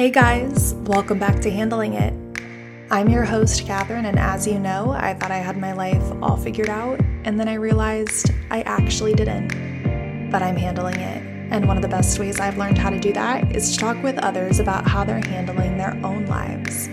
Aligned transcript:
Hey 0.00 0.08
guys, 0.08 0.72
welcome 0.86 1.18
back 1.18 1.40
to 1.40 1.50
Handling 1.50 1.92
It. 1.92 2.14
I'm 2.90 3.10
your 3.10 3.22
host, 3.26 3.66
Catherine, 3.66 4.06
and 4.06 4.18
as 4.18 4.46
you 4.46 4.58
know, 4.58 4.92
I 4.92 5.12
thought 5.12 5.30
I 5.30 5.36
had 5.36 5.58
my 5.58 5.74
life 5.74 6.02
all 6.22 6.38
figured 6.38 6.70
out, 6.70 6.98
and 7.24 7.38
then 7.38 7.48
I 7.48 7.52
realized 7.56 8.30
I 8.50 8.62
actually 8.62 9.12
didn't. 9.12 10.30
But 10.30 10.42
I'm 10.42 10.56
handling 10.56 10.94
it, 10.94 11.22
and 11.52 11.68
one 11.68 11.76
of 11.76 11.82
the 11.82 11.88
best 11.88 12.18
ways 12.18 12.40
I've 12.40 12.56
learned 12.56 12.78
how 12.78 12.88
to 12.88 12.98
do 12.98 13.12
that 13.12 13.54
is 13.54 13.72
to 13.72 13.78
talk 13.78 14.02
with 14.02 14.16
others 14.20 14.58
about 14.58 14.88
how 14.88 15.04
they're 15.04 15.20
handling 15.22 15.76
their 15.76 15.92
own 16.02 16.24
lives. 16.24 16.88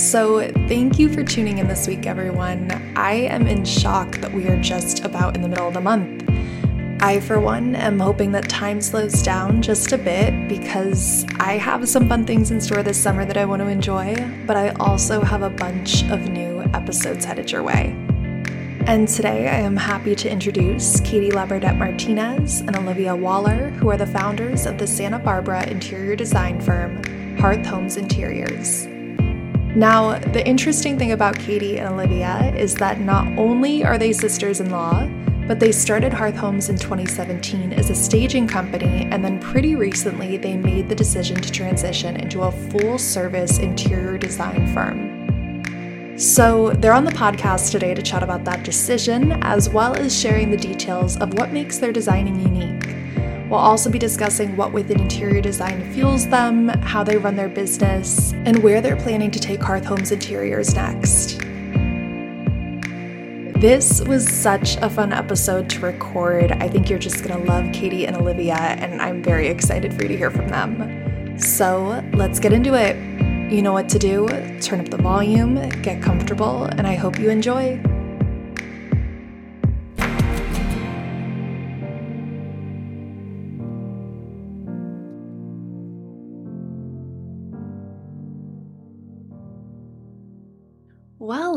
So, 0.00 0.50
thank 0.66 0.98
you 0.98 1.10
for 1.12 1.22
tuning 1.22 1.58
in 1.58 1.68
this 1.68 1.86
week, 1.86 2.06
everyone. 2.06 2.70
I 2.96 3.12
am 3.12 3.46
in 3.46 3.66
shock 3.66 4.16
that 4.22 4.32
we 4.32 4.48
are 4.48 4.56
just 4.56 5.04
about 5.04 5.36
in 5.36 5.42
the 5.42 5.48
middle 5.48 5.68
of 5.68 5.74
the 5.74 5.82
month. 5.82 6.31
I, 7.04 7.18
for 7.18 7.40
one, 7.40 7.74
am 7.74 7.98
hoping 7.98 8.30
that 8.30 8.48
time 8.48 8.80
slows 8.80 9.24
down 9.24 9.60
just 9.60 9.90
a 9.90 9.98
bit 9.98 10.46
because 10.46 11.26
I 11.40 11.54
have 11.54 11.88
some 11.88 12.08
fun 12.08 12.24
things 12.24 12.52
in 12.52 12.60
store 12.60 12.84
this 12.84 12.96
summer 12.96 13.24
that 13.24 13.36
I 13.36 13.44
want 13.44 13.60
to 13.60 13.66
enjoy, 13.66 14.14
but 14.46 14.56
I 14.56 14.68
also 14.78 15.20
have 15.20 15.42
a 15.42 15.50
bunch 15.50 16.04
of 16.10 16.30
new 16.30 16.60
episodes 16.74 17.24
headed 17.24 17.50
your 17.50 17.64
way. 17.64 17.96
And 18.86 19.08
today 19.08 19.48
I 19.48 19.56
am 19.56 19.76
happy 19.76 20.14
to 20.14 20.30
introduce 20.30 21.00
Katie 21.00 21.32
Labourdette 21.32 21.76
Martinez 21.76 22.60
and 22.60 22.76
Olivia 22.76 23.16
Wahler, 23.16 23.72
who 23.72 23.90
are 23.90 23.96
the 23.96 24.06
founders 24.06 24.64
of 24.64 24.78
the 24.78 24.86
Santa 24.86 25.18
Barbara 25.18 25.68
interior 25.68 26.14
design 26.14 26.60
firm 26.60 27.02
Hearth 27.36 27.66
Homes 27.66 27.96
Interiors. 27.96 28.86
Now, 29.74 30.20
the 30.20 30.46
interesting 30.46 30.96
thing 31.00 31.10
about 31.10 31.36
Katie 31.36 31.80
and 31.80 31.92
Olivia 31.92 32.54
is 32.54 32.76
that 32.76 33.00
not 33.00 33.26
only 33.36 33.84
are 33.84 33.98
they 33.98 34.12
sisters 34.12 34.60
in 34.60 34.70
law, 34.70 35.08
but 35.46 35.58
they 35.58 35.72
started 35.72 36.12
Hearth 36.12 36.36
Homes 36.36 36.68
in 36.68 36.76
2017 36.76 37.72
as 37.72 37.90
a 37.90 37.94
staging 37.94 38.46
company, 38.46 39.08
and 39.10 39.24
then 39.24 39.40
pretty 39.40 39.74
recently 39.74 40.36
they 40.36 40.56
made 40.56 40.88
the 40.88 40.94
decision 40.94 41.36
to 41.36 41.50
transition 41.50 42.16
into 42.16 42.42
a 42.42 42.52
full 42.52 42.98
service 42.98 43.58
interior 43.58 44.18
design 44.18 44.72
firm. 44.72 46.18
So, 46.18 46.70
they're 46.70 46.92
on 46.92 47.04
the 47.04 47.12
podcast 47.12 47.70
today 47.70 47.94
to 47.94 48.02
chat 48.02 48.22
about 48.22 48.44
that 48.44 48.62
decision, 48.64 49.32
as 49.42 49.68
well 49.68 49.94
as 49.96 50.18
sharing 50.18 50.50
the 50.50 50.56
details 50.56 51.16
of 51.16 51.34
what 51.34 51.52
makes 51.52 51.78
their 51.78 51.92
designing 51.92 52.38
unique. 52.38 52.94
We'll 53.48 53.60
also 53.60 53.90
be 53.90 53.98
discussing 53.98 54.56
what 54.56 54.72
within 54.72 55.00
interior 55.00 55.40
design 55.40 55.92
fuels 55.92 56.26
them, 56.26 56.68
how 56.68 57.02
they 57.04 57.18
run 57.18 57.36
their 57.36 57.48
business, 57.48 58.32
and 58.46 58.62
where 58.62 58.80
they're 58.80 58.96
planning 58.96 59.30
to 59.30 59.40
take 59.40 59.62
Hearth 59.62 59.84
Homes 59.84 60.12
Interiors 60.12 60.74
next. 60.74 61.31
This 63.62 64.00
was 64.00 64.28
such 64.28 64.74
a 64.78 64.90
fun 64.90 65.12
episode 65.12 65.70
to 65.70 65.78
record. 65.78 66.50
I 66.50 66.68
think 66.68 66.90
you're 66.90 66.98
just 66.98 67.22
going 67.22 67.40
to 67.40 67.48
love 67.48 67.72
Katie 67.72 68.08
and 68.08 68.16
Olivia, 68.16 68.56
and 68.56 69.00
I'm 69.00 69.22
very 69.22 69.46
excited 69.46 69.94
for 69.94 70.02
you 70.02 70.08
to 70.08 70.16
hear 70.16 70.32
from 70.32 70.48
them. 70.48 71.38
So 71.38 72.02
let's 72.12 72.40
get 72.40 72.52
into 72.52 72.74
it. 72.74 72.96
You 73.52 73.62
know 73.62 73.72
what 73.72 73.88
to 73.90 74.00
do. 74.00 74.26
Turn 74.60 74.80
up 74.80 74.88
the 74.88 74.96
volume, 74.96 75.68
get 75.80 76.02
comfortable, 76.02 76.64
and 76.64 76.88
I 76.88 76.96
hope 76.96 77.20
you 77.20 77.30
enjoy. 77.30 77.80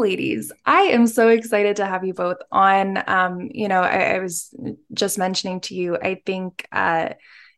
Ladies, 0.06 0.52
I 0.68 0.82
am 0.82 1.08
so 1.08 1.30
excited 1.30 1.78
to 1.78 1.86
have 1.88 2.06
you 2.06 2.14
both 2.14 2.38
on. 2.52 3.04
Um, 3.10 3.50
you 3.52 3.68
know, 3.68 3.82
I, 3.82 4.14
I, 4.14 4.20
was 4.20 4.54
just 4.94 5.18
mentioning 5.18 5.62
to 5.62 5.74
you, 5.74 5.98
I 5.98 6.22
think, 6.24 6.68
uh, 6.72 7.10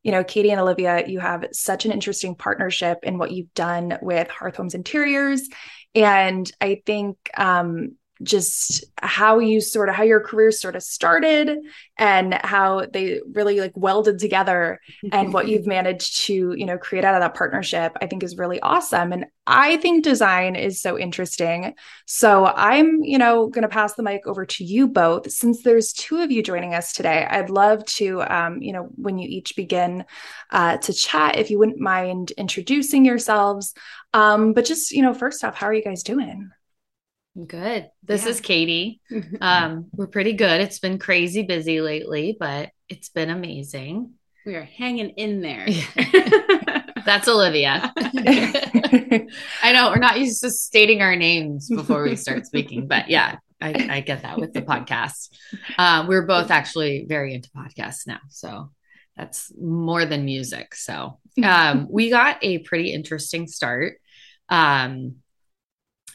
you 0.02 0.13
know, 0.13 0.24
Katie 0.24 0.52
and 0.52 0.62
Olivia, 0.62 1.06
you 1.06 1.19
have 1.19 1.44
such 1.52 1.84
an 1.84 1.91
interesting 1.91 2.35
partnership 2.35 3.00
in 3.03 3.18
what 3.18 3.31
you've 3.31 3.53
done 3.53 4.00
with 4.02 4.30
Hearth 4.30 4.56
Homes 4.56 4.75
Interiors. 4.75 5.50
And 5.94 6.50
I 6.62 6.81
think, 6.85 7.18
um, 7.35 7.97
just 8.23 8.85
how 8.97 9.39
you 9.39 9.61
sort 9.61 9.89
of 9.89 9.95
how 9.95 10.03
your 10.03 10.19
career 10.19 10.51
sort 10.51 10.75
of 10.75 10.83
started 10.83 11.57
and 11.97 12.33
how 12.33 12.85
they 12.91 13.22
really 13.33 13.59
like 13.59 13.73
welded 13.75 14.19
together 14.19 14.79
and 15.11 15.33
what 15.33 15.47
you've 15.47 15.67
managed 15.67 16.25
to 16.25 16.53
you 16.55 16.66
know 16.66 16.78
create 16.78 17.05
out 17.05 17.16
of 17.16 17.22
that 17.22 17.35
partnership 17.35 17.95
i 18.01 18.07
think 18.07 18.23
is 18.23 18.38
really 18.38 18.59
awesome. 18.61 19.13
And 19.13 19.25
i 19.45 19.78
think 19.78 20.03
design 20.03 20.55
is 20.55 20.81
so 20.81 20.97
interesting. 20.97 21.73
So 22.05 22.45
i'm 22.45 23.03
you 23.03 23.17
know 23.17 23.47
going 23.47 23.63
to 23.63 23.67
pass 23.67 23.94
the 23.94 24.03
mic 24.03 24.25
over 24.25 24.45
to 24.45 24.63
you 24.63 24.88
both. 24.88 25.31
Since 25.31 25.63
there's 25.63 25.94
two 25.94 26.17
of 26.22 26.31
you 26.31 26.44
joining 26.44 26.73
us 26.73 26.94
today 26.94 27.25
i'd 27.29 27.49
love 27.49 27.85
to 27.85 28.22
um, 28.23 28.61
you 28.61 28.73
know 28.73 28.89
when 28.95 29.17
you 29.17 29.28
each 29.29 29.55
begin 29.55 30.05
uh, 30.51 30.78
to 30.78 30.94
chat 30.94 31.38
if 31.38 31.49
you 31.49 31.59
wouldn't 31.59 31.79
mind 31.79 32.31
introducing 32.31 33.05
yourselves. 33.05 33.73
Um, 34.13 34.53
but 34.53 34.66
just 34.66 34.91
you 34.91 35.01
know 35.01 35.13
first 35.13 35.44
off 35.44 35.55
how 35.55 35.67
are 35.67 35.73
you 35.73 35.84
guys 35.84 36.03
doing 36.03 36.49
Good. 37.46 37.90
This 38.03 38.24
yeah. 38.24 38.30
is 38.30 38.42
Katie. 38.42 39.02
Um, 39.42 39.88
we're 39.92 40.08
pretty 40.08 40.34
good. 40.34 40.62
It's 40.62 40.80
been 40.80 40.98
crazy 40.98 41.44
busy 41.44 41.80
lately, 41.81 42.36
but 42.40 42.72
it's 42.90 43.09
been 43.09 43.30
amazing. 43.30 44.14
We 44.46 44.56
are 44.56 44.64
hanging 44.64 45.09
in 45.12 45.42
there. 45.42 45.68
That's 47.06 47.28
Olivia. 47.28 47.94
I 47.97 49.72
know 49.74 49.90
we're 49.90 50.00
not 50.00 50.20
used 50.20 50.42
to 50.42 50.50
stating 50.50 51.02
our 51.02 51.16
names 51.16 51.70
before 51.70 52.03
we 52.03 52.16
start 52.16 52.46
speaking, 52.46 52.88
but 52.88 53.09
yeah, 53.09 53.38
I, 53.62 53.88
I 53.90 54.02
get 54.02 54.24
that 54.24 54.40
with 54.40 54.53
the 54.53 54.62
podcast. 54.62 55.30
Uh, 55.78 56.06
we're 56.08 56.26
both 56.26 56.50
actually 56.50 57.06
very 57.08 57.34
into 57.34 57.50
podcasts 57.52 58.08
now. 58.08 58.20
So 58.30 58.72
that's 59.16 59.52
more 59.59 60.06
than 60.06 60.26
music. 60.26 60.76
So 60.76 61.20
um, 61.44 61.88
we 61.90 62.09
got 62.09 62.38
a 62.42 62.59
pretty 62.59 62.94
interesting 62.94 63.47
start. 63.47 64.00
Um, 64.50 65.18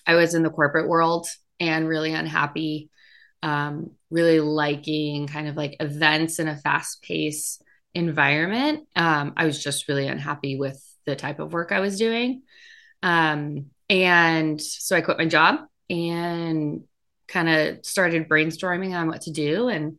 I 0.07 0.15
was 0.15 0.35
in 0.35 0.43
the 0.43 0.51
corporate 0.51 0.89
world 0.89 1.27
and 1.61 1.89
really 1.89 2.13
unhappy, 2.13 2.91
um, 3.43 3.93
really 4.11 4.41
liking 4.41 5.27
kind 5.27 5.49
of 5.49 5.57
like 5.57 5.77
events 5.81 6.39
in 6.39 6.49
a 6.49 6.57
fast 6.57 7.03
paced 7.03 7.63
environment. 7.95 8.89
Um, 8.97 9.35
I 9.37 9.47
was 9.47 9.63
just 9.63 9.89
really 9.89 10.09
unhappy 10.09 10.57
with 10.59 10.83
the 11.07 11.17
type 11.17 11.41
of 11.41 11.53
work 11.53 11.73
I 11.73 11.81
was 11.81 11.99
doing. 11.99 12.43
Um, 13.03 13.67
and 13.89 14.61
so 14.61 14.97
I 14.97 15.01
quit 15.01 15.19
my 15.19 15.27
job 15.27 15.61
and 15.91 16.85
kind 17.29 17.49
of 17.49 17.85
started 17.85 18.29
brainstorming 18.29 18.95
on 18.95 19.09
what 19.09 19.23
to 19.23 19.31
do. 19.31 19.69
And 19.69 19.99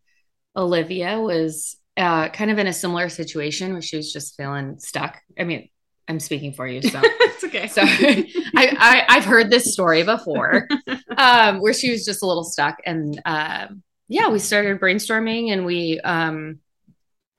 Olivia 0.55 1.19
was 1.19 1.77
uh, 1.97 2.29
kind 2.29 2.51
of 2.51 2.57
in 2.57 2.67
a 2.67 2.73
similar 2.73 3.09
situation 3.09 3.73
where 3.73 3.81
she 3.81 3.97
was 3.97 4.11
just 4.11 4.35
feeling 4.35 4.79
stuck. 4.79 5.21
I 5.37 5.43
mean, 5.43 5.69
I'm 6.07 6.19
speaking 6.19 6.53
for 6.53 6.67
you, 6.67 6.81
so. 6.81 7.01
It's 7.33 7.43
okay. 7.43 7.67
So 7.67 7.81
I, 8.55 9.05
I 9.07 9.15
have 9.15 9.25
heard 9.25 9.49
this 9.49 9.73
story 9.73 10.03
before, 10.03 10.67
um, 11.17 11.59
where 11.59 11.73
she 11.73 11.91
was 11.91 12.05
just 12.05 12.23
a 12.23 12.27
little 12.27 12.43
stuck, 12.43 12.79
and 12.85 13.19
uh, 13.25 13.67
yeah, 14.07 14.29
we 14.29 14.39
started 14.39 14.79
brainstorming, 14.79 15.51
and 15.51 15.65
we 15.65 15.99
um, 16.01 16.59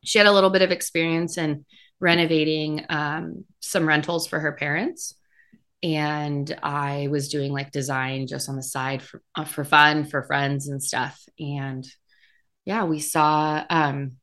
she 0.02 0.19
had 0.19 0.26
a 0.26 0.32
little 0.32 0.50
bit 0.50 0.62
of 0.62 0.70
experience 0.70 1.38
in 1.38 1.64
renovating 2.00 2.84
um, 2.88 3.44
some 3.60 3.86
rentals 3.86 4.26
for 4.26 4.41
her 4.41 4.52
parents, 4.52 5.14
and 5.82 6.54
I 6.62 7.08
was 7.10 7.28
doing 7.28 7.52
like 7.52 7.70
design 7.70 8.26
just 8.26 8.48
on 8.48 8.56
the 8.56 8.62
side 8.62 9.00
for 9.02 9.22
uh, 9.36 9.44
for 9.44 9.64
fun 9.64 10.04
for 10.04 10.22
friends 10.25 10.69
and 10.69 10.82
stuff, 10.82 11.22
and 11.38 11.86
yeah, 12.64 12.84
we 12.84 13.00
saw 13.00 13.64
um, 13.70 14.16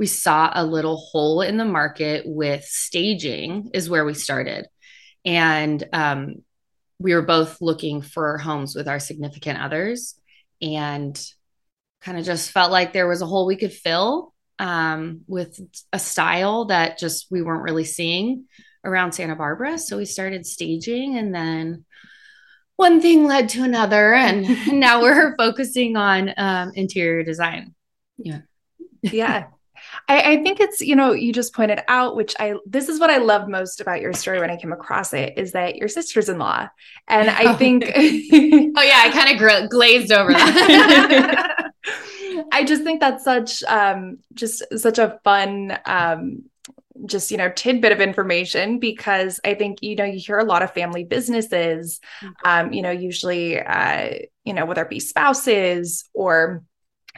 we 0.00 0.06
saw 0.06 0.50
a 0.54 0.64
little 0.64 0.96
hole 0.96 1.42
in 1.42 1.58
the 1.58 1.64
market 1.66 2.22
with 2.24 2.64
staging 2.64 3.68
is 3.74 3.90
where 3.90 4.06
we 4.06 4.14
started. 4.14 4.66
And 5.26 5.86
um, 5.92 6.36
we 6.98 7.14
were 7.14 7.20
both 7.20 7.60
looking 7.60 8.00
for 8.00 8.38
homes 8.38 8.74
with 8.74 8.88
our 8.88 8.98
significant 8.98 9.60
others 9.60 10.18
and 10.62 11.22
kind 12.00 12.16
of 12.16 12.24
just 12.24 12.50
felt 12.50 12.72
like 12.72 12.94
there 12.94 13.08
was 13.08 13.20
a 13.20 13.26
hole 13.26 13.44
we 13.44 13.56
could 13.58 13.74
fill 13.74 14.32
um, 14.58 15.20
with 15.26 15.60
a 15.92 15.98
style 15.98 16.64
that 16.64 16.96
just 16.96 17.26
we 17.30 17.42
weren't 17.42 17.62
really 17.62 17.84
seeing 17.84 18.46
around 18.82 19.12
santa 19.12 19.36
barbara. 19.36 19.76
So 19.76 19.98
we 19.98 20.06
started 20.06 20.46
staging 20.46 21.18
and 21.18 21.34
then 21.34 21.84
one 22.76 23.02
thing 23.02 23.26
led 23.26 23.50
to 23.50 23.64
another 23.64 24.14
and 24.14 24.46
now 24.80 25.02
we're 25.02 25.36
focusing 25.36 25.98
on 25.98 26.32
um, 26.38 26.72
interior 26.74 27.22
design. 27.22 27.74
Yeah. 28.16 28.40
Yeah 29.02 29.44
I, 30.08 30.32
I, 30.32 30.42
think 30.42 30.60
it's, 30.60 30.80
you 30.80 30.96
know, 30.96 31.12
you 31.12 31.32
just 31.32 31.54
pointed 31.54 31.80
out, 31.88 32.16
which 32.16 32.34
I, 32.38 32.54
this 32.66 32.88
is 32.88 33.00
what 33.00 33.10
I 33.10 33.18
love 33.18 33.48
most 33.48 33.80
about 33.80 34.00
your 34.00 34.12
story 34.12 34.40
when 34.40 34.50
I 34.50 34.56
came 34.56 34.72
across 34.72 35.12
it, 35.12 35.34
is 35.36 35.52
that 35.52 35.76
your 35.76 35.88
sister's 35.88 36.28
in 36.28 36.38
law. 36.38 36.68
And 37.08 37.30
I 37.30 37.54
think, 37.54 37.84
oh, 37.94 38.82
yeah, 38.82 39.02
I 39.04 39.10
kind 39.12 39.34
of 39.34 39.70
glazed 39.70 40.12
over 40.12 40.32
that. 40.32 41.72
I 42.52 42.64
just 42.64 42.82
think 42.82 43.00
that's 43.00 43.24
such, 43.24 43.62
um, 43.64 44.18
just 44.34 44.62
such 44.78 44.98
a 44.98 45.18
fun, 45.24 45.78
um, 45.86 46.44
just 47.06 47.30
you 47.30 47.36
know 47.36 47.50
tidbit 47.50 47.92
of 47.92 48.00
information 48.00 48.78
because 48.78 49.40
i 49.44 49.54
think 49.54 49.82
you 49.82 49.96
know 49.96 50.04
you 50.04 50.18
hear 50.18 50.38
a 50.38 50.44
lot 50.44 50.62
of 50.62 50.72
family 50.74 51.02
businesses 51.02 51.98
mm-hmm. 52.20 52.32
um 52.44 52.72
you 52.72 52.82
know 52.82 52.90
usually 52.90 53.58
uh 53.58 54.10
you 54.44 54.52
know 54.52 54.66
whether 54.66 54.82
it 54.82 54.90
be 54.90 55.00
spouses 55.00 56.08
or 56.12 56.62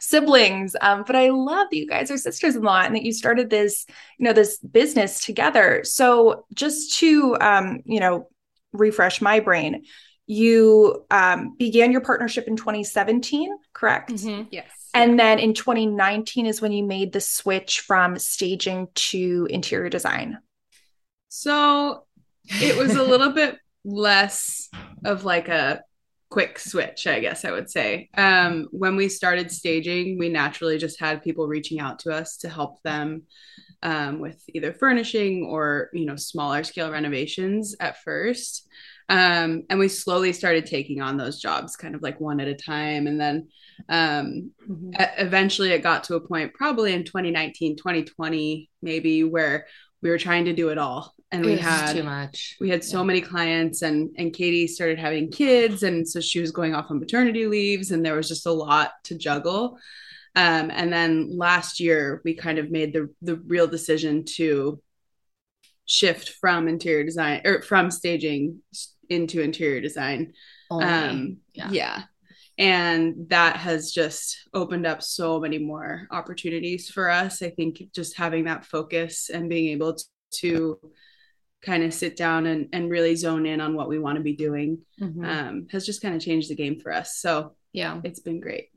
siblings. 0.00 0.74
Um, 0.80 1.04
but 1.06 1.16
I 1.16 1.30
love 1.30 1.68
that 1.70 1.76
you 1.76 1.86
guys 1.86 2.10
are 2.10 2.18
sisters-in-law 2.18 2.82
and 2.82 2.94
that 2.94 3.02
you 3.02 3.12
started 3.12 3.50
this, 3.50 3.86
you 4.18 4.24
know, 4.24 4.32
this 4.32 4.58
business 4.58 5.24
together. 5.24 5.82
So 5.84 6.46
just 6.54 6.98
to, 6.98 7.36
um, 7.40 7.80
you 7.84 8.00
know, 8.00 8.28
refresh 8.72 9.20
my 9.20 9.40
brain, 9.40 9.84
you 10.26 11.04
um, 11.10 11.56
began 11.58 11.92
your 11.92 12.00
partnership 12.00 12.46
in 12.46 12.56
2017, 12.56 13.50
correct? 13.72 14.12
Mm-hmm. 14.12 14.48
Yes. 14.50 14.66
And 14.94 15.18
then 15.18 15.38
in 15.38 15.54
2019 15.54 16.46
is 16.46 16.60
when 16.60 16.72
you 16.72 16.84
made 16.84 17.12
the 17.12 17.20
switch 17.20 17.80
from 17.80 18.18
staging 18.18 18.88
to 18.94 19.46
interior 19.50 19.88
design. 19.88 20.38
So 21.28 22.04
it 22.46 22.76
was 22.76 22.94
a 22.94 23.02
little 23.02 23.30
bit 23.30 23.58
less 23.84 24.68
of 25.04 25.24
like 25.24 25.48
a 25.48 25.82
quick 26.32 26.58
switch, 26.58 27.06
I 27.06 27.20
guess 27.20 27.44
I 27.44 27.50
would 27.50 27.68
say. 27.68 28.08
Um, 28.16 28.66
when 28.70 28.96
we 28.96 29.10
started 29.10 29.52
staging, 29.52 30.18
we 30.18 30.30
naturally 30.30 30.78
just 30.78 30.98
had 30.98 31.22
people 31.22 31.46
reaching 31.46 31.78
out 31.78 31.98
to 32.00 32.10
us 32.10 32.38
to 32.38 32.48
help 32.48 32.82
them 32.82 33.24
um, 33.82 34.18
with 34.18 34.42
either 34.54 34.72
furnishing 34.72 35.44
or 35.44 35.90
you 35.92 36.06
know 36.06 36.16
smaller 36.16 36.64
scale 36.64 36.90
renovations 36.90 37.76
at 37.80 38.02
first. 38.02 38.66
Um, 39.10 39.64
and 39.68 39.78
we 39.78 39.88
slowly 39.88 40.32
started 40.32 40.64
taking 40.64 41.02
on 41.02 41.18
those 41.18 41.38
jobs, 41.38 41.76
kind 41.76 41.94
of 41.94 42.00
like 42.00 42.18
one 42.18 42.40
at 42.40 42.48
a 42.48 42.54
time, 42.54 43.06
and 43.06 43.20
then 43.20 43.48
um, 43.90 44.52
mm-hmm. 44.66 44.92
eventually 45.18 45.72
it 45.72 45.82
got 45.82 46.04
to 46.04 46.14
a 46.14 46.26
point, 46.26 46.54
probably 46.54 46.94
in 46.94 47.04
2019, 47.04 47.76
2020, 47.76 48.70
maybe, 48.80 49.22
where 49.22 49.66
we 50.02 50.10
were 50.10 50.18
trying 50.18 50.44
to 50.44 50.52
do 50.52 50.68
it 50.68 50.78
all 50.78 51.14
and 51.30 51.44
we 51.44 51.56
had 51.56 51.92
too 51.92 52.02
much 52.02 52.56
we 52.60 52.68
had 52.68 52.84
so 52.84 52.98
yeah. 52.98 53.04
many 53.04 53.20
clients 53.20 53.82
and 53.82 54.10
and 54.18 54.34
katie 54.34 54.66
started 54.66 54.98
having 54.98 55.30
kids 55.30 55.82
and 55.82 56.06
so 56.06 56.20
she 56.20 56.40
was 56.40 56.50
going 56.50 56.74
off 56.74 56.90
on 56.90 57.00
maternity 57.00 57.46
leaves 57.46 57.90
and 57.90 58.04
there 58.04 58.16
was 58.16 58.28
just 58.28 58.46
a 58.46 58.52
lot 58.52 58.92
to 59.04 59.16
juggle 59.16 59.78
um, 60.34 60.70
and 60.70 60.90
then 60.90 61.36
last 61.36 61.78
year 61.78 62.22
we 62.24 62.34
kind 62.34 62.58
of 62.58 62.70
made 62.70 62.92
the 62.92 63.08
the 63.22 63.36
real 63.36 63.66
decision 63.66 64.24
to 64.24 64.80
shift 65.84 66.30
from 66.40 66.68
interior 66.68 67.04
design 67.04 67.40
or 67.44 67.62
from 67.62 67.90
staging 67.90 68.60
into 69.08 69.40
interior 69.40 69.80
design 69.80 70.32
Only. 70.70 70.84
um 70.84 71.36
yeah. 71.54 71.70
yeah 71.70 72.02
and 72.62 73.28
that 73.28 73.56
has 73.56 73.90
just 73.90 74.48
opened 74.54 74.86
up 74.86 75.02
so 75.02 75.40
many 75.40 75.58
more 75.58 76.06
opportunities 76.10 76.88
for 76.88 77.10
us 77.10 77.42
i 77.42 77.50
think 77.50 77.82
just 77.94 78.16
having 78.16 78.44
that 78.44 78.64
focus 78.64 79.30
and 79.30 79.48
being 79.48 79.68
able 79.68 79.94
to, 79.94 80.04
to 80.30 80.78
kind 81.62 81.84
of 81.84 81.94
sit 81.94 82.16
down 82.16 82.46
and, 82.46 82.68
and 82.72 82.90
really 82.90 83.14
zone 83.14 83.46
in 83.46 83.60
on 83.60 83.74
what 83.74 83.88
we 83.88 83.98
want 83.98 84.16
to 84.16 84.22
be 84.22 84.34
doing 84.34 84.78
mm-hmm. 85.00 85.24
um, 85.24 85.66
has 85.70 85.86
just 85.86 86.02
kind 86.02 86.14
of 86.14 86.20
changed 86.20 86.50
the 86.50 86.56
game 86.56 86.80
for 86.80 86.92
us. 86.92 87.16
So 87.16 87.54
yeah, 87.72 88.00
it's 88.04 88.20
been 88.20 88.40
great. 88.40 88.68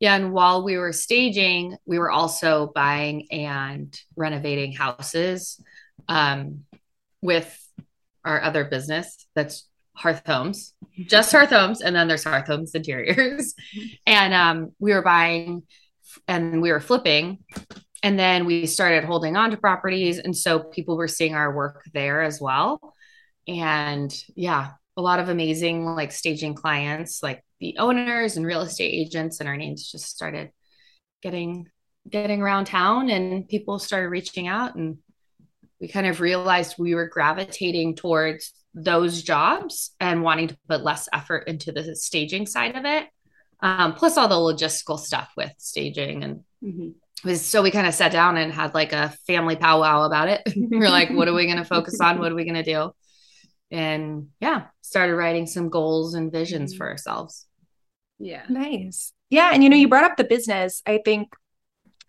Yeah. 0.00 0.16
And 0.16 0.32
while 0.32 0.64
we 0.64 0.76
were 0.76 0.92
staging, 0.92 1.76
we 1.86 1.98
were 1.98 2.10
also 2.10 2.72
buying 2.74 3.30
and 3.30 3.96
renovating 4.16 4.72
houses 4.72 5.60
um, 6.08 6.64
with 7.22 7.60
our 8.24 8.42
other 8.42 8.64
business 8.64 9.26
that's 9.34 9.68
Hearth 9.96 10.22
Homes, 10.26 10.74
just 11.06 11.32
Hearth 11.32 11.50
Homes. 11.50 11.80
And 11.80 11.94
then 11.94 12.08
there's 12.08 12.24
Hearth 12.24 12.46
Homes 12.46 12.74
Interiors. 12.74 13.54
and 14.06 14.34
um, 14.34 14.72
we 14.78 14.92
were 14.92 15.02
buying 15.02 15.62
and 16.28 16.60
we 16.60 16.70
were 16.72 16.80
flipping 16.80 17.38
and 18.02 18.18
then 18.18 18.44
we 18.44 18.66
started 18.66 19.04
holding 19.04 19.36
on 19.36 19.50
to 19.50 19.56
properties. 19.56 20.18
And 20.18 20.36
so 20.36 20.58
people 20.58 20.96
were 20.96 21.08
seeing 21.08 21.34
our 21.34 21.54
work 21.54 21.84
there 21.94 22.22
as 22.22 22.40
well. 22.40 22.94
And 23.48 24.14
yeah, 24.36 24.72
a 24.96 25.02
lot 25.02 25.20
of 25.20 25.28
amazing 25.28 25.86
like 25.86 26.12
staging 26.12 26.54
clients, 26.54 27.22
like 27.22 27.42
the 27.60 27.76
owners 27.78 28.36
and 28.36 28.44
real 28.44 28.60
estate 28.60 28.92
agents, 28.92 29.40
and 29.40 29.48
our 29.48 29.56
names 29.56 29.90
just 29.90 30.06
started 30.06 30.50
getting 31.22 31.66
getting 32.08 32.42
around 32.42 32.66
town 32.66 33.08
and 33.08 33.48
people 33.48 33.78
started 33.78 34.08
reaching 34.08 34.46
out 34.46 34.74
and 34.74 34.98
we 35.80 35.88
kind 35.88 36.06
of 36.06 36.20
realized 36.20 36.76
we 36.78 36.94
were 36.94 37.08
gravitating 37.08 37.94
towards 37.96 38.52
those 38.74 39.22
jobs 39.22 39.94
and 40.00 40.22
wanting 40.22 40.48
to 40.48 40.58
put 40.68 40.82
less 40.82 41.08
effort 41.12 41.46
into 41.46 41.72
the 41.72 41.94
staging 41.94 42.46
side 42.46 42.76
of 42.76 42.84
it 42.84 43.06
um, 43.60 43.94
plus 43.94 44.16
all 44.16 44.28
the 44.28 44.34
logistical 44.34 44.98
stuff 44.98 45.32
with 45.36 45.52
staging 45.58 46.24
and 46.24 46.44
mm-hmm 46.62 46.90
was 47.24 47.44
so 47.44 47.62
we 47.62 47.70
kind 47.70 47.86
of 47.86 47.94
sat 47.94 48.12
down 48.12 48.36
and 48.36 48.52
had 48.52 48.74
like 48.74 48.92
a 48.92 49.10
family 49.26 49.56
powwow 49.56 50.04
about 50.04 50.28
it. 50.28 50.42
we 50.56 50.76
are 50.78 50.90
like, 50.90 51.10
what 51.10 51.28
are 51.28 51.34
we 51.34 51.46
going 51.46 51.58
to 51.58 51.64
focus 51.64 52.00
on? 52.00 52.18
What 52.18 52.30
are 52.30 52.34
we 52.34 52.44
going 52.44 52.62
to 52.62 52.62
do? 52.62 52.92
And 53.70 54.28
yeah, 54.40 54.66
started 54.82 55.14
writing 55.16 55.46
some 55.46 55.70
goals 55.70 56.14
and 56.14 56.30
visions 56.30 56.72
mm-hmm. 56.72 56.78
for 56.78 56.88
ourselves. 56.88 57.46
Yeah. 58.18 58.42
Nice. 58.48 59.12
Yeah. 59.30 59.50
And 59.52 59.64
you 59.64 59.70
know, 59.70 59.76
you 59.76 59.88
brought 59.88 60.04
up 60.04 60.16
the 60.16 60.24
business. 60.24 60.82
I 60.86 61.00
think, 61.04 61.34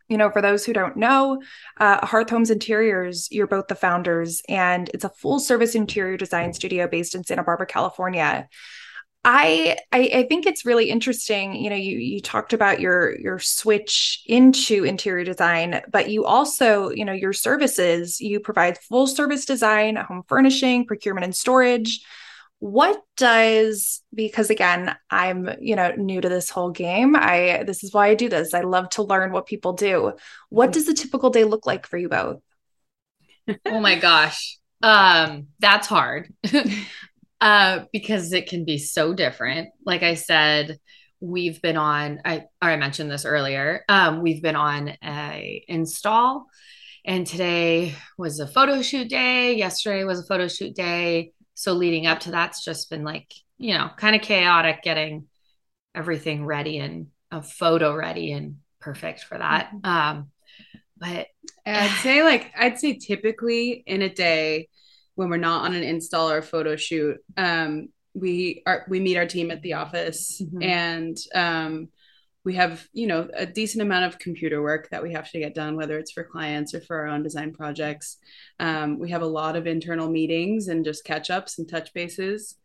you 0.07 0.17
know, 0.17 0.29
for 0.29 0.41
those 0.41 0.65
who 0.65 0.73
don't 0.73 0.97
know, 0.97 1.41
uh, 1.79 2.05
Hearth 2.05 2.29
Homes 2.29 2.51
Interiors, 2.51 3.27
you're 3.31 3.47
both 3.47 3.67
the 3.67 3.75
founders, 3.75 4.41
and 4.47 4.89
it's 4.93 5.03
a 5.03 5.09
full 5.09 5.39
service 5.39 5.75
interior 5.75 6.17
design 6.17 6.53
studio 6.53 6.87
based 6.87 7.15
in 7.15 7.23
Santa 7.23 7.43
Barbara, 7.43 7.65
California. 7.65 8.47
I, 9.27 9.77
I, 9.91 10.11
I 10.13 10.23
think 10.27 10.45
it's 10.45 10.67
really 10.67 10.91
interesting. 10.91 11.55
You 11.55 11.71
know, 11.71 11.75
you 11.75 11.97
you 11.97 12.21
talked 12.21 12.53
about 12.53 12.79
your 12.79 13.17
your 13.19 13.39
switch 13.39 14.21
into 14.27 14.83
interior 14.83 15.25
design, 15.25 15.81
but 15.91 16.09
you 16.11 16.25
also, 16.25 16.91
you 16.91 17.03
know, 17.03 17.11
your 17.11 17.33
services. 17.33 18.21
You 18.21 18.39
provide 18.39 18.77
full 18.77 19.07
service 19.07 19.45
design, 19.45 19.95
home 19.95 20.21
furnishing, 20.27 20.85
procurement, 20.85 21.23
and 21.25 21.35
storage. 21.35 22.05
What 22.59 23.01
does 23.17 24.01
because 24.13 24.49
again, 24.49 24.95
I'm 25.09 25.49
you 25.59 25.75
know 25.75 25.91
new 25.91 26.21
to 26.21 26.29
this 26.29 26.49
whole 26.49 26.71
game. 26.71 27.15
I 27.15 27.63
this 27.65 27.83
is 27.83 27.93
why 27.93 28.07
I 28.07 28.15
do 28.15 28.29
this. 28.29 28.53
I 28.53 28.61
love 28.61 28.89
to 28.91 29.03
learn 29.03 29.31
what 29.31 29.45
people 29.45 29.73
do. 29.73 30.13
What 30.49 30.71
does 30.71 30.85
the 30.85 30.93
typical 30.93 31.29
day 31.29 31.43
look 31.43 31.65
like 31.65 31.85
for 31.85 31.97
you 31.97 32.09
both? 32.09 32.41
oh 33.65 33.79
my 33.79 33.99
gosh, 33.99 34.57
um, 34.81 35.47
that's 35.59 35.87
hard. 35.87 36.33
uh, 37.41 37.85
because 37.91 38.31
it 38.33 38.47
can 38.47 38.65
be 38.65 38.77
so 38.77 39.13
different. 39.13 39.69
Like 39.85 40.03
I 40.03 40.15
said, 40.15 40.79
we've 41.19 41.61
been 41.61 41.77
on. 41.77 42.21
I 42.25 42.45
or 42.61 42.69
I 42.69 42.77
mentioned 42.77 43.11
this 43.11 43.25
earlier. 43.25 43.83
Um, 43.89 44.21
we've 44.21 44.41
been 44.41 44.55
on 44.55 44.93
a 45.03 45.63
install, 45.67 46.45
and 47.03 47.27
today 47.27 47.95
was 48.17 48.39
a 48.39 48.47
photo 48.47 48.81
shoot 48.81 49.09
day. 49.09 49.55
Yesterday 49.55 50.03
was 50.03 50.19
a 50.19 50.25
photo 50.25 50.47
shoot 50.47 50.75
day. 50.75 51.33
So 51.55 51.73
leading 51.73 52.05
up 52.07 52.21
to 52.21 52.31
that's 52.31 52.63
just 52.63 52.89
been 52.89 53.03
like 53.03 53.33
you 53.57 53.73
know 53.77 53.89
kind 53.97 54.15
of 54.15 54.21
chaotic 54.21 54.83
getting 54.83 55.27
everything 55.93 56.45
ready 56.45 56.77
and 56.79 57.07
a 57.31 57.41
photo 57.41 57.95
ready 57.95 58.31
and 58.31 58.57
perfect 58.79 59.23
for 59.23 59.37
that. 59.37 59.71
Mm-hmm. 59.73 59.85
Um, 59.85 60.31
but 60.97 61.27
I'd 61.65 61.99
say 62.03 62.23
like 62.23 62.51
I'd 62.57 62.79
say 62.79 62.93
typically 62.93 63.83
in 63.85 64.01
a 64.01 64.09
day 64.09 64.69
when 65.15 65.29
we're 65.29 65.37
not 65.37 65.63
on 65.63 65.73
an 65.73 65.83
install 65.83 66.29
or 66.29 66.41
photo 66.41 66.75
shoot, 66.75 67.17
um, 67.37 67.89
we 68.13 68.63
are 68.65 68.85
we 68.89 68.99
meet 68.99 69.17
our 69.17 69.25
team 69.25 69.51
at 69.51 69.61
the 69.61 69.73
office 69.73 70.41
mm-hmm. 70.41 70.61
and 70.61 71.17
um, 71.33 71.89
we 72.45 72.55
have 72.55 72.87
you 72.93 73.07
know 73.07 73.27
a 73.33 73.45
decent 73.45 73.81
amount 73.81 74.05
of 74.05 74.19
computer 74.19 74.61
work 74.61 74.87
that 74.89 75.03
we 75.03 75.11
have 75.11 75.29
to 75.31 75.39
get 75.39 75.53
done 75.53 75.75
whether 75.75 75.97
it's 75.97 76.11
for 76.11 76.23
clients 76.23 76.73
or 76.73 76.79
for 76.79 76.97
our 76.97 77.07
own 77.07 77.23
design 77.23 77.51
projects 77.51 78.17
um, 78.59 78.99
we 78.99 79.09
have 79.09 79.23
a 79.23 79.27
lot 79.27 79.55
of 79.55 79.67
internal 79.67 80.09
meetings 80.09 80.67
and 80.67 80.85
just 80.85 81.03
catch 81.03 81.29
ups 81.29 81.59
and 81.59 81.67
touch 81.67 81.93
bases 81.93 82.55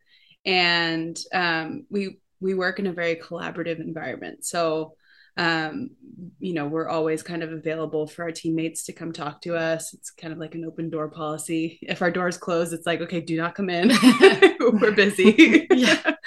and 0.45 1.19
um, 1.33 1.85
we 1.89 2.19
we 2.39 2.53
work 2.53 2.79
in 2.79 2.87
a 2.87 2.93
very 2.93 3.15
collaborative 3.15 3.79
environment 3.79 4.45
so 4.45 4.95
um, 5.37 5.91
you 6.39 6.53
know, 6.53 6.67
we're 6.67 6.89
always 6.89 7.23
kind 7.23 7.41
of 7.41 7.51
available 7.51 8.05
for 8.05 8.23
our 8.23 8.31
teammates 8.31 8.83
to 8.85 8.93
come 8.93 9.13
talk 9.13 9.41
to 9.41 9.55
us. 9.55 9.93
It's 9.93 10.11
kind 10.11 10.33
of 10.33 10.39
like 10.39 10.55
an 10.55 10.65
open 10.65 10.89
door 10.89 11.09
policy. 11.09 11.79
If 11.81 12.01
our 12.01 12.11
doors 12.11 12.37
closed, 12.37 12.73
it's 12.73 12.85
like, 12.85 13.01
okay, 13.01 13.21
do 13.21 13.37
not 13.37 13.55
come 13.55 13.69
in. 13.69 13.89
we're 14.59 14.91
busy. 14.91 15.67
yeah. 15.71 16.15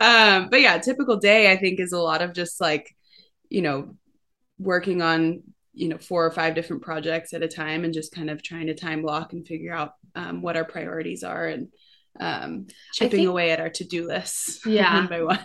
Um, 0.00 0.48
but 0.48 0.60
yeah, 0.60 0.78
typical 0.78 1.16
day, 1.16 1.50
I 1.50 1.56
think, 1.56 1.80
is 1.80 1.90
a 1.90 1.98
lot 1.98 2.22
of 2.22 2.32
just 2.32 2.60
like, 2.60 2.94
you 3.48 3.62
know, 3.62 3.96
working 4.58 5.02
on, 5.02 5.42
you 5.72 5.88
know, 5.88 5.98
four 5.98 6.26
or 6.26 6.30
five 6.30 6.54
different 6.54 6.82
projects 6.82 7.32
at 7.32 7.42
a 7.42 7.48
time 7.48 7.84
and 7.84 7.94
just 7.94 8.12
kind 8.12 8.30
of 8.30 8.42
trying 8.42 8.66
to 8.66 8.74
time 8.74 9.02
block 9.02 9.32
and 9.32 9.46
figure 9.46 9.74
out 9.74 9.92
um, 10.14 10.42
what 10.42 10.56
our 10.56 10.64
priorities 10.64 11.22
are 11.22 11.46
and 11.46 11.68
um, 12.20 12.66
chipping 12.94 13.18
think, 13.18 13.28
away 13.28 13.52
at 13.52 13.60
our 13.60 13.68
to-do 13.68 14.06
lists 14.06 14.60
yeah. 14.66 14.94
one 14.94 15.06
by 15.06 15.22
one. 15.22 15.44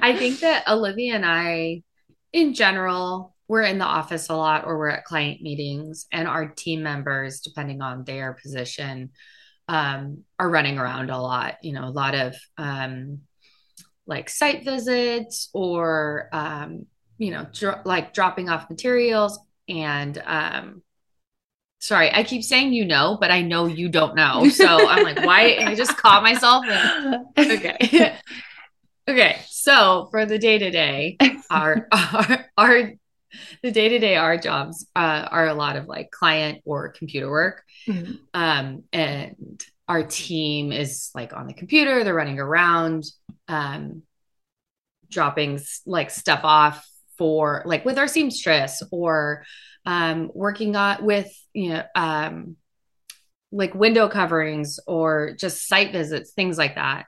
I 0.00 0.16
think 0.16 0.40
that 0.40 0.68
Olivia 0.68 1.14
and 1.14 1.26
I 1.26 1.82
in 2.32 2.52
general, 2.52 3.34
we're 3.48 3.62
in 3.62 3.78
the 3.78 3.86
office 3.86 4.28
a 4.28 4.36
lot 4.36 4.66
or 4.66 4.78
we're 4.78 4.90
at 4.90 5.04
client 5.04 5.40
meetings, 5.40 6.06
and 6.12 6.28
our 6.28 6.48
team 6.48 6.82
members, 6.82 7.40
depending 7.40 7.80
on 7.80 8.04
their 8.04 8.34
position, 8.34 9.10
um, 9.68 10.24
are 10.38 10.50
running 10.50 10.78
around 10.78 11.10
a 11.10 11.20
lot. 11.20 11.56
You 11.62 11.72
know, 11.72 11.84
a 11.84 11.90
lot 11.90 12.14
of 12.14 12.36
um, 12.58 13.20
like 14.06 14.28
site 14.28 14.64
visits 14.64 15.48
or, 15.54 16.28
um, 16.32 16.86
you 17.18 17.30
know, 17.30 17.46
dro- 17.52 17.80
like 17.84 18.12
dropping 18.12 18.48
off 18.48 18.70
materials. 18.70 19.38
And 19.68 20.20
um, 20.24 20.82
sorry, 21.80 22.12
I 22.12 22.22
keep 22.22 22.44
saying 22.44 22.72
you 22.72 22.84
know, 22.84 23.16
but 23.20 23.30
I 23.30 23.42
know 23.42 23.66
you 23.66 23.88
don't 23.88 24.14
know. 24.14 24.48
So 24.48 24.66
I'm 24.66 25.04
like, 25.04 25.24
why? 25.24 25.56
I 25.60 25.74
just 25.74 25.96
caught 25.96 26.22
myself. 26.22 26.64
And, 26.66 27.26
okay. 27.52 28.18
Okay, 29.08 29.40
so 29.48 30.08
for 30.10 30.26
the 30.26 30.36
day 30.36 30.58
to 30.58 30.70
day, 30.70 31.16
our 31.48 31.86
our 31.92 32.46
our 32.58 32.92
the 33.62 33.70
day 33.70 33.88
to 33.90 34.00
day 34.00 34.16
our 34.16 34.36
jobs 34.36 34.84
uh, 34.96 35.28
are 35.30 35.46
a 35.46 35.54
lot 35.54 35.76
of 35.76 35.86
like 35.86 36.10
client 36.10 36.60
or 36.64 36.88
computer 36.88 37.30
work, 37.30 37.62
mm-hmm. 37.86 38.14
um, 38.34 38.82
and 38.92 39.64
our 39.86 40.02
team 40.02 40.72
is 40.72 41.12
like 41.14 41.32
on 41.32 41.46
the 41.46 41.54
computer. 41.54 42.02
They're 42.02 42.14
running 42.14 42.40
around, 42.40 43.04
um, 43.46 44.02
dropping 45.08 45.60
like 45.86 46.10
stuff 46.10 46.40
off 46.42 46.84
for 47.18 47.62
like 47.66 47.84
with 47.84 47.98
our 47.98 48.08
seamstress 48.08 48.82
or 48.90 49.44
um, 49.84 50.30
working 50.34 50.76
on 50.76 51.04
with 51.04 51.32
you 51.52 51.70
know 51.70 51.82
um, 51.94 52.56
like 53.52 53.74
window 53.74 54.08
coverings 54.08 54.78
or 54.86 55.34
just 55.38 55.66
site 55.66 55.92
visits, 55.92 56.32
things 56.32 56.58
like 56.58 56.74
that. 56.74 57.06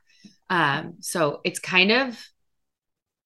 Um, 0.50 0.95
so 1.00 1.41
it's 1.45 1.59
kind 1.59 1.93
of 1.93 2.19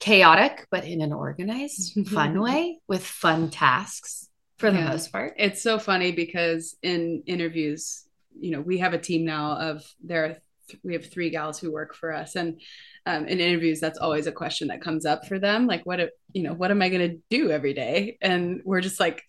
chaotic, 0.01 0.67
but 0.71 0.85
in 0.85 1.01
an 1.01 1.13
organized, 1.13 2.09
fun 2.09 2.41
way 2.41 2.81
with 2.89 3.05
fun 3.05 3.51
tasks 3.51 4.29
for 4.59 4.71
the 4.71 4.79
yeah. 4.79 4.89
most 4.89 5.13
part. 5.13 5.35
It's 5.39 5.63
so 5.63 5.79
funny 5.79 6.13
because 6.13 6.77
in 6.83 7.23
interviews, 7.27 8.05
you 8.39 8.51
know, 8.51 8.61
we 8.61 8.79
have 8.79 8.95
a 8.95 8.99
team 8.99 9.25
now 9.25 9.59
of 9.59 9.85
there 10.03 10.25
are 10.25 10.37
we 10.83 10.93
have 10.95 11.11
three 11.11 11.31
gals 11.31 11.59
who 11.59 11.73
work 11.73 11.95
for 11.95 12.13
us 12.13 12.37
and 12.37 12.61
um, 13.07 13.27
in 13.27 13.41
interviews 13.41 13.81
that's 13.81 13.99
always 13.99 14.27
a 14.27 14.33
question 14.33 14.69
that 14.69 14.83
comes 14.83 15.05
up 15.05 15.27
for 15.27 15.39
them 15.39 15.67
like 15.67 15.85
what 15.85 16.11
you 16.33 16.43
know 16.43 16.55
what 16.55 16.71
am 16.71 16.83
i 16.83 16.89
going 16.89 17.11
to 17.11 17.19
do 17.31 17.51
every 17.51 17.75
day 17.75 18.17
and 18.21 18.61
we're 18.65 18.81
just 18.81 19.01
like 19.01 19.23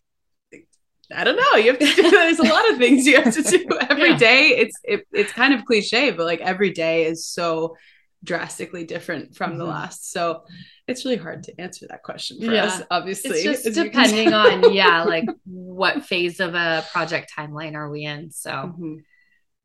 I 1.15 1.25
don't 1.25 1.35
know. 1.35 1.57
You 1.57 1.71
have 1.71 1.79
to 1.79 1.85
do, 1.85 2.11
there's 2.11 2.39
a 2.39 2.43
lot 2.43 2.71
of 2.71 2.77
things 2.77 3.05
you 3.05 3.21
have 3.21 3.33
to 3.33 3.41
do 3.41 3.67
every 3.89 4.11
yeah. 4.11 4.17
day. 4.17 4.47
It's 4.57 4.75
it, 4.83 5.05
it's 5.11 5.33
kind 5.33 5.53
of 5.53 5.65
cliche, 5.65 6.11
but 6.11 6.25
like 6.25 6.41
every 6.41 6.71
day 6.71 7.05
is 7.05 7.25
so 7.25 7.75
drastically 8.23 8.85
different 8.85 9.35
from 9.35 9.51
mm-hmm. 9.51 9.59
the 9.59 9.65
last. 9.65 10.11
So 10.11 10.43
it's 10.87 11.05
really 11.05 11.17
hard 11.17 11.43
to 11.43 11.61
answer 11.61 11.87
that 11.89 12.03
question 12.03 12.39
for 12.39 12.53
yeah. 12.53 12.65
us, 12.65 12.81
obviously. 12.89 13.39
It's 13.39 13.63
just 13.63 13.75
depending 13.75 14.33
on, 14.33 14.73
yeah, 14.73 15.03
like 15.07 15.25
what 15.45 16.05
phase 16.05 16.39
of 16.39 16.55
a 16.55 16.85
project 16.91 17.31
timeline 17.37 17.75
are 17.75 17.89
we 17.89 18.03
in. 18.03 18.31
So, 18.31 18.51
mm-hmm. 18.51 18.95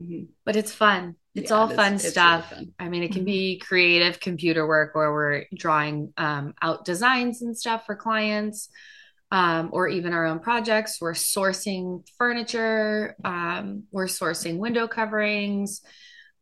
Mm-hmm. 0.03 0.27
but 0.45 0.55
it's 0.55 0.73
fun. 0.73 1.17
It's 1.35 1.51
yeah, 1.51 1.57
all 1.57 1.71
it 1.71 1.75
fun 1.77 1.95
is, 1.95 2.09
stuff. 2.09 2.53
Really 2.53 2.67
fun. 2.67 2.75
I 2.79 2.89
mean, 2.89 3.03
it 3.03 3.09
can 3.09 3.23
mm-hmm. 3.23 3.27
be 3.27 3.59
creative 3.59 4.21
computer 4.21 4.67
work 4.67 4.95
where 4.95 5.13
we're 5.13 5.45
drawing 5.55 6.13
um, 6.17 6.55
out 6.63 6.85
designs 6.85 7.43
and 7.43 7.57
stuff 7.57 7.85
for 7.85 7.97
clients 7.97 8.69
um, 9.31 9.71
or 9.73 9.89
even 9.89 10.13
our 10.13 10.27
own 10.27 10.39
projects. 10.39 11.01
We're 11.01 11.13
sourcing 11.13 12.07
furniture, 12.17 13.17
um, 13.25 13.85
we're 13.91 14.07
sourcing 14.07 14.59
window 14.59 14.87
coverings, 14.87 15.83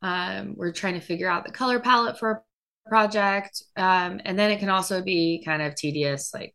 um, 0.03 0.55
we're 0.57 0.73
trying 0.73 0.95
to 0.95 1.01
figure 1.01 1.29
out 1.29 1.47
the 1.47 1.53
color 1.53 1.81
palette 1.81 2.19
for 2.19 2.31
a 2.31 2.89
project. 2.89 3.63
Um, 3.77 4.21
and 4.25 4.39
then 4.39 4.51
it 4.51 4.61
can 4.61 4.69
also 4.69 5.03
be 5.03 5.43
kind 5.45 5.63
of 5.63 5.75
tedious, 5.75 6.33
like 6.33 6.55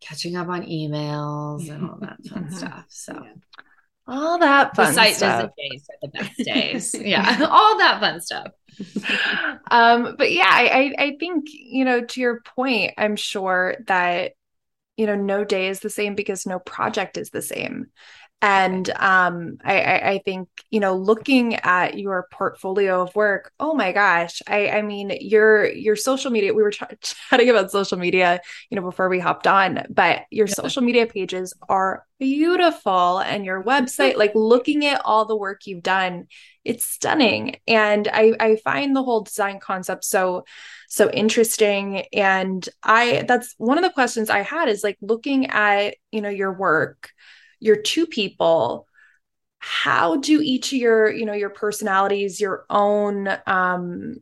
catching 0.00 0.36
up 0.36 0.48
on 0.48 0.62
emails 0.62 1.68
and 1.68 1.90
all 1.90 1.98
that 2.00 2.18
fun 2.26 2.50
stuff. 2.54 2.84
So. 2.88 3.14
Yeah. 3.14 3.32
All 4.06 4.38
that 4.38 4.76
fun 4.76 4.88
the 4.88 4.92
site 4.92 5.16
stuff. 5.16 5.40
visit 5.40 5.52
days 5.56 5.86
are 5.90 5.96
the 6.02 6.08
best 6.08 6.36
days. 6.38 6.94
yeah, 6.94 7.46
all 7.50 7.78
that 7.78 8.00
fun 8.00 8.20
stuff. 8.20 8.48
um, 9.70 10.16
but 10.18 10.32
yeah, 10.32 10.50
I, 10.50 10.94
I 10.98 11.16
think 11.18 11.46
you 11.50 11.84
know 11.84 12.02
to 12.02 12.20
your 12.20 12.40
point, 12.42 12.92
I'm 12.98 13.16
sure 13.16 13.76
that 13.86 14.32
you 14.96 15.06
know 15.06 15.14
no 15.14 15.44
day 15.44 15.68
is 15.68 15.80
the 15.80 15.90
same 15.90 16.14
because 16.14 16.46
no 16.46 16.58
project 16.58 17.16
is 17.16 17.30
the 17.30 17.42
same 17.42 17.86
and 18.44 18.90
um, 18.96 19.56
I, 19.64 19.98
I, 19.98 20.22
think 20.22 20.48
you 20.70 20.78
know 20.78 20.94
looking 20.96 21.54
at 21.54 21.98
your 21.98 22.28
portfolio 22.30 23.00
of 23.00 23.14
work 23.16 23.52
oh 23.58 23.72
my 23.72 23.92
gosh 23.92 24.42
i 24.46 24.68
i 24.68 24.82
mean 24.82 25.16
your 25.20 25.70
your 25.70 25.96
social 25.96 26.30
media 26.30 26.52
we 26.52 26.62
were 26.62 26.70
ch- 26.70 26.82
chatting 27.00 27.48
about 27.48 27.70
social 27.70 27.98
media 27.98 28.40
you 28.70 28.76
know 28.76 28.82
before 28.82 29.08
we 29.08 29.18
hopped 29.18 29.46
on 29.46 29.86
but 29.88 30.24
your 30.30 30.46
yeah. 30.46 30.54
social 30.54 30.82
media 30.82 31.06
pages 31.06 31.54
are 31.70 32.04
beautiful 32.20 33.18
and 33.20 33.44
your 33.46 33.62
website 33.62 34.16
like 34.16 34.32
looking 34.34 34.84
at 34.84 35.00
all 35.04 35.24
the 35.24 35.36
work 35.36 35.66
you've 35.66 35.82
done 35.82 36.26
it's 36.64 36.86
stunning. 36.86 37.56
And 37.66 38.08
i 38.08 38.32
i 38.40 38.56
find 38.56 38.96
the 38.96 39.02
whole 39.02 39.22
design 39.22 39.60
concept 39.60 40.04
so 40.04 40.44
so 40.88 41.10
interesting. 41.10 42.04
And 42.12 42.66
i 42.82 43.24
that's 43.26 43.54
one 43.58 43.78
of 43.78 43.84
the 43.84 43.90
questions 43.90 44.30
i 44.30 44.40
had 44.40 44.68
is 44.68 44.82
like 44.84 44.98
looking 45.00 45.46
at 45.46 45.96
you 46.10 46.20
know 46.20 46.30
your 46.30 46.52
work 46.52 47.10
your 47.60 47.76
two 47.76 48.06
people 48.06 48.86
how 49.58 50.16
do 50.16 50.40
each 50.42 50.72
of 50.72 50.78
your 50.78 51.10
you 51.10 51.24
know 51.24 51.32
your 51.32 51.50
personalities 51.50 52.40
your 52.40 52.66
own 52.68 53.28
um 53.46 54.16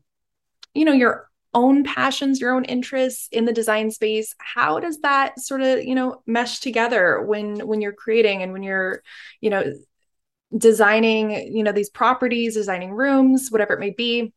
you 0.75 0.85
know 0.85 0.93
your 0.93 1.29
own 1.55 1.85
passions 1.85 2.41
your 2.41 2.55
own 2.55 2.65
interests 2.65 3.29
in 3.33 3.45
the 3.45 3.53
design 3.53 3.91
space 3.91 4.35
how 4.39 4.79
does 4.79 5.01
that 5.01 5.39
sort 5.39 5.61
of 5.61 5.85
you 5.85 5.95
know 5.95 6.23
mesh 6.27 6.61
together 6.61 7.21
when 7.23 7.67
when 7.67 7.81
you're 7.81 7.93
creating 7.93 8.43
and 8.43 8.53
when 8.53 8.63
you're 8.63 9.03
you 9.41 9.51
know 9.51 9.65
designing 10.57 11.31
you 11.55 11.63
know 11.63 11.73
these 11.73 11.91
properties 11.91 12.55
designing 12.55 12.93
rooms 12.93 13.49
whatever 13.51 13.75
it 13.75 13.81
may 13.81 13.91
be? 13.91 14.33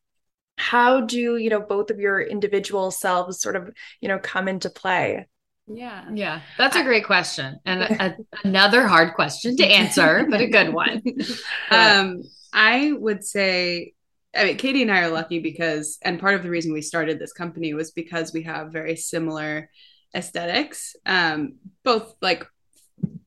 How 0.58 1.02
do 1.02 1.38
you 1.38 1.50
know 1.50 1.60
both 1.60 1.92
of 1.92 2.00
your 2.00 2.22
individual 2.22 2.92
selves 2.92 3.42
sort 3.42 3.56
of 3.56 3.70
you 4.00 4.08
know 4.08 4.20
come 4.20 4.48
into 4.48 4.70
play 4.70 5.28
yeah 5.67 6.05
yeah 6.13 6.41
that's 6.57 6.75
a 6.75 6.84
great 6.84 7.05
question 7.05 7.60
and 7.65 7.81
a, 7.81 8.15
another 8.43 8.88
hard 8.88 9.15
question 9.15 9.57
to 9.57 9.65
answer 9.65 10.27
but 10.29 10.39
a 10.39 10.48
good 10.48 10.72
one 10.72 11.01
um 11.72 12.22
i 12.53 12.91
would 12.91 13.24
say 13.24 13.93
I 14.36 14.43
mean, 14.43 14.57
Katie 14.57 14.81
and 14.81 14.91
I 14.91 15.03
are 15.03 15.10
lucky 15.10 15.39
because, 15.39 15.98
and 16.01 16.19
part 16.19 16.36
of 16.36 16.43
the 16.43 16.50
reason 16.50 16.74
we 16.74 16.81
started 16.81 17.19
this 17.19 17.31
company 17.31 17.74
was 17.74 17.91
because 17.91 18.34
we 18.34 18.43
have 18.43 18.72
very 18.72 18.95
similar 18.95 19.69
aesthetics, 20.13 20.95
um, 21.05 21.55
both 21.84 22.15
like 22.22 22.45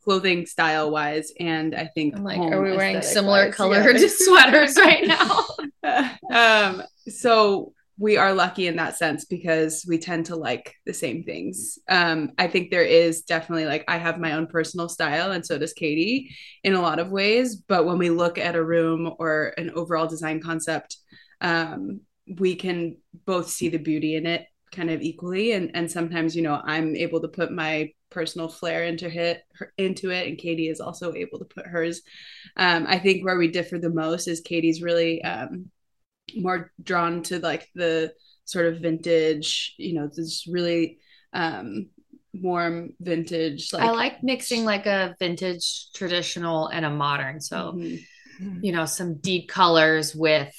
clothing 0.05 0.47
style 0.47 0.91
wise, 0.91 1.33
and 1.39 1.75
I 1.75 1.87
think 1.87 2.17
I'm 2.17 2.25
like, 2.25 2.39
are 2.39 2.63
we 2.63 2.77
wearing 2.77 3.03
similar 3.03 3.53
colored 3.53 4.01
yeah. 4.01 4.09
sweaters 4.11 4.77
right 4.77 5.07
now? 5.07 6.17
um, 6.31 6.83
so 7.09 7.73
we 7.99 8.17
are 8.17 8.33
lucky 8.33 8.69
in 8.69 8.77
that 8.77 8.97
sense 8.97 9.25
because 9.25 9.85
we 9.89 9.99
tend 9.99 10.27
to 10.27 10.37
like 10.37 10.75
the 10.87 10.95
same 10.95 11.25
things. 11.25 11.79
Um, 11.89 12.31
I 12.39 12.47
think 12.47 12.71
there 12.71 12.85
is 12.85 13.23
definitely 13.23 13.67
like 13.67 13.85
I 13.89 13.99
have 13.99 14.21
my 14.21 14.33
own 14.33 14.47
personal 14.47 14.89
style, 14.89 15.33
and 15.33 15.45
so 15.45 15.59
does 15.59 15.73
Katie 15.73 16.31
in 16.63 16.75
a 16.75 16.81
lot 16.81 17.01
of 17.01 17.11
ways. 17.11 17.57
But 17.57 17.87
when 17.87 17.99
we 17.99 18.11
look 18.11 18.39
at 18.39 18.55
a 18.55 18.65
room 18.65 19.13
or 19.19 19.53
an 19.59 19.71
overall 19.71 20.07
design 20.07 20.41
concept, 20.41 20.97
um, 21.41 22.01
we 22.39 22.55
can 22.55 22.97
both 23.27 23.49
see 23.49 23.69
the 23.69 23.79
beauty 23.79 24.15
in 24.15 24.27
it 24.27 24.47
kind 24.71 24.91
of 24.91 25.03
equally. 25.03 25.53
And 25.53 25.73
and 25.75 25.91
sometimes 25.91 26.37
you 26.37 26.43
know 26.43 26.61
I'm 26.65 26.95
able 26.95 27.21
to 27.23 27.29
put 27.29 27.51
my 27.51 27.93
personal 28.11 28.49
flair 28.49 28.85
into 28.85 29.07
it 29.09 29.43
into 29.77 30.11
it 30.11 30.27
and 30.27 30.39
katie 30.39 30.69
is 30.69 30.81
also 30.81 31.13
able 31.13 31.39
to 31.39 31.45
put 31.45 31.67
hers 31.67 32.01
um, 32.57 32.87
i 32.89 32.99
think 32.99 33.23
where 33.23 33.37
we 33.37 33.49
differ 33.49 33.79
the 33.79 33.91
most 33.91 34.29
is 34.29 34.41
katie's 34.41 34.81
really 34.81 35.23
um, 35.25 35.71
more 36.37 36.73
drawn 36.83 37.23
to 37.23 37.39
like 37.39 37.69
the 37.75 38.13
sort 38.45 38.67
of 38.67 38.81
vintage 38.81 39.75
you 39.79 39.95
know 39.95 40.09
this 40.15 40.47
really 40.49 40.99
um 41.33 41.89
warm 42.35 42.91
vintage 43.01 43.73
like 43.73 43.83
i 43.83 43.91
like 43.91 44.23
mixing 44.23 44.65
like 44.65 44.87
a 44.87 45.15
vintage 45.19 45.91
traditional 45.93 46.69
and 46.69 46.85
a 46.85 46.91
modern 46.91 47.41
so 47.41 47.73
mm-hmm. 47.73 48.59
you 48.63 48.73
know 48.73 48.85
some 48.85 49.17
deep 49.17 49.49
colors 49.49 50.15
with 50.15 50.55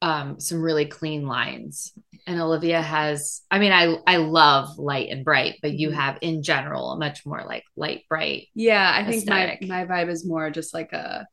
um 0.00 0.40
some 0.40 0.60
really 0.60 0.86
clean 0.86 1.26
lines 1.26 1.92
and 2.26 2.40
Olivia 2.40 2.80
has 2.80 3.42
I 3.50 3.58
mean 3.58 3.72
I 3.72 3.96
I 4.06 4.18
love 4.18 4.78
light 4.78 5.08
and 5.10 5.24
bright 5.24 5.58
but 5.60 5.72
you 5.72 5.88
mm-hmm. 5.88 5.98
have 5.98 6.18
in 6.20 6.42
general 6.42 6.92
a 6.92 6.98
much 6.98 7.26
more 7.26 7.42
like 7.44 7.64
light 7.76 8.04
bright 8.08 8.48
yeah 8.54 8.92
I 8.94 9.08
think 9.08 9.28
my 9.28 9.58
my 9.62 9.84
vibe 9.86 10.08
is 10.08 10.26
more 10.26 10.50
just 10.50 10.72
like 10.72 10.92
a 10.92 11.26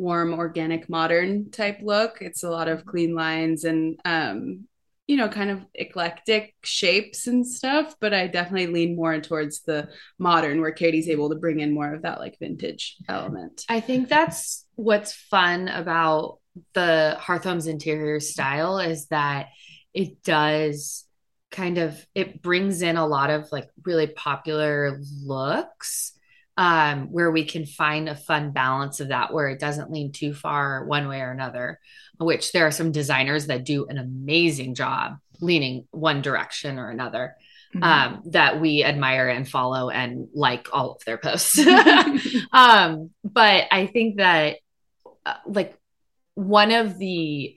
warm 0.00 0.32
organic 0.34 0.88
modern 0.88 1.50
type 1.50 1.78
look. 1.82 2.18
It's 2.20 2.42
a 2.42 2.50
lot 2.50 2.68
of 2.68 2.86
clean 2.86 3.14
lines 3.14 3.64
and 3.64 3.98
um 4.04 4.66
you 5.06 5.16
know 5.16 5.28
kind 5.28 5.50
of 5.50 5.66
eclectic 5.74 6.54
shapes 6.62 7.26
and 7.26 7.44
stuff 7.44 7.96
but 8.00 8.14
I 8.14 8.28
definitely 8.28 8.68
lean 8.68 8.94
more 8.94 9.20
towards 9.20 9.62
the 9.62 9.88
modern 10.20 10.60
where 10.60 10.70
Katie's 10.70 11.08
able 11.08 11.30
to 11.30 11.34
bring 11.34 11.58
in 11.58 11.74
more 11.74 11.92
of 11.92 12.02
that 12.02 12.20
like 12.20 12.38
vintage 12.38 12.96
element. 13.08 13.64
I 13.68 13.80
think 13.80 14.08
that's 14.08 14.64
what's 14.76 15.12
fun 15.12 15.66
about 15.66 16.38
the 16.74 17.16
Hearth 17.18 17.44
Homes 17.44 17.66
interior 17.66 18.20
style 18.20 18.78
is 18.78 19.06
that 19.06 19.48
it 19.92 20.22
does 20.22 21.04
kind 21.50 21.78
of 21.78 22.06
it 22.14 22.40
brings 22.40 22.80
in 22.80 22.96
a 22.96 23.06
lot 23.06 23.30
of 23.30 23.50
like 23.50 23.68
really 23.84 24.06
popular 24.06 25.00
looks 25.24 26.12
um, 26.60 27.10
where 27.10 27.30
we 27.30 27.46
can 27.46 27.64
find 27.64 28.06
a 28.06 28.14
fun 28.14 28.50
balance 28.50 29.00
of 29.00 29.08
that 29.08 29.32
where 29.32 29.48
it 29.48 29.58
doesn't 29.58 29.90
lean 29.90 30.12
too 30.12 30.34
far 30.34 30.84
one 30.84 31.08
way 31.08 31.22
or 31.22 31.30
another 31.30 31.80
which 32.18 32.52
there 32.52 32.66
are 32.66 32.70
some 32.70 32.92
designers 32.92 33.46
that 33.46 33.64
do 33.64 33.86
an 33.86 33.96
amazing 33.96 34.74
job 34.74 35.16
leaning 35.40 35.86
one 35.90 36.20
direction 36.20 36.78
or 36.78 36.90
another 36.90 37.34
mm-hmm. 37.74 37.82
um, 37.82 38.22
that 38.26 38.60
we 38.60 38.84
admire 38.84 39.30
and 39.30 39.48
follow 39.48 39.88
and 39.88 40.28
like 40.34 40.68
all 40.70 40.92
of 40.92 41.04
their 41.06 41.16
posts 41.16 41.58
um, 42.52 43.08
but 43.24 43.64
i 43.70 43.86
think 43.86 44.18
that 44.18 44.58
uh, 45.24 45.36
like 45.46 45.74
one 46.34 46.72
of 46.72 46.98
the 46.98 47.56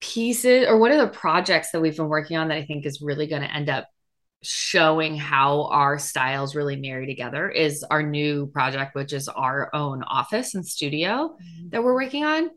pieces 0.00 0.66
or 0.66 0.78
one 0.78 0.90
of 0.90 0.98
the 0.98 1.16
projects 1.16 1.70
that 1.70 1.80
we've 1.80 1.96
been 1.96 2.08
working 2.08 2.36
on 2.36 2.48
that 2.48 2.58
I 2.58 2.64
think 2.64 2.84
is 2.84 3.00
really 3.00 3.26
going 3.26 3.42
to 3.42 3.52
end 3.52 3.70
up 3.70 3.88
showing 4.42 5.16
how 5.16 5.64
our 5.64 5.98
styles 5.98 6.54
really 6.54 6.76
marry 6.76 7.06
together 7.06 7.48
is 7.48 7.84
our 7.84 8.02
new 8.02 8.46
project, 8.46 8.94
which 8.94 9.12
is 9.12 9.28
our 9.28 9.74
own 9.74 10.02
office 10.02 10.54
and 10.54 10.66
studio 10.66 11.36
mm-hmm. 11.36 11.68
that 11.70 11.82
we're 11.82 11.94
working 11.94 12.24
on. 12.24 12.50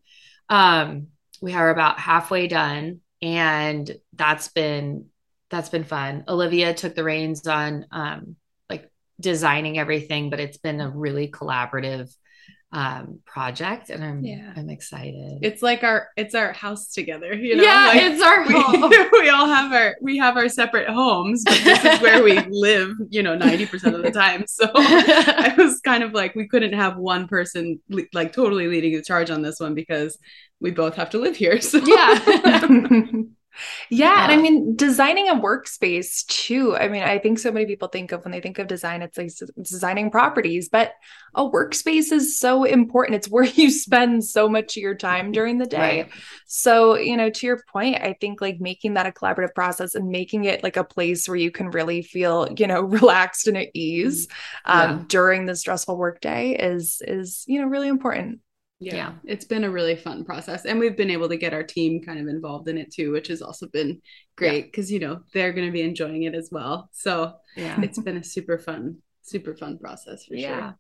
Um, 0.50 1.08
we 1.42 1.54
are 1.54 1.70
about 1.70 2.00
halfway 2.00 2.48
done, 2.48 3.02
and 3.22 3.96
that's 4.14 4.50
been 4.50 5.06
that's 5.50 5.70
been 5.70 5.84
fun. 5.84 6.26
Olivia 6.28 6.74
took 6.74 6.96
the 6.96 7.04
reins 7.04 7.48
on 7.48 7.86
um, 7.92 8.36
like 8.70 8.90
designing 9.20 9.80
everything, 9.80 10.30
but 10.30 10.40
it's 10.40 10.58
been 10.58 10.80
a 10.80 10.90
really 10.90 11.30
collaborative 11.30 12.14
um 12.72 13.20
project 13.26 13.90
and 13.90 14.04
i'm 14.04 14.24
yeah. 14.24 14.54
I'm 14.56 14.70
excited. 14.70 15.40
It's 15.42 15.64
like 15.64 15.84
our 15.84 16.10
it's 16.16 16.36
our 16.36 16.54
house 16.54 16.92
together 16.92 17.34
you 17.34 17.56
know? 17.56 17.64
Yeah 17.64 17.88
like 17.88 18.02
it's 18.04 18.22
our 18.22 18.44
home. 18.48 18.90
we, 18.92 19.22
we 19.22 19.30
all 19.30 19.48
have 19.48 19.74
our 19.74 19.96
we 20.02 20.18
have 20.20 20.38
our 20.38 20.48
separate 20.50 20.88
homes 20.88 21.44
but 21.46 21.60
this 21.64 21.84
is 21.84 22.00
where 22.00 22.24
we 22.24 22.40
live 22.50 22.92
you 23.10 23.24
know 23.24 23.36
90% 23.36 23.96
of 23.96 24.04
the 24.04 24.12
time. 24.12 24.46
So 24.48 24.70
i 24.76 25.56
was 25.58 25.80
kind 25.82 26.04
of 26.04 26.14
like 26.14 26.36
we 26.36 26.48
couldn't 26.48 26.74
have 26.74 26.98
one 26.98 27.28
person 27.28 27.80
like 28.14 28.34
totally 28.34 28.68
leading 28.68 28.94
the 28.96 29.02
charge 29.02 29.32
on 29.32 29.42
this 29.42 29.60
one 29.60 29.74
because 29.74 30.20
we 30.60 30.70
both 30.70 30.96
have 30.96 31.10
to 31.12 31.18
live 31.18 31.36
here 31.36 31.60
so. 31.62 31.80
Yeah 31.84 33.10
Yeah, 33.90 34.14
yeah, 34.16 34.24
and 34.24 34.32
I 34.32 34.38
mean 34.38 34.76
designing 34.76 35.30
a 35.30 35.36
workspace 35.36 36.26
too. 36.28 36.76
I 36.76 36.88
mean, 36.88 37.04
I 37.04 37.20
think 37.20 37.40
so 37.40 37.52
many 37.52 37.66
people 37.66 37.88
think 37.88 38.12
of 38.12 38.24
when 38.24 38.32
they 38.32 38.42
think 38.42 38.60
of 38.60 38.68
design, 38.68 39.02
it's 39.02 39.18
like 39.18 39.32
designing 39.62 40.12
properties, 40.12 40.70
but 40.70 40.94
a 41.36 41.44
workspace 41.44 42.12
is 42.12 42.40
so 42.40 42.64
important. 42.64 43.16
It's 43.16 43.30
where 43.30 43.44
you 43.56 43.72
spend 43.72 44.24
so 44.24 44.48
much 44.48 44.78
of 44.78 44.82
your 44.82 44.96
time 44.96 45.32
during 45.32 45.58
the 45.58 45.66
day. 45.66 46.04
Right. 46.04 46.12
So, 46.46 46.96
you 46.96 47.18
know, 47.18 47.30
to 47.30 47.46
your 47.46 47.62
point, 47.72 47.98
I 47.98 48.16
think 48.20 48.42
like 48.42 48.60
making 48.60 48.94
that 48.96 49.08
a 49.08 49.12
collaborative 49.12 49.54
process 49.54 49.96
and 49.96 50.10
making 50.10 50.46
it 50.46 50.64
like 50.64 50.78
a 50.78 50.84
place 50.84 51.28
where 51.28 51.38
you 51.38 51.52
can 51.52 51.70
really 51.72 52.02
feel, 52.02 52.48
you 52.58 52.68
know, 52.68 52.82
relaxed 53.00 53.48
and 53.48 53.58
at 53.58 53.70
ease 53.74 54.28
um, 54.66 54.90
yeah. 54.90 55.04
during 55.08 55.46
the 55.46 55.56
stressful 55.56 55.98
workday 55.98 56.52
is 56.52 57.02
is 57.06 57.44
you 57.48 57.62
know 57.62 57.68
really 57.68 57.88
important 57.88 58.40
yeah, 58.80 58.96
yeah, 58.96 59.12
it's 59.26 59.46
been 59.46 59.66
a 59.66 59.70
really 59.70 59.96
fun 59.96 60.24
process 60.24 60.66
and 60.66 60.80
we've 60.80 60.96
been 60.96 61.10
able 61.10 61.28
to 61.28 61.38
get 61.38 61.54
our 61.54 61.64
team 61.64 62.02
kind 62.02 62.20
of 62.20 62.28
involved 62.28 62.68
in 62.70 62.78
it 62.78 62.92
too 62.92 63.12
which 63.12 63.28
has 63.28 63.42
also 63.42 63.68
been 63.68 64.02
great 64.38 64.66
because 64.66 64.90
yeah. 64.90 64.94
you 64.96 65.06
know 65.06 65.20
they're 65.34 65.52
going 65.52 65.68
to 65.68 65.72
be 65.72 65.82
enjoying 65.82 66.24
it 66.24 66.34
as 66.34 66.50
well. 66.52 66.90
So 66.94 67.34
yeah. 67.58 67.80
it's 67.82 68.00
been 68.00 68.18
a 68.18 68.24
super 68.24 68.58
fun 68.58 68.98
super 69.22 69.56
fun 69.56 69.78
process 69.78 70.26
for 70.26 70.36
yeah. 70.36 70.60
sure 70.60 70.78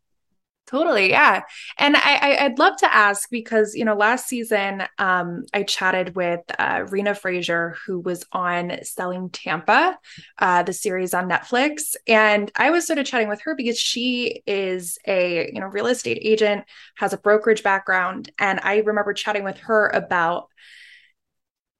Totally, 0.69 1.09
yeah. 1.09 1.41
And 1.79 1.97
I, 1.97 2.35
I 2.41 2.47
would 2.47 2.59
love 2.59 2.75
to 2.77 2.93
ask 2.93 3.27
because 3.31 3.73
you 3.73 3.83
know 3.83 3.95
last 3.95 4.27
season 4.27 4.83
um, 4.99 5.45
I 5.51 5.63
chatted 5.63 6.15
with 6.15 6.41
uh, 6.59 6.85
Rena 6.89 7.15
Frazier 7.15 7.75
who 7.87 7.99
was 7.99 8.23
on 8.31 8.77
Selling 8.83 9.31
Tampa, 9.31 9.97
uh, 10.37 10.61
the 10.61 10.73
series 10.73 11.15
on 11.15 11.27
Netflix, 11.27 11.95
and 12.07 12.51
I 12.55 12.69
was 12.69 12.85
sort 12.85 12.99
of 12.99 13.07
chatting 13.07 13.29
with 13.29 13.41
her 13.41 13.55
because 13.55 13.79
she 13.79 14.43
is 14.45 14.99
a 15.07 15.49
you 15.51 15.59
know 15.59 15.65
real 15.67 15.87
estate 15.87 16.19
agent, 16.21 16.65
has 16.97 17.13
a 17.13 17.17
brokerage 17.17 17.63
background, 17.63 18.31
and 18.37 18.59
I 18.61 18.77
remember 18.77 19.13
chatting 19.13 19.43
with 19.43 19.57
her 19.61 19.87
about 19.89 20.49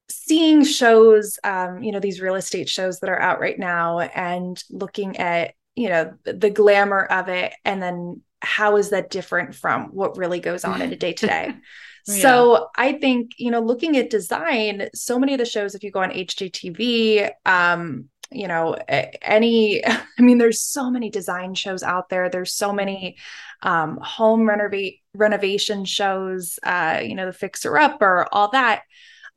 seeing 0.08 0.64
shows, 0.64 1.38
um, 1.44 1.82
you 1.82 1.92
know, 1.92 2.00
these 2.00 2.20
real 2.20 2.34
estate 2.34 2.68
shows 2.68 3.00
that 3.00 3.10
are 3.10 3.20
out 3.20 3.40
right 3.40 3.58
now, 3.58 4.00
and 4.00 4.62
looking 4.70 5.16
at 5.18 5.54
you 5.76 5.88
know 5.88 6.12
the 6.24 6.50
glamour 6.50 7.04
of 7.04 7.28
it, 7.28 7.52
and 7.64 7.82
then 7.82 8.22
how 8.40 8.76
is 8.76 8.90
that 8.90 9.10
different 9.10 9.54
from 9.54 9.86
what 9.88 10.16
really 10.16 10.40
goes 10.40 10.64
on 10.64 10.80
in 10.82 10.92
a 10.92 10.96
day 10.96 11.12
to 11.14 11.26
day? 11.26 11.54
So 12.06 12.68
I 12.76 12.94
think, 12.94 13.32
you 13.36 13.50
know, 13.50 13.60
looking 13.60 13.96
at 13.96 14.10
design, 14.10 14.88
so 14.94 15.18
many 15.18 15.34
of 15.34 15.38
the 15.38 15.44
shows, 15.44 15.74
if 15.74 15.84
you 15.84 15.90
go 15.90 16.00
on 16.00 16.10
HGTV, 16.10 17.30
um, 17.46 18.08
you 18.32 18.48
know, 18.48 18.74
any, 19.22 19.84
I 19.86 20.02
mean, 20.18 20.38
there's 20.38 20.60
so 20.60 20.90
many 20.90 21.10
design 21.10 21.54
shows 21.54 21.82
out 21.82 22.08
there. 22.08 22.28
There's 22.28 22.54
so 22.54 22.72
many 22.72 23.16
um, 23.62 23.98
home 24.02 24.48
renovate 24.48 25.00
renovation 25.14 25.84
shows, 25.84 26.58
uh, 26.62 27.00
you 27.02 27.14
know, 27.14 27.26
the 27.26 27.32
fixer 27.32 27.76
up 27.76 28.00
or 28.00 28.26
all 28.32 28.50
that. 28.52 28.82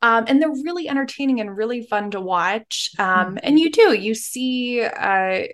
Um, 0.02 0.24
and 0.26 0.40
they're 0.40 0.50
really 0.50 0.88
entertaining 0.88 1.40
and 1.40 1.56
really 1.56 1.86
fun 1.86 2.10
to 2.10 2.20
watch. 2.20 2.90
Um, 2.98 3.06
mm-hmm. 3.06 3.36
And 3.42 3.58
you 3.58 3.70
do, 3.70 3.94
you 3.94 4.14
see, 4.14 4.82
uh, 4.82 5.44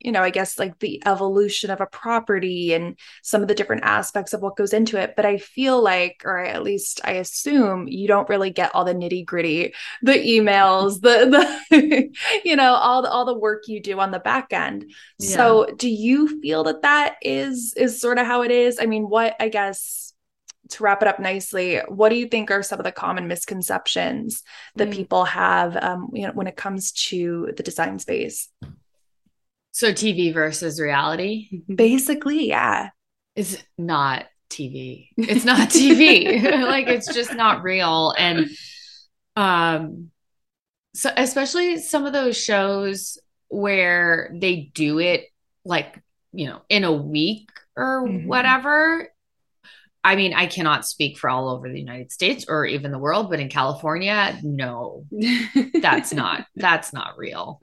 you 0.00 0.12
know, 0.12 0.22
I 0.22 0.30
guess 0.30 0.58
like 0.58 0.78
the 0.78 1.02
evolution 1.06 1.70
of 1.70 1.80
a 1.80 1.86
property 1.86 2.72
and 2.72 2.96
some 3.22 3.42
of 3.42 3.48
the 3.48 3.54
different 3.54 3.82
aspects 3.84 4.32
of 4.32 4.40
what 4.40 4.56
goes 4.56 4.72
into 4.72 5.00
it. 5.00 5.14
But 5.16 5.26
I 5.26 5.38
feel 5.38 5.82
like, 5.82 6.22
or 6.24 6.38
at 6.38 6.62
least 6.62 7.00
I 7.04 7.12
assume, 7.12 7.88
you 7.88 8.06
don't 8.06 8.28
really 8.28 8.50
get 8.50 8.74
all 8.74 8.84
the 8.84 8.94
nitty 8.94 9.26
gritty, 9.26 9.74
the 10.02 10.12
emails, 10.12 11.00
the 11.00 11.58
the 11.70 12.10
you 12.44 12.54
know, 12.54 12.74
all 12.74 13.02
the 13.02 13.10
all 13.10 13.24
the 13.24 13.38
work 13.38 13.66
you 13.66 13.80
do 13.80 13.98
on 13.98 14.12
the 14.12 14.20
back 14.20 14.52
end. 14.52 14.92
Yeah. 15.18 15.36
So, 15.36 15.66
do 15.76 15.88
you 15.88 16.40
feel 16.40 16.64
that 16.64 16.82
that 16.82 17.16
is 17.22 17.74
is 17.76 18.00
sort 18.00 18.18
of 18.18 18.26
how 18.26 18.42
it 18.42 18.52
is? 18.52 18.78
I 18.80 18.86
mean, 18.86 19.08
what 19.08 19.34
I 19.40 19.48
guess 19.48 20.14
to 20.70 20.82
wrap 20.82 21.02
it 21.02 21.08
up 21.08 21.18
nicely, 21.18 21.80
what 21.88 22.10
do 22.10 22.16
you 22.16 22.26
think 22.26 22.50
are 22.50 22.62
some 22.62 22.78
of 22.78 22.84
the 22.84 22.92
common 22.92 23.26
misconceptions 23.26 24.42
that 24.76 24.88
mm. 24.88 24.92
people 24.92 25.24
have, 25.24 25.76
um, 25.82 26.10
you 26.12 26.26
know, 26.26 26.32
when 26.32 26.46
it 26.46 26.56
comes 26.56 26.92
to 26.92 27.52
the 27.56 27.62
design 27.62 27.98
space? 27.98 28.48
So 29.78 29.92
TV 29.92 30.34
versus 30.34 30.80
reality? 30.80 31.62
Basically, 31.72 32.48
yeah. 32.48 32.88
It's 33.36 33.62
not 33.78 34.26
TV. 34.50 35.10
It's 35.16 35.44
not 35.44 35.68
TV. 35.68 36.42
like 36.66 36.88
it's 36.88 37.14
just 37.14 37.32
not 37.32 37.62
real. 37.62 38.12
And 38.18 38.48
um 39.36 40.10
so 40.96 41.12
especially 41.16 41.78
some 41.78 42.06
of 42.06 42.12
those 42.12 42.36
shows 42.36 43.18
where 43.50 44.34
they 44.34 44.68
do 44.74 44.98
it 44.98 45.26
like, 45.64 46.02
you 46.32 46.48
know, 46.48 46.60
in 46.68 46.82
a 46.82 46.92
week 46.92 47.48
or 47.76 48.02
mm-hmm. 48.02 48.26
whatever. 48.26 49.08
I 50.08 50.16
mean, 50.16 50.32
I 50.32 50.46
cannot 50.46 50.86
speak 50.86 51.18
for 51.18 51.28
all 51.28 51.50
over 51.50 51.68
the 51.68 51.78
United 51.78 52.10
States 52.10 52.46
or 52.48 52.64
even 52.64 52.92
the 52.92 52.98
world, 52.98 53.28
but 53.28 53.40
in 53.40 53.50
California, 53.50 54.38
no, 54.42 55.04
that's 55.82 56.14
not 56.14 56.46
that's 56.56 56.94
not 56.94 57.18
real, 57.18 57.60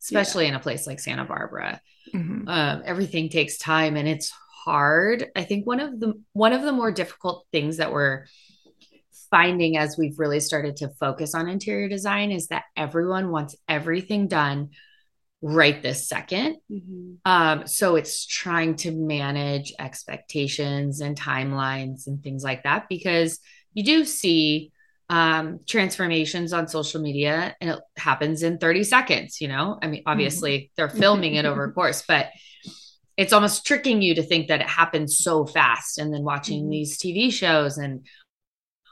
especially 0.00 0.44
yeah. 0.44 0.50
in 0.50 0.54
a 0.54 0.60
place 0.60 0.86
like 0.86 1.00
Santa 1.00 1.24
Barbara. 1.24 1.80
Mm-hmm. 2.14 2.48
Um, 2.48 2.82
everything 2.84 3.30
takes 3.30 3.58
time 3.58 3.96
and 3.96 4.06
it's 4.06 4.32
hard. 4.64 5.26
I 5.34 5.42
think 5.42 5.66
one 5.66 5.80
of 5.80 5.98
the 5.98 6.12
one 6.34 6.52
of 6.52 6.62
the 6.62 6.70
more 6.70 6.92
difficult 6.92 7.44
things 7.50 7.78
that 7.78 7.92
we're 7.92 8.26
finding 9.28 9.76
as 9.76 9.98
we've 9.98 10.20
really 10.20 10.38
started 10.38 10.76
to 10.76 10.90
focus 11.00 11.34
on 11.34 11.48
interior 11.48 11.88
design 11.88 12.30
is 12.30 12.46
that 12.46 12.62
everyone 12.76 13.32
wants 13.32 13.56
everything 13.66 14.28
done 14.28 14.70
right 15.40 15.82
this 15.82 16.10
2nd 16.12 16.56
mm-hmm. 16.70 17.12
um, 17.24 17.66
so 17.66 17.94
it's 17.94 18.26
trying 18.26 18.74
to 18.74 18.90
manage 18.90 19.72
expectations 19.78 21.00
and 21.00 21.18
timelines 21.18 22.06
and 22.08 22.22
things 22.22 22.42
like 22.42 22.64
that 22.64 22.88
because 22.88 23.38
you 23.72 23.84
do 23.84 24.04
see 24.04 24.72
um, 25.10 25.60
transformations 25.66 26.52
on 26.52 26.68
social 26.68 27.00
media 27.00 27.56
and 27.60 27.70
it 27.70 27.78
happens 27.96 28.42
in 28.42 28.58
30 28.58 28.84
seconds, 28.84 29.40
you 29.40 29.48
know? 29.48 29.78
I 29.80 29.86
mean, 29.86 30.02
obviously 30.04 30.58
mm-hmm. 30.58 30.72
they're 30.76 30.90
filming 30.90 31.34
it 31.34 31.46
over 31.46 31.64
a 31.64 31.72
course, 31.72 32.02
but 32.06 32.28
it's 33.16 33.32
almost 33.32 33.66
tricking 33.66 34.02
you 34.02 34.14
to 34.16 34.22
think 34.22 34.48
that 34.48 34.60
it 34.60 34.68
happens 34.68 35.18
so 35.18 35.46
fast 35.46 35.98
and 35.98 36.12
then 36.12 36.24
watching 36.24 36.62
mm-hmm. 36.62 36.70
these 36.70 36.98
TV 36.98 37.32
shows 37.32 37.78
and 37.78 38.06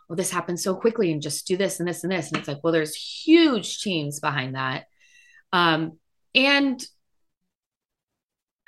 well, 0.08 0.16
this 0.16 0.30
happens 0.30 0.62
so 0.62 0.74
quickly 0.74 1.10
and 1.10 1.20
just 1.20 1.46
do 1.46 1.56
this 1.56 1.80
and 1.80 1.88
this 1.88 2.04
and 2.04 2.12
this. 2.12 2.28
And 2.28 2.38
it's 2.38 2.48
like, 2.48 2.58
well, 2.62 2.72
there's 2.72 2.94
huge 2.94 3.80
teams 3.80 4.20
behind 4.20 4.54
that. 4.54 4.84
Um, 5.52 5.98
and 6.36 6.84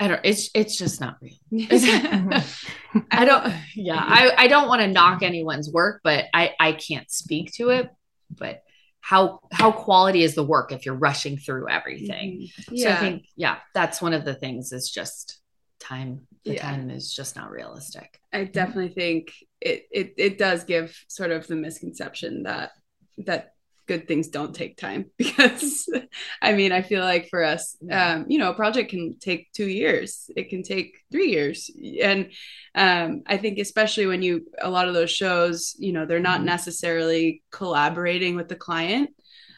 I 0.01 0.09
don't 0.09 0.21
it's 0.25 0.51
it's 0.55 0.77
just 0.77 1.01
not 1.01 1.17
real. 1.21 1.35
I 3.11 3.25
don't 3.25 3.53
yeah, 3.75 3.97
I, 3.97 4.33
I 4.37 4.49
don't 4.49 4.69
want 4.69 4.81
to 4.81 4.89
knock 4.89 5.23
anyone's 5.23 5.71
work, 5.71 6.01
but 6.05 6.27
I, 6.33 6.55
I 6.59 6.73
can't 6.73 7.11
speak 7.11 7.53
to 7.55 7.71
it. 7.71 7.91
But 8.31 8.63
how 9.01 9.41
how 9.53 9.73
quality 9.73 10.23
is 10.23 10.35
the 10.35 10.45
work 10.45 10.71
if 10.71 10.87
you're 10.87 10.95
rushing 10.95 11.37
through 11.37 11.69
everything? 11.69 12.49
Yeah. 12.71 12.85
So 12.85 12.91
I 12.91 12.97
think 13.01 13.27
yeah, 13.37 13.57
that's 13.75 14.01
one 14.01 14.13
of 14.13 14.25
the 14.25 14.35
things 14.35 14.73
is 14.73 14.89
just 14.91 15.41
time. 15.81 16.27
The 16.45 16.55
yeah. 16.55 16.63
time 16.63 16.91
is 16.91 17.13
just 17.13 17.35
not 17.35 17.51
realistic. 17.51 18.21
I 18.33 18.45
definitely 18.45 18.95
think 18.95 19.33
it, 19.61 19.87
it 19.91 20.15
it 20.17 20.39
does 20.39 20.63
give 20.65 20.97
sort 21.09 21.33
of 21.33 21.47
the 21.49 21.57
misconception 21.57 22.45
that 22.45 22.71
that 23.27 23.55
good 23.89 24.07
things 24.07 24.29
don't 24.29 24.55
take 24.55 24.77
time 24.77 25.07
because 25.19 25.89
I 26.41 26.53
mean, 26.53 26.71
I 26.71 26.83
feel 26.83 27.03
like 27.03 27.29
for 27.29 27.43
us, 27.43 27.77
um, 27.91 28.27
you 28.29 28.39
know, 28.39 28.51
a 28.51 28.55
project 28.55 28.91
can 28.91 29.19
take 29.19 29.51
two 29.53 29.67
years, 29.67 30.31
it 30.37 30.51
can 30.51 30.63
take 30.63 30.99
three 31.11 31.31
years. 31.31 31.71
And 32.01 32.31
um, 32.75 33.23
I 33.27 33.39
think, 33.39 33.59
especially 33.59 34.07
when 34.07 34.23
you, 34.23 34.47
a 34.61 34.71
lot 34.71 34.87
of 34.87 34.95
those 34.95 35.11
shows, 35.11 35.75
you 35.79 35.93
know, 35.93 36.07
they're 36.07 36.21
not 36.21 36.39
mm-hmm. 36.39 36.47
necessarily 36.47 37.43
collaborating 37.51 38.37
with 38.37 38.49
the 38.49 38.57
client, 38.57 39.11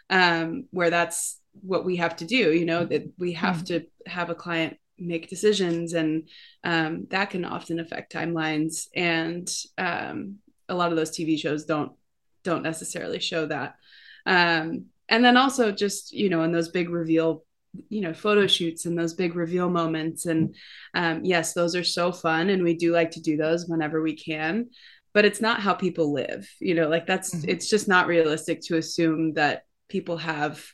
um, 0.08 0.64
where 0.70 0.90
that's 0.90 1.38
what 1.60 1.84
we 1.84 1.96
have 1.96 2.16
to 2.16 2.24
do, 2.24 2.52
you 2.52 2.64
know, 2.64 2.84
that 2.84 3.12
we 3.18 3.32
have 3.34 3.56
mm-hmm. 3.56 3.78
to 3.78 3.86
have 4.06 4.30
a 4.30 4.34
client 4.34 4.78
make 5.02 5.30
decisions 5.30 5.94
and 5.94 6.28
um, 6.62 7.06
that 7.10 7.30
can 7.30 7.44
often 7.46 7.80
affect 7.80 8.12
timelines 8.12 8.86
and 8.94 9.50
um, 9.78 10.36
a 10.68 10.74
lot 10.74 10.90
of 10.90 10.96
those 10.98 11.10
tv 11.10 11.38
shows 11.38 11.64
don't 11.64 11.92
don't 12.42 12.62
necessarily 12.62 13.18
show 13.18 13.46
that. 13.46 13.76
Um, 14.30 14.86
and 15.08 15.24
then 15.24 15.36
also 15.36 15.72
just 15.72 16.12
you 16.12 16.30
know 16.30 16.42
in 16.44 16.52
those 16.52 16.68
big 16.68 16.88
reveal 16.88 17.44
you 17.88 18.00
know 18.00 18.14
photo 18.14 18.46
shoots 18.46 18.86
and 18.86 18.98
those 18.98 19.14
big 19.14 19.34
reveal 19.34 19.68
moments 19.68 20.26
and 20.26 20.54
um, 20.94 21.24
yes 21.24 21.52
those 21.52 21.76
are 21.76 21.84
so 21.84 22.12
fun 22.12 22.48
and 22.48 22.62
we 22.62 22.74
do 22.74 22.92
like 22.92 23.10
to 23.10 23.20
do 23.20 23.36
those 23.36 23.66
whenever 23.66 24.00
we 24.00 24.16
can 24.16 24.70
but 25.12 25.24
it's 25.24 25.40
not 25.40 25.60
how 25.60 25.74
people 25.74 26.12
live 26.12 26.48
you 26.60 26.74
know 26.74 26.88
like 26.88 27.06
that's 27.06 27.34
mm-hmm. 27.34 27.50
it's 27.50 27.68
just 27.68 27.88
not 27.88 28.06
realistic 28.06 28.60
to 28.62 28.76
assume 28.76 29.34
that 29.34 29.64
people 29.88 30.16
have 30.16 30.64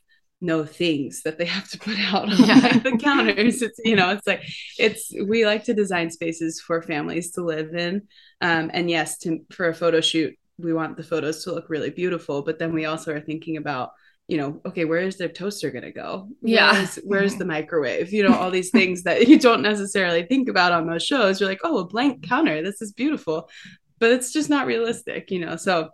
no 0.42 0.66
things 0.66 1.22
that 1.22 1.38
they 1.38 1.46
have 1.46 1.68
to 1.68 1.78
put 1.78 1.98
out 1.98 2.30
on 2.30 2.46
yeah. 2.46 2.78
the 2.84 2.98
counters 2.98 3.62
it's 3.62 3.80
you 3.84 3.96
know 3.96 4.10
it's 4.10 4.26
like 4.26 4.42
it's 4.78 5.12
we 5.26 5.46
like 5.46 5.64
to 5.64 5.72
design 5.72 6.10
spaces 6.10 6.60
for 6.60 6.82
families 6.82 7.32
to 7.32 7.42
live 7.42 7.74
in 7.74 8.02
um, 8.42 8.70
and 8.74 8.90
yes 8.90 9.16
to 9.16 9.40
for 9.50 9.68
a 9.68 9.74
photo 9.74 10.00
shoot 10.00 10.34
we 10.58 10.72
want 10.72 10.96
the 10.96 11.02
photos 11.02 11.44
to 11.44 11.52
look 11.52 11.68
really 11.68 11.90
beautiful 11.90 12.42
but 12.42 12.58
then 12.58 12.72
we 12.72 12.84
also 12.84 13.14
are 13.14 13.20
thinking 13.20 13.56
about 13.56 13.90
you 14.28 14.38
know, 14.38 14.60
okay, 14.66 14.84
where 14.84 15.00
is 15.00 15.18
the 15.18 15.28
toaster 15.28 15.70
going 15.70 15.84
to 15.84 15.92
go? 15.92 16.28
Yeah. 16.42 16.72
Where's, 16.72 16.96
where's 17.04 17.36
the 17.36 17.44
microwave? 17.44 18.12
You 18.12 18.28
know, 18.28 18.34
all 18.34 18.50
these 18.50 18.70
things 18.70 19.04
that 19.04 19.28
you 19.28 19.38
don't 19.38 19.62
necessarily 19.62 20.24
think 20.24 20.48
about 20.48 20.72
on 20.72 20.86
those 20.86 21.04
shows. 21.04 21.40
You're 21.40 21.48
like, 21.48 21.60
oh, 21.62 21.78
a 21.78 21.84
blank 21.84 22.26
counter. 22.28 22.62
This 22.62 22.82
is 22.82 22.92
beautiful. 22.92 23.48
But 23.98 24.10
it's 24.10 24.32
just 24.32 24.50
not 24.50 24.66
realistic, 24.66 25.30
you 25.30 25.38
know? 25.38 25.56
So 25.56 25.90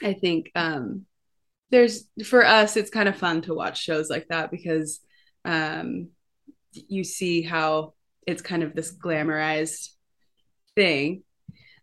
I 0.00 0.12
think 0.12 0.50
um, 0.54 1.06
there's, 1.70 2.04
for 2.24 2.46
us, 2.46 2.76
it's 2.76 2.90
kind 2.90 3.08
of 3.08 3.16
fun 3.16 3.42
to 3.42 3.54
watch 3.54 3.82
shows 3.82 4.08
like 4.08 4.28
that 4.28 4.52
because 4.52 5.00
um, 5.44 6.10
you 6.72 7.02
see 7.02 7.42
how 7.42 7.94
it's 8.28 8.42
kind 8.42 8.62
of 8.62 8.74
this 8.74 8.96
glamorized 8.96 9.88
thing 10.76 11.24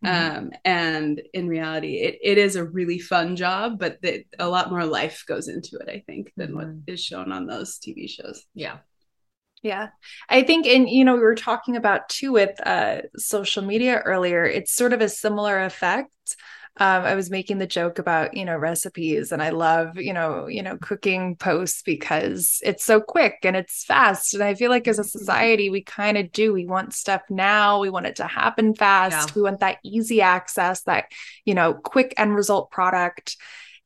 Mm-hmm. 0.06 0.38
Um, 0.38 0.52
and 0.64 1.22
in 1.34 1.48
reality, 1.48 1.98
it, 1.98 2.20
it 2.22 2.38
is 2.38 2.56
a 2.56 2.64
really 2.64 3.00
fun 3.00 3.36
job, 3.36 3.80
but 3.80 4.02
the, 4.02 4.26
a 4.38 4.48
lot 4.48 4.70
more 4.70 4.86
life 4.86 5.24
goes 5.28 5.48
into 5.48 5.78
it, 5.78 5.90
I 5.90 6.04
think, 6.06 6.32
than 6.38 6.50
mm-hmm. 6.50 6.58
what 6.58 6.68
is 6.88 7.04
shown 7.04 7.32
on 7.32 7.48
those 7.48 7.80
TV 7.80 8.10
shows. 8.10 8.46
Yeah. 8.54 8.78
Yeah. 9.64 9.90
I 10.30 10.44
think, 10.44 10.68
and 10.68 10.88
you 10.88 11.04
know, 11.04 11.16
we 11.16 11.22
were 11.22 11.36
talking 11.36 11.76
about 11.76 12.10
too 12.10 12.32
with 12.32 12.60
uh, 12.66 13.02
social 13.18 13.64
media 13.64 13.98
earlier, 14.00 14.46
it's 14.46 14.72
sort 14.72 14.94
of 14.94 15.02
a 15.02 15.10
similar 15.10 15.64
effect 15.64 16.12
um, 16.80 17.04
I 17.04 17.16
was 17.16 17.30
making 17.30 17.58
the 17.58 17.68
joke 17.68 18.00
about 18.00 18.36
you 18.36 18.46
know 18.46 18.58
recipes, 18.58 19.32
and 19.32 19.42
I 19.42 19.50
love 19.50 19.98
you 19.98 20.14
know 20.14 20.48
you 20.48 20.62
know 20.62 20.78
cooking 20.78 21.36
posts 21.36 21.82
because 21.82 22.60
it's 22.64 22.84
so 22.84 23.02
quick 23.02 23.40
and 23.44 23.56
it's 23.56 23.84
fast. 23.86 24.34
And 24.34 24.44
I 24.44 24.54
feel 24.54 24.70
like 24.70 24.88
as 24.88 25.00
a 25.00 25.02
mm-hmm. 25.02 25.18
society, 25.18 25.70
we 25.70 25.82
kind 25.82 26.18
of 26.18 26.32
do. 26.32 26.54
We 26.54 26.66
want 26.66 26.94
stuff 26.94 27.22
now. 27.30 27.80
We 27.80 27.90
want 27.90 28.06
it 28.06 28.18
to 28.18 28.28
happen 28.28 28.76
fast. 28.76 29.30
Yeah. 29.30 29.34
We 29.36 29.42
want 29.42 29.60
that 29.62 29.80
easy 29.84 30.22
access, 30.22 30.82
that 30.84 31.12
you 31.46 31.54
know 31.54 31.74
quick 31.74 32.14
end 32.18 32.36
result 32.36 32.72
product 32.72 33.38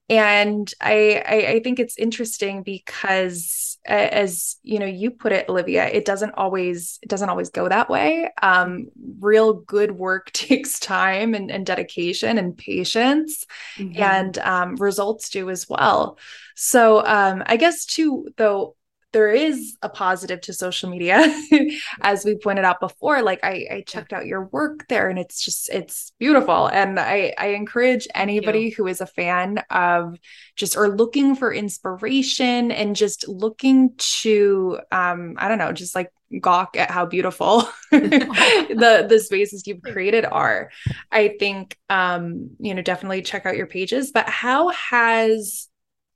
and 0.10 0.74
I, 0.82 1.24
I, 1.26 1.36
I 1.54 1.60
think 1.62 1.80
it's 1.80 1.98
interesting 1.98 2.64
because 2.64 3.80
as 3.86 4.58
you 4.62 4.78
know 4.78 4.86
you 4.86 5.10
put 5.10 5.32
it 5.32 5.50
olivia 5.50 5.88
it 5.88 6.06
doesn't 6.06 6.34
always 6.36 7.00
it 7.02 7.10
doesn't 7.10 7.30
always 7.30 7.50
go 7.50 7.68
that 7.68 7.90
way 7.90 8.30
um, 8.42 8.88
real 9.20 9.54
good 9.54 9.92
work 9.92 10.32
takes 10.34 10.80
time 10.80 11.34
and, 11.34 11.50
and 11.50 11.66
dedication 11.66 12.38
and 12.38 12.58
patience 12.58 13.46
mm-hmm. 13.78 14.02
and 14.02 14.38
um, 14.40 14.76
results 14.76 15.30
do 15.30 15.50
as 15.50 15.68
well 15.68 16.20
so 16.56 17.04
um, 17.06 17.42
i 17.48 17.58
guess 17.58 17.86
too 17.86 18.28
though 18.38 18.76
there 19.14 19.30
is 19.30 19.78
a 19.82 19.90
positive 19.90 20.42
to 20.42 20.54
social 20.54 20.90
media 20.90 21.22
as 22.02 22.24
we 22.24 22.36
pointed 22.36 22.66
out 22.66 22.80
before 22.80 23.22
like 23.22 23.40
I, 23.44 23.68
I 23.70 23.84
checked 23.86 24.14
out 24.14 24.26
your 24.26 24.46
work 24.46 24.88
there 24.88 25.10
and 25.10 25.20
it's 25.20 25.44
just 25.44 25.70
it's 25.70 26.12
beautiful. 26.20 26.68
And 26.68 27.00
i 27.00 27.34
i 27.38 27.48
encourage 27.48 28.08
anybody 28.16 28.70
who 28.70 28.88
is 28.88 29.02
a 29.02 29.06
fan 29.06 29.64
of 29.70 30.18
just 30.56 30.78
or 30.78 30.90
looking 30.90 31.36
for 31.36 31.54
inspiration 31.54 32.72
and 32.72 32.96
just 32.96 33.28
looking 33.28 33.94
to 33.98 34.80
um 34.92 35.36
i 35.38 35.48
don't 35.48 35.58
know 35.58 35.72
just 35.72 35.96
like 35.96 36.12
gawk 36.40 36.78
at 36.78 36.90
how 36.90 37.06
beautiful 37.06 37.68
the 37.92 39.06
the 39.10 39.20
spaces 39.20 39.68
you've 39.68 39.82
created 39.94 40.26
are. 40.26 40.72
I 41.12 41.36
think 41.40 41.78
um 41.90 42.52
you 42.60 42.74
know 42.74 42.82
definitely 42.82 43.22
check 43.22 43.46
out 43.46 43.58
your 43.58 43.68
pages 43.68 44.12
but 44.12 44.30
how 44.30 44.70
has 44.70 45.68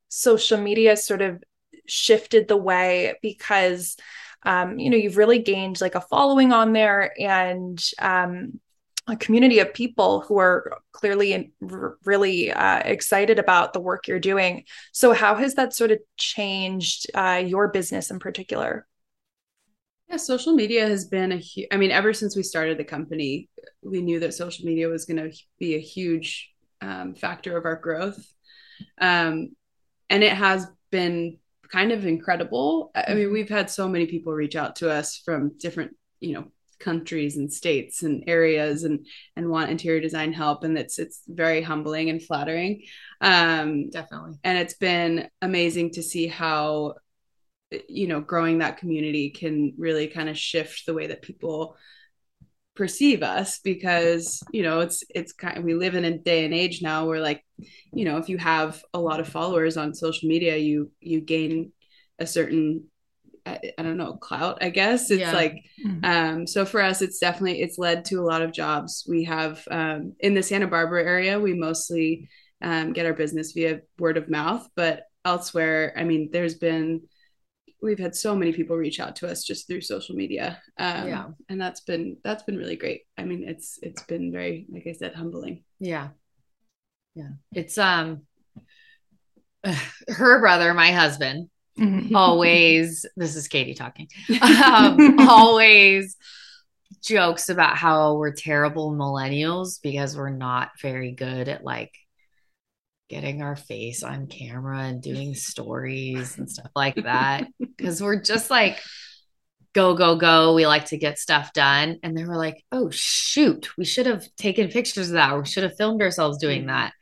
social 0.07 0.57
media 0.57 0.95
sort 0.95 1.21
of 1.21 1.43
shifted 1.87 2.47
the 2.47 2.57
way 2.57 3.15
because 3.21 3.97
um, 4.43 4.77
you 4.77 4.89
know 4.89 4.97
you've 4.97 5.17
really 5.17 5.39
gained 5.39 5.81
like 5.81 5.95
a 5.95 6.01
following 6.01 6.51
on 6.51 6.73
there 6.73 7.13
and 7.19 7.83
um, 7.99 8.59
a 9.07 9.15
community 9.15 9.59
of 9.59 9.73
people 9.73 10.21
who 10.21 10.37
are 10.37 10.79
clearly 10.91 11.53
r- 11.69 11.97
really 12.05 12.51
uh, 12.51 12.79
excited 12.79 13.39
about 13.39 13.73
the 13.73 13.79
work 13.79 14.07
you're 14.07 14.19
doing. 14.19 14.63
So 14.91 15.13
how 15.13 15.35
has 15.35 15.55
that 15.55 15.73
sort 15.73 15.91
of 15.91 15.99
changed 16.17 17.07
uh, 17.13 17.43
your 17.45 17.69
business 17.69 18.11
in 18.11 18.19
particular? 18.19 18.87
Yeah 20.09 20.17
social 20.17 20.53
media 20.53 20.87
has 20.87 21.05
been 21.05 21.31
a 21.31 21.37
huge 21.37 21.67
i 21.71 21.77
mean 21.77 21.89
ever 21.89 22.13
since 22.13 22.35
we 22.35 22.43
started 22.43 22.77
the 22.77 22.83
company 22.83 23.49
we 23.81 24.01
knew 24.01 24.19
that 24.19 24.35
social 24.35 24.63
media 24.63 24.87
was 24.87 25.03
going 25.05 25.17
to 25.17 25.35
be 25.57 25.73
a 25.73 25.79
huge 25.79 26.53
um, 26.81 27.15
factor 27.15 27.57
of 27.57 27.65
our 27.65 27.75
growth. 27.75 28.25
Um, 28.99 29.55
and 30.09 30.23
it 30.23 30.33
has 30.33 30.67
been 30.91 31.37
kind 31.69 31.91
of 31.91 32.05
incredible. 32.05 32.91
I 32.95 33.13
mean, 33.13 33.25
mm-hmm. 33.25 33.33
we've 33.33 33.49
had 33.49 33.69
so 33.69 33.87
many 33.87 34.05
people 34.05 34.33
reach 34.33 34.55
out 34.55 34.77
to 34.77 34.91
us 34.91 35.17
from 35.17 35.57
different, 35.57 35.95
you 36.19 36.33
know, 36.33 36.45
countries 36.79 37.37
and 37.37 37.51
states 37.51 38.03
and 38.03 38.23
areas 38.27 38.83
and 38.83 39.07
and 39.35 39.49
want 39.49 39.71
interior 39.71 40.01
design 40.01 40.33
help 40.33 40.63
and 40.63 40.77
it's 40.77 40.99
it's 40.99 41.21
very 41.27 41.61
humbling 41.61 42.09
and 42.09 42.21
flattering 42.21 42.83
um 43.21 43.89
definitely 43.89 44.37
and 44.43 44.57
it's 44.57 44.73
been 44.73 45.27
amazing 45.41 45.89
to 45.89 46.03
see 46.03 46.27
how 46.27 46.93
you 47.87 48.07
know 48.07 48.19
growing 48.19 48.59
that 48.59 48.77
community 48.77 49.29
can 49.29 49.73
really 49.77 50.07
kind 50.07 50.29
of 50.29 50.37
shift 50.37 50.85
the 50.85 50.93
way 50.93 51.07
that 51.07 51.21
people 51.21 51.77
perceive 52.75 53.23
us 53.23 53.59
because 53.59 54.43
you 54.51 54.61
know 54.61 54.81
it's 54.81 55.03
it's 55.09 55.31
kind 55.31 55.57
of, 55.57 55.63
we 55.63 55.73
live 55.73 55.95
in 55.95 56.05
a 56.05 56.17
day 56.17 56.43
and 56.43 56.53
age 56.53 56.81
now 56.81 57.07
where 57.07 57.21
like 57.21 57.43
you 57.93 58.03
know 58.03 58.17
if 58.17 58.27
you 58.27 58.37
have 58.37 58.83
a 58.93 58.99
lot 58.99 59.19
of 59.19 59.27
followers 59.27 59.77
on 59.77 59.93
social 59.93 60.27
media 60.27 60.57
you 60.57 60.91
you 60.99 61.21
gain 61.21 61.71
a 62.19 62.27
certain 62.27 62.83
I, 63.45 63.59
I 63.77 63.83
don't 63.83 63.97
know 63.97 64.13
clout 64.17 64.57
i 64.61 64.69
guess 64.69 65.09
it's 65.09 65.21
yeah. 65.21 65.31
like 65.31 65.63
mm-hmm. 65.85 66.03
um 66.03 66.47
so 66.47 66.65
for 66.65 66.81
us 66.81 67.01
it's 67.01 67.19
definitely 67.19 67.61
it's 67.61 67.77
led 67.77 68.03
to 68.05 68.19
a 68.19 68.25
lot 68.25 68.41
of 68.41 68.51
jobs 68.51 69.05
we 69.07 69.23
have 69.23 69.65
um 69.71 70.13
in 70.19 70.33
the 70.33 70.43
santa 70.43 70.67
barbara 70.67 71.03
area 71.03 71.39
we 71.39 71.53
mostly 71.53 72.27
um, 72.61 72.93
get 72.93 73.05
our 73.05 73.13
business 73.13 73.51
via 73.51 73.81
word 73.99 74.17
of 74.17 74.29
mouth 74.29 74.67
but 74.75 75.03
elsewhere 75.23 75.93
i 75.95 76.03
mean 76.03 76.29
there's 76.31 76.55
been 76.55 77.01
we've 77.85 77.99
had 77.99 78.15
so 78.15 78.35
many 78.35 78.51
people 78.51 78.75
reach 78.75 78.99
out 78.99 79.15
to 79.17 79.27
us 79.27 79.43
just 79.43 79.67
through 79.67 79.81
social 79.81 80.15
media. 80.15 80.61
Um, 80.77 81.07
yeah. 81.07 81.25
and 81.49 81.61
that's 81.61 81.81
been 81.81 82.17
that's 82.23 82.43
been 82.43 82.57
really 82.57 82.75
great. 82.75 83.03
I 83.17 83.23
mean 83.23 83.47
it's 83.47 83.79
it's 83.81 84.03
been 84.03 84.31
very 84.31 84.65
like 84.69 84.85
i 84.87 84.91
said 84.91 85.13
humbling. 85.13 85.63
Yeah. 85.79 86.09
Yeah. 87.13 87.29
It's 87.53 87.77
um 87.77 88.23
her 90.09 90.39
brother 90.39 90.73
my 90.73 90.91
husband 90.91 91.49
mm-hmm. 91.79 92.15
always 92.15 93.05
this 93.15 93.35
is 93.35 93.47
katie 93.47 93.73
talking 93.73 94.07
um, 94.41 95.19
always 95.19 96.17
jokes 97.01 97.49
about 97.49 97.77
how 97.77 98.15
we're 98.15 98.33
terrible 98.33 98.91
millennials 98.91 99.79
because 99.81 100.15
we're 100.15 100.29
not 100.29 100.71
very 100.81 101.11
good 101.11 101.47
at 101.47 101.63
like 101.63 101.91
getting 103.09 103.41
our 103.41 103.55
face 103.55 104.03
on 104.03 104.27
camera 104.27 104.79
and 104.79 105.01
doing 105.01 105.35
stories 105.35 106.37
and 106.37 106.49
stuff 106.49 106.71
like 106.75 106.95
that 106.95 107.47
because 107.59 108.01
we're 108.01 108.21
just 108.21 108.49
like 108.49 108.81
go 109.73 109.93
go 109.93 110.15
go 110.15 110.55
we 110.55 110.65
like 110.65 110.85
to 110.85 110.97
get 110.97 111.19
stuff 111.19 111.53
done. 111.53 111.99
And 112.03 112.17
they 112.17 112.23
were 112.23 112.37
like 112.37 112.63
oh 112.71 112.89
shoot 112.91 113.69
we 113.77 113.85
should 113.85 114.05
have 114.05 114.27
taken 114.35 114.69
pictures 114.69 115.09
of 115.09 115.13
that. 115.13 115.33
Or 115.33 115.39
we 115.39 115.45
should 115.45 115.63
have 115.63 115.77
filmed 115.77 116.01
ourselves 116.01 116.37
doing 116.37 116.67
that. 116.67 116.93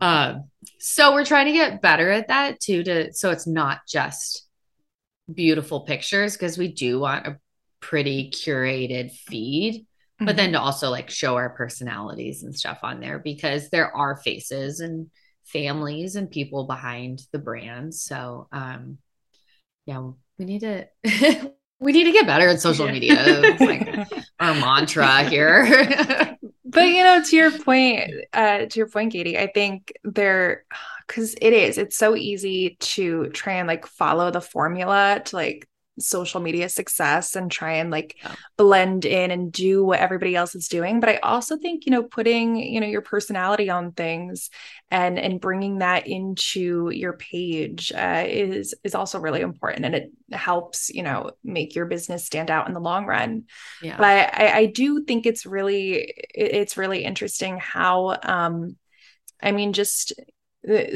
Um, 0.00 0.44
so 0.78 1.12
we're 1.12 1.24
trying 1.24 1.46
to 1.46 1.52
get 1.52 1.82
better 1.82 2.08
at 2.10 2.28
that 2.28 2.60
too 2.60 2.84
to 2.84 3.12
so 3.12 3.30
it's 3.30 3.48
not 3.48 3.80
just 3.88 4.46
beautiful 5.32 5.80
pictures 5.80 6.34
because 6.34 6.56
we 6.56 6.68
do 6.68 7.00
want 7.00 7.26
a 7.26 7.38
pretty 7.80 8.30
curated 8.30 9.12
feed 9.12 9.86
but 10.20 10.36
then 10.36 10.46
mm-hmm. 10.46 10.54
to 10.54 10.60
also 10.60 10.90
like 10.90 11.10
show 11.10 11.36
our 11.36 11.50
personalities 11.50 12.42
and 12.42 12.54
stuff 12.54 12.80
on 12.82 13.00
there 13.00 13.18
because 13.18 13.70
there 13.70 13.94
are 13.94 14.16
faces 14.16 14.80
and 14.80 15.10
families 15.52 16.16
and 16.16 16.30
people 16.30 16.64
behind 16.64 17.22
the 17.32 17.38
brand. 17.38 17.94
So, 17.94 18.48
um, 18.52 18.98
yeah, 19.86 20.10
we 20.38 20.44
need 20.44 20.60
to 20.60 20.86
we 21.80 21.92
need 21.92 22.04
to 22.04 22.12
get 22.12 22.26
better 22.26 22.48
at 22.48 22.60
social 22.60 22.88
media. 22.88 23.14
It's 23.18 23.60
like 23.60 24.24
our 24.40 24.54
mantra 24.54 25.24
here. 25.24 26.36
but 26.64 26.82
you 26.82 27.04
know, 27.04 27.22
to 27.22 27.36
your 27.36 27.50
point, 27.50 28.10
uh, 28.32 28.66
to 28.66 28.78
your 28.78 28.88
point, 28.88 29.12
Katie, 29.12 29.38
I 29.38 29.46
think 29.48 29.92
there 30.04 30.64
because 31.06 31.34
it 31.40 31.52
is, 31.52 31.78
it's 31.78 31.96
so 31.96 32.14
easy 32.14 32.76
to 32.80 33.28
try 33.30 33.54
and 33.54 33.68
like 33.68 33.86
follow 33.86 34.30
the 34.30 34.40
formula 34.40 35.22
to 35.24 35.36
like 35.36 35.66
social 36.00 36.40
media 36.40 36.68
success 36.68 37.36
and 37.36 37.50
try 37.50 37.74
and 37.74 37.90
like 37.90 38.16
yeah. 38.22 38.34
blend 38.56 39.04
in 39.04 39.30
and 39.30 39.52
do 39.52 39.84
what 39.84 40.00
everybody 40.00 40.34
else 40.36 40.54
is 40.54 40.68
doing 40.68 41.00
but 41.00 41.08
i 41.08 41.16
also 41.18 41.56
think 41.56 41.86
you 41.86 41.92
know 41.92 42.02
putting 42.02 42.56
you 42.56 42.80
know 42.80 42.86
your 42.86 43.02
personality 43.02 43.70
on 43.70 43.92
things 43.92 44.50
and 44.90 45.18
and 45.18 45.40
bringing 45.40 45.78
that 45.78 46.06
into 46.06 46.90
your 46.90 47.12
page 47.14 47.92
uh, 47.92 48.24
is 48.26 48.74
is 48.84 48.94
also 48.94 49.18
really 49.18 49.40
important 49.40 49.84
and 49.84 49.94
it 49.94 50.10
helps 50.32 50.88
you 50.90 51.02
know 51.02 51.30
make 51.44 51.74
your 51.74 51.86
business 51.86 52.24
stand 52.24 52.50
out 52.50 52.68
in 52.68 52.74
the 52.74 52.80
long 52.80 53.06
run 53.06 53.44
yeah. 53.82 53.96
but 53.96 54.34
I, 54.34 54.58
I 54.58 54.66
do 54.66 55.04
think 55.04 55.26
it's 55.26 55.46
really 55.46 56.14
it's 56.34 56.76
really 56.76 57.04
interesting 57.04 57.58
how 57.58 58.16
um 58.22 58.76
i 59.42 59.52
mean 59.52 59.72
just 59.72 60.12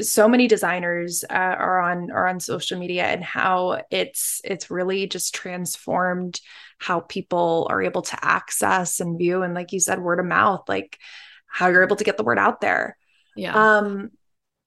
so 0.01 0.27
many 0.27 0.47
designers 0.47 1.23
uh, 1.29 1.33
are 1.33 1.79
on 1.79 2.11
are 2.11 2.27
on 2.27 2.39
social 2.39 2.77
media 2.77 3.05
and 3.05 3.23
how 3.23 3.81
it's 3.89 4.41
it's 4.43 4.69
really 4.69 5.07
just 5.07 5.33
transformed 5.33 6.39
how 6.79 6.99
people 6.99 7.67
are 7.69 7.81
able 7.81 8.01
to 8.01 8.17
access 8.21 8.99
and 8.99 9.17
view 9.17 9.41
and 9.41 9.53
like 9.53 9.71
you 9.71 9.79
said 9.79 9.99
word 9.99 10.19
of 10.19 10.25
mouth 10.25 10.63
like 10.67 10.99
how 11.47 11.67
you're 11.67 11.83
able 11.83 11.95
to 11.95 12.03
get 12.03 12.17
the 12.17 12.23
word 12.23 12.37
out 12.37 12.59
there. 12.59 12.97
Yeah. 13.35 13.77
Um 13.77 14.11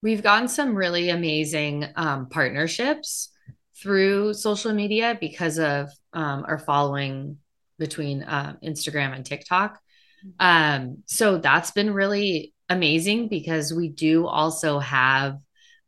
we've 0.02 0.22
gotten 0.22 0.48
some 0.48 0.74
really 0.74 1.10
amazing 1.10 1.86
um, 1.96 2.28
partnerships 2.28 3.30
through 3.82 4.32
social 4.32 4.72
media 4.72 5.18
because 5.20 5.58
of 5.58 5.90
um, 6.12 6.44
our 6.46 6.58
following 6.58 7.38
between 7.78 8.22
uh, 8.22 8.54
instagram 8.64 9.14
and 9.14 9.26
tiktok. 9.26 9.78
Um 10.40 11.02
so 11.04 11.36
that's 11.36 11.72
been 11.72 11.92
really 11.92 12.54
amazing 12.68 13.28
because 13.28 13.72
we 13.72 13.88
do 13.88 14.26
also 14.26 14.78
have 14.78 15.38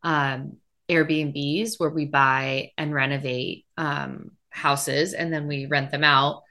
um, 0.02 0.56
Airbnbs 0.88 1.74
where 1.78 1.90
we 1.90 2.06
buy 2.06 2.72
and 2.78 2.94
renovate 2.94 3.66
um, 3.76 4.32
houses 4.50 5.12
and 5.12 5.32
then 5.32 5.46
we 5.46 5.66
rent 5.66 5.90
them 5.90 6.04
out 6.04 6.42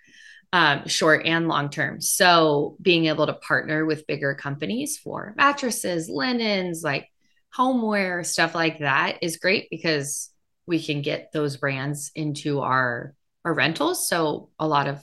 um, 0.53 0.87
short 0.87 1.25
and 1.25 1.47
long 1.47 1.69
term. 1.69 2.01
So 2.01 2.77
being 2.81 3.05
able 3.05 3.25
to 3.27 3.33
partner 3.33 3.85
with 3.85 4.07
bigger 4.07 4.33
companies 4.35 4.97
for 4.97 5.33
mattresses, 5.37 6.09
linens, 6.09 6.83
like 6.83 7.09
homeware, 7.51 8.23
stuff 8.23 8.55
like 8.55 8.79
that 8.79 9.17
is 9.21 9.37
great 9.37 9.67
because 9.69 10.29
we 10.65 10.81
can 10.81 11.01
get 11.01 11.31
those 11.31 11.57
brands 11.57 12.11
into 12.15 12.61
our 12.61 13.13
our 13.43 13.53
rentals. 13.53 14.09
So 14.09 14.49
a 14.59 14.67
lot 14.67 14.87
of 14.87 15.01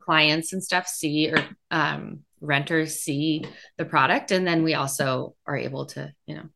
clients 0.00 0.52
and 0.52 0.62
stuff 0.62 0.86
see 0.86 1.30
or 1.30 1.44
um, 1.70 2.20
renters 2.40 3.00
see 3.00 3.44
the 3.76 3.84
product 3.84 4.30
and 4.30 4.46
then 4.46 4.62
we 4.62 4.74
also 4.74 5.34
are 5.46 5.56
able 5.56 5.86
to 5.86 6.12
you 6.26 6.34
know 6.34 6.48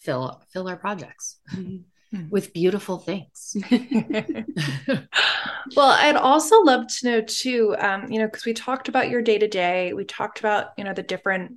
fill 0.00 0.42
fill 0.52 0.68
our 0.68 0.76
projects 0.76 1.38
mm-hmm. 1.54 2.28
with 2.30 2.52
beautiful 2.52 2.98
things. 2.98 3.56
Well 5.76 5.90
i'd 5.90 6.16
also 6.16 6.60
love 6.62 6.86
to 6.88 7.06
know 7.06 7.20
too 7.22 7.76
um, 7.78 8.10
you 8.10 8.18
know 8.18 8.26
because 8.26 8.44
we 8.44 8.52
talked 8.52 8.88
about 8.88 9.08
your 9.08 9.22
day 9.22 9.38
to 9.38 9.46
day 9.46 9.92
we 9.92 10.04
talked 10.04 10.40
about 10.40 10.72
you 10.76 10.84
know 10.84 10.92
the 10.92 11.04
different 11.04 11.54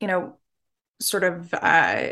you 0.00 0.08
know 0.08 0.38
sort 1.00 1.24
of 1.24 1.52
uh, 1.54 2.08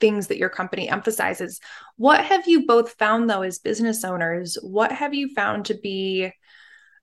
things 0.00 0.28
that 0.28 0.38
your 0.38 0.48
company 0.48 0.88
emphasizes. 0.88 1.60
What 1.96 2.24
have 2.24 2.46
you 2.46 2.66
both 2.66 2.92
found 2.92 3.28
though 3.28 3.42
as 3.42 3.58
business 3.58 4.04
owners? 4.04 4.56
What 4.62 4.92
have 4.92 5.14
you 5.14 5.34
found 5.34 5.66
to 5.66 5.74
be 5.74 6.32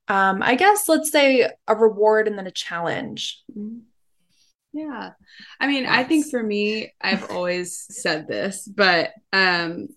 um, 0.08 0.44
I 0.44 0.56
guess 0.56 0.88
let's 0.88 1.12
say 1.12 1.50
a 1.68 1.76
reward 1.76 2.28
and 2.28 2.38
then 2.38 2.48
a 2.48 2.52
challenge. 2.52 3.44
Yeah. 4.74 5.12
I 5.60 5.68
mean, 5.68 5.84
yes. 5.84 5.91
I 5.91 6.04
think 6.04 6.30
for 6.30 6.44
me, 6.44 6.94
I've 7.02 7.32
always 7.32 7.86
said 7.89 8.28
this, 8.28 8.68
but 8.68 9.12
um, 9.34 9.88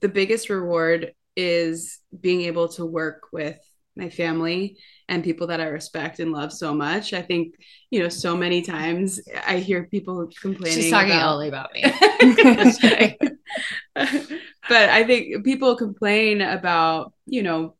the 0.00 0.08
biggest 0.08 0.48
reward 0.48 1.12
is 1.36 1.98
being 2.18 2.42
able 2.42 2.68
to 2.68 2.84
work 2.86 3.24
with 3.32 3.58
my 3.96 4.08
family 4.08 4.78
and 5.08 5.24
people 5.24 5.48
that 5.48 5.60
I 5.60 5.64
respect 5.64 6.20
and 6.20 6.32
love 6.32 6.52
so 6.52 6.72
much. 6.72 7.12
I 7.12 7.22
think, 7.22 7.54
you 7.90 8.00
know, 8.00 8.08
so 8.08 8.36
many 8.36 8.62
times 8.62 9.20
I 9.46 9.58
hear 9.58 9.84
people 9.84 10.28
complaining. 10.40 10.78
She's 10.80 10.90
talking 10.90 11.10
about, 11.10 11.34
only 11.34 11.48
about 11.48 11.72
me. 11.74 11.82
but 13.94 14.88
I 14.88 15.04
think 15.04 15.44
people 15.44 15.74
complain 15.74 16.40
about, 16.40 17.12
you 17.26 17.42
know, 17.42 17.74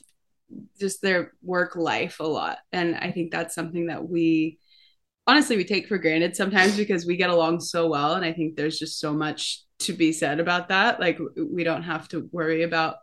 just 0.78 1.02
their 1.02 1.32
work 1.42 1.76
life 1.76 2.20
a 2.20 2.24
lot. 2.24 2.58
And 2.72 2.96
I 2.96 3.12
think 3.12 3.30
that's 3.30 3.54
something 3.54 3.86
that 3.86 4.08
we 4.08 4.58
honestly 5.26 5.56
we 5.56 5.64
take 5.64 5.86
for 5.86 5.98
granted 5.98 6.34
sometimes 6.34 6.76
because 6.76 7.06
we 7.06 7.16
get 7.16 7.30
along 7.30 7.60
so 7.60 7.88
well 7.88 8.14
and 8.14 8.24
I 8.24 8.32
think 8.32 8.56
there's 8.56 8.78
just 8.78 8.98
so 8.98 9.12
much 9.12 9.62
to 9.80 9.92
be 9.92 10.12
said 10.12 10.40
about 10.40 10.68
that. 10.68 10.98
Like 10.98 11.18
we 11.36 11.62
don't 11.62 11.84
have 11.84 12.08
to 12.08 12.28
worry 12.32 12.62
about 12.62 12.96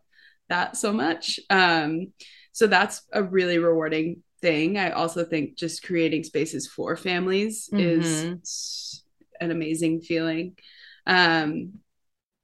that 0.50 0.76
so 0.78 0.92
much. 0.92 1.40
Um 1.50 2.14
so 2.52 2.68
that's 2.68 3.04
a 3.14 3.24
really 3.24 3.60
rewarding 3.60 4.24
thing. 4.42 4.78
I 4.78 4.92
also 4.92 5.24
think 5.24 5.58
just 5.58 5.84
creating 5.84 6.24
spaces 6.24 6.68
for 6.68 6.98
families 6.98 7.70
mm-hmm. 7.72 7.80
is 7.80 9.04
an 9.40 9.52
amazing 9.52 10.02
feeling. 10.02 10.58
Um 11.06 11.80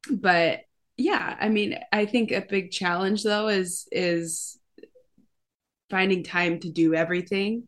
but 0.09 0.61
yeah, 0.97 1.35
I 1.39 1.49
mean, 1.49 1.79
I 1.91 2.05
think 2.05 2.31
a 2.31 2.45
big 2.47 2.71
challenge 2.71 3.23
though 3.23 3.47
is 3.47 3.87
is 3.91 4.59
finding 5.93 6.23
time 6.23 6.59
to 6.59 6.71
do 6.71 6.95
everything. 6.95 7.67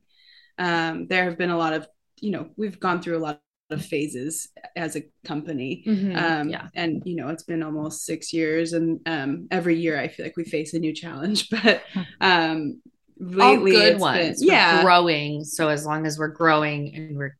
Um, 0.57 1.05
there 1.05 1.25
have 1.25 1.37
been 1.37 1.51
a 1.51 1.57
lot 1.57 1.73
of, 1.73 1.87
you 2.19 2.31
know, 2.31 2.49
we've 2.57 2.79
gone 2.79 2.99
through 2.99 3.17
a 3.17 3.19
lot 3.19 3.39
of 3.69 3.85
phases 3.85 4.49
as 4.75 4.95
a 4.95 5.03
company. 5.23 5.83
Mm-hmm, 5.85 6.17
um, 6.17 6.49
yeah. 6.49 6.69
And, 6.73 7.03
you 7.05 7.17
know, 7.17 7.27
it's 7.27 7.43
been 7.43 7.61
almost 7.61 8.03
six 8.03 8.33
years. 8.33 8.73
And 8.73 8.99
um, 9.05 9.47
every 9.51 9.77
year 9.77 9.99
I 9.99 10.07
feel 10.07 10.25
like 10.25 10.37
we 10.37 10.43
face 10.43 10.73
a 10.73 10.79
new 10.79 10.91
challenge. 10.91 11.49
But 11.51 11.83
um, 12.19 12.81
lately, 13.19 13.75
All 13.75 13.81
good 13.83 13.99
ones. 13.99 14.39
Been, 14.39 14.49
yeah. 14.49 14.81
growing. 14.81 15.43
So 15.43 15.69
as 15.69 15.85
long 15.85 16.07
as 16.07 16.17
we're 16.17 16.29
growing 16.29 16.95
and 16.95 17.15
we're 17.15 17.37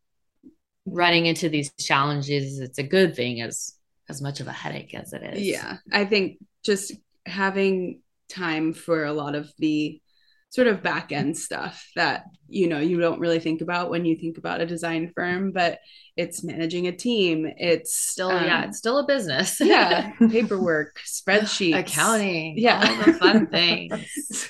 running 0.86 1.26
into 1.26 1.50
these 1.50 1.74
challenges, 1.80 2.60
it's 2.60 2.78
a 2.78 2.84
good 2.84 3.16
thing 3.16 3.42
as 3.42 3.74
as 4.08 4.22
much 4.22 4.40
of 4.40 4.48
a 4.48 4.52
headache 4.52 4.94
as 4.94 5.14
it 5.14 5.24
is. 5.24 5.42
Yeah. 5.42 5.78
I 5.92 6.06
think 6.06 6.38
just 6.64 6.92
having 7.26 8.02
time 8.30 8.74
for 8.74 9.04
a 9.06 9.14
lot 9.14 9.34
of 9.34 9.52
the 9.58 10.00
sort 10.56 10.68
of 10.68 10.82
back 10.82 11.12
end 11.12 11.38
stuff 11.38 11.92
that 11.98 12.24
you 12.48 12.68
know 12.68 12.80
you 12.80 12.98
don't 12.98 13.20
really 13.20 13.40
think 13.40 13.60
about 13.60 13.90
when 13.90 14.06
you 14.06 14.16
think 14.16 14.38
about 14.38 14.62
a 14.62 14.66
design 14.66 15.12
firm 15.14 15.52
but 15.52 15.80
it's 16.16 16.46
managing 16.46 16.88
a 16.88 16.94
team 16.94 17.46
it's 17.58 17.94
still 17.94 18.30
um, 18.30 18.46
yeah 18.46 18.64
it's 18.64 18.78
still 18.78 19.00
a 19.00 19.06
business. 19.06 19.60
Yeah 19.60 20.14
paperwork 20.30 20.98
spreadsheets. 21.06 21.78
Accounting 21.78 22.58
yeah. 22.58 22.88
all 22.88 23.06
the 23.06 23.14
fun 23.20 23.48
things. 23.52 24.50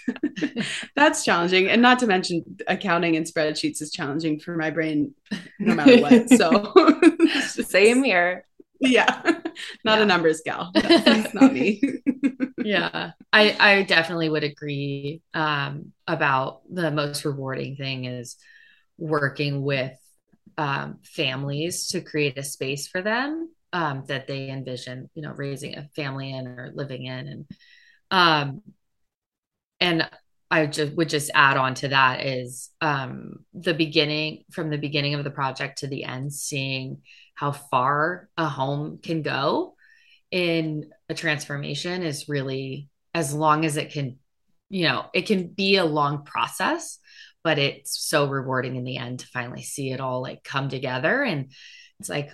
That's 0.95 1.25
challenging 1.25 1.69
and 1.69 1.81
not 1.81 1.97
to 1.99 2.07
mention 2.07 2.43
accounting 2.67 3.15
and 3.15 3.25
spreadsheets 3.25 3.81
is 3.81 3.91
challenging 3.91 4.39
for 4.39 4.55
my 4.55 4.69
brain 4.69 5.15
no 5.57 5.73
matter 5.73 6.01
what 6.01 6.29
so. 6.29 6.71
Same 7.63 8.03
here 8.03 8.45
yeah. 8.79 9.21
Not 9.85 9.97
yeah. 9.97 10.03
a 10.03 10.05
numbers 10.05 10.41
gal 10.45 10.71
that's 10.73 11.33
not 11.33 11.53
me. 11.53 11.81
Yeah. 12.57 13.11
I 13.31 13.55
i 13.59 13.83
definitely 13.83 14.27
would 14.29 14.43
agree 14.43 15.21
um, 15.33 15.93
about 16.07 16.61
the 16.73 16.89
most 16.91 17.23
rewarding 17.23 17.75
thing 17.75 18.05
is 18.05 18.37
working 18.97 19.61
with 19.61 19.97
um, 20.57 20.99
families 21.03 21.87
to 21.89 22.01
create 22.01 22.37
a 22.37 22.43
space 22.43 22.87
for 22.87 23.01
them 23.01 23.51
um, 23.71 24.03
that 24.07 24.27
they 24.27 24.49
envision 24.49 25.09
you 25.13 25.21
know 25.21 25.31
raising 25.31 25.77
a 25.77 25.87
family 25.95 26.31
in 26.31 26.47
or 26.47 26.71
living 26.73 27.05
in. 27.05 27.27
And 27.27 27.45
um 28.11 28.61
and 29.79 30.09
I 30.51 30.67
just 30.67 30.93
would 30.93 31.09
just 31.09 31.31
add 31.33 31.57
on 31.57 31.73
to 31.75 31.89
that 31.89 32.25
is 32.25 32.69
um, 32.81 33.45
the 33.53 33.73
beginning 33.73 34.43
from 34.51 34.69
the 34.69 34.77
beginning 34.77 35.15
of 35.15 35.23
the 35.23 35.31
project 35.31 35.79
to 35.79 35.87
the 35.87 36.03
end, 36.03 36.33
seeing 36.33 37.01
how 37.35 37.51
far 37.51 38.29
a 38.37 38.47
home 38.47 38.99
can 39.01 39.21
go 39.21 39.75
in 40.31 40.89
a 41.07 41.13
transformation 41.13 42.01
is 42.01 42.27
really 42.27 42.89
as 43.13 43.33
long 43.33 43.63
as 43.63 43.77
it 43.77 43.91
can 43.91 44.17
you 44.69 44.87
know 44.87 45.05
it 45.13 45.27
can 45.27 45.47
be 45.47 45.77
a 45.77 45.85
long 45.85 46.23
process 46.25 46.99
but 47.45 47.59
it's 47.59 48.03
so 48.09 48.25
rewarding 48.27 48.75
in 48.75 48.83
the 48.83 48.97
end 48.97 49.19
to 49.19 49.27
finally 49.27 49.61
see 49.61 49.91
it 49.91 50.01
all 50.01 50.19
like 50.19 50.43
come 50.43 50.67
together. 50.67 51.21
And 51.21 51.51
it's 51.99 52.09
like 52.09 52.31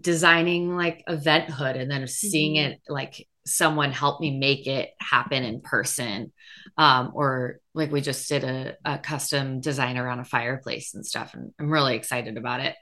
designing 0.00 0.76
like 0.76 1.02
eventhood 1.08 1.76
and 1.76 1.90
then 1.90 2.06
seeing 2.06 2.54
mm-hmm. 2.54 2.74
it 2.74 2.80
like 2.88 3.26
someone 3.44 3.90
help 3.90 4.20
me 4.20 4.38
make 4.38 4.68
it 4.68 4.90
happen 5.00 5.42
in 5.42 5.62
person. 5.62 6.32
Um, 6.78 7.10
or 7.12 7.58
like 7.74 7.90
we 7.90 8.00
just 8.00 8.28
did 8.28 8.44
a, 8.44 8.76
a, 8.84 8.98
custom 8.98 9.60
design 9.60 9.98
around 9.98 10.20
a 10.20 10.24
fireplace 10.24 10.94
and 10.94 11.04
stuff 11.04 11.34
and 11.34 11.52
i'm 11.58 11.68
really 11.68 11.96
excited 11.96 12.38
about 12.38 12.60
it. 12.60 12.76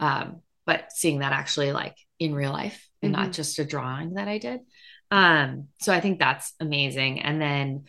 Um, 0.00 0.42
but 0.66 0.92
seeing 0.92 1.20
that 1.20 1.32
actually 1.32 1.72
like 1.72 1.96
in 2.18 2.34
real 2.34 2.52
life 2.52 2.88
and 3.02 3.12
mm-hmm. 3.12 3.22
not 3.22 3.32
just 3.32 3.58
a 3.58 3.64
drawing 3.64 4.14
that 4.14 4.28
I 4.28 4.38
did. 4.38 4.60
Um, 5.10 5.68
so 5.80 5.92
I 5.92 6.00
think 6.00 6.18
that's 6.18 6.52
amazing. 6.60 7.20
And 7.20 7.40
then 7.40 7.84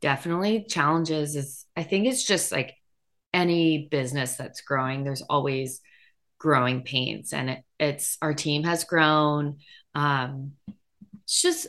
definitely 0.00 0.66
challenges 0.68 1.36
is 1.36 1.64
I 1.76 1.82
think 1.82 2.06
it's 2.06 2.24
just 2.24 2.52
like 2.52 2.74
any 3.32 3.88
business 3.90 4.36
that's 4.36 4.60
growing, 4.60 5.04
there's 5.04 5.22
always 5.22 5.80
growing 6.38 6.82
pains. 6.82 7.32
And 7.32 7.50
it, 7.50 7.62
it's 7.78 8.18
our 8.20 8.34
team 8.34 8.64
has 8.64 8.84
grown. 8.84 9.58
Um, 9.94 10.52
it's 11.24 11.42
just 11.42 11.66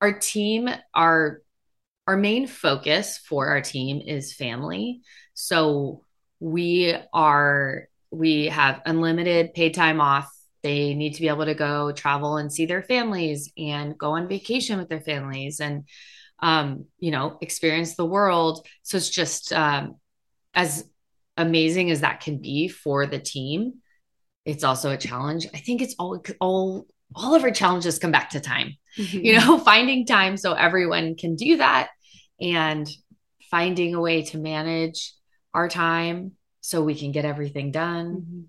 our 0.00 0.12
team, 0.12 0.68
our 0.94 1.42
our 2.06 2.16
main 2.16 2.46
focus 2.46 3.18
for 3.18 3.48
our 3.48 3.60
team 3.60 4.00
is 4.00 4.32
family. 4.32 5.02
So 5.34 6.02
we 6.40 6.96
are 7.12 7.89
we 8.10 8.46
have 8.46 8.80
unlimited 8.86 9.54
paid 9.54 9.74
time 9.74 10.00
off. 10.00 10.28
They 10.62 10.94
need 10.94 11.14
to 11.14 11.20
be 11.20 11.28
able 11.28 11.46
to 11.46 11.54
go 11.54 11.92
travel 11.92 12.36
and 12.36 12.52
see 12.52 12.66
their 12.66 12.82
families 12.82 13.50
and 13.56 13.96
go 13.96 14.12
on 14.12 14.28
vacation 14.28 14.78
with 14.78 14.88
their 14.88 15.00
families 15.00 15.60
and 15.60 15.84
um, 16.42 16.86
you 16.98 17.10
know, 17.10 17.38
experience 17.40 17.96
the 17.96 18.04
world. 18.06 18.66
So 18.82 18.96
it's 18.96 19.10
just 19.10 19.52
um, 19.52 19.96
as 20.54 20.84
amazing 21.36 21.90
as 21.90 22.00
that 22.00 22.20
can 22.20 22.38
be 22.38 22.68
for 22.68 23.06
the 23.06 23.18
team. 23.18 23.74
It's 24.44 24.64
also 24.64 24.90
a 24.90 24.96
challenge. 24.96 25.46
I 25.54 25.58
think 25.58 25.82
it's 25.82 25.94
all 25.98 26.22
all 26.40 26.86
all 27.14 27.34
of 27.34 27.42
our 27.42 27.50
challenges 27.50 27.98
come 27.98 28.12
back 28.12 28.30
to 28.30 28.40
time. 28.40 28.76
Mm-hmm. 28.98 29.18
You 29.18 29.38
know, 29.38 29.58
finding 29.64 30.06
time 30.06 30.36
so 30.36 30.54
everyone 30.54 31.16
can 31.16 31.36
do 31.36 31.58
that 31.58 31.90
and 32.40 32.88
finding 33.50 33.94
a 33.94 34.00
way 34.00 34.22
to 34.22 34.38
manage 34.38 35.12
our 35.52 35.68
time 35.68 36.32
so 36.60 36.82
we 36.82 36.94
can 36.94 37.12
get 37.12 37.24
everything 37.24 37.70
done. 37.70 38.16
Mm-hmm. 38.16 38.40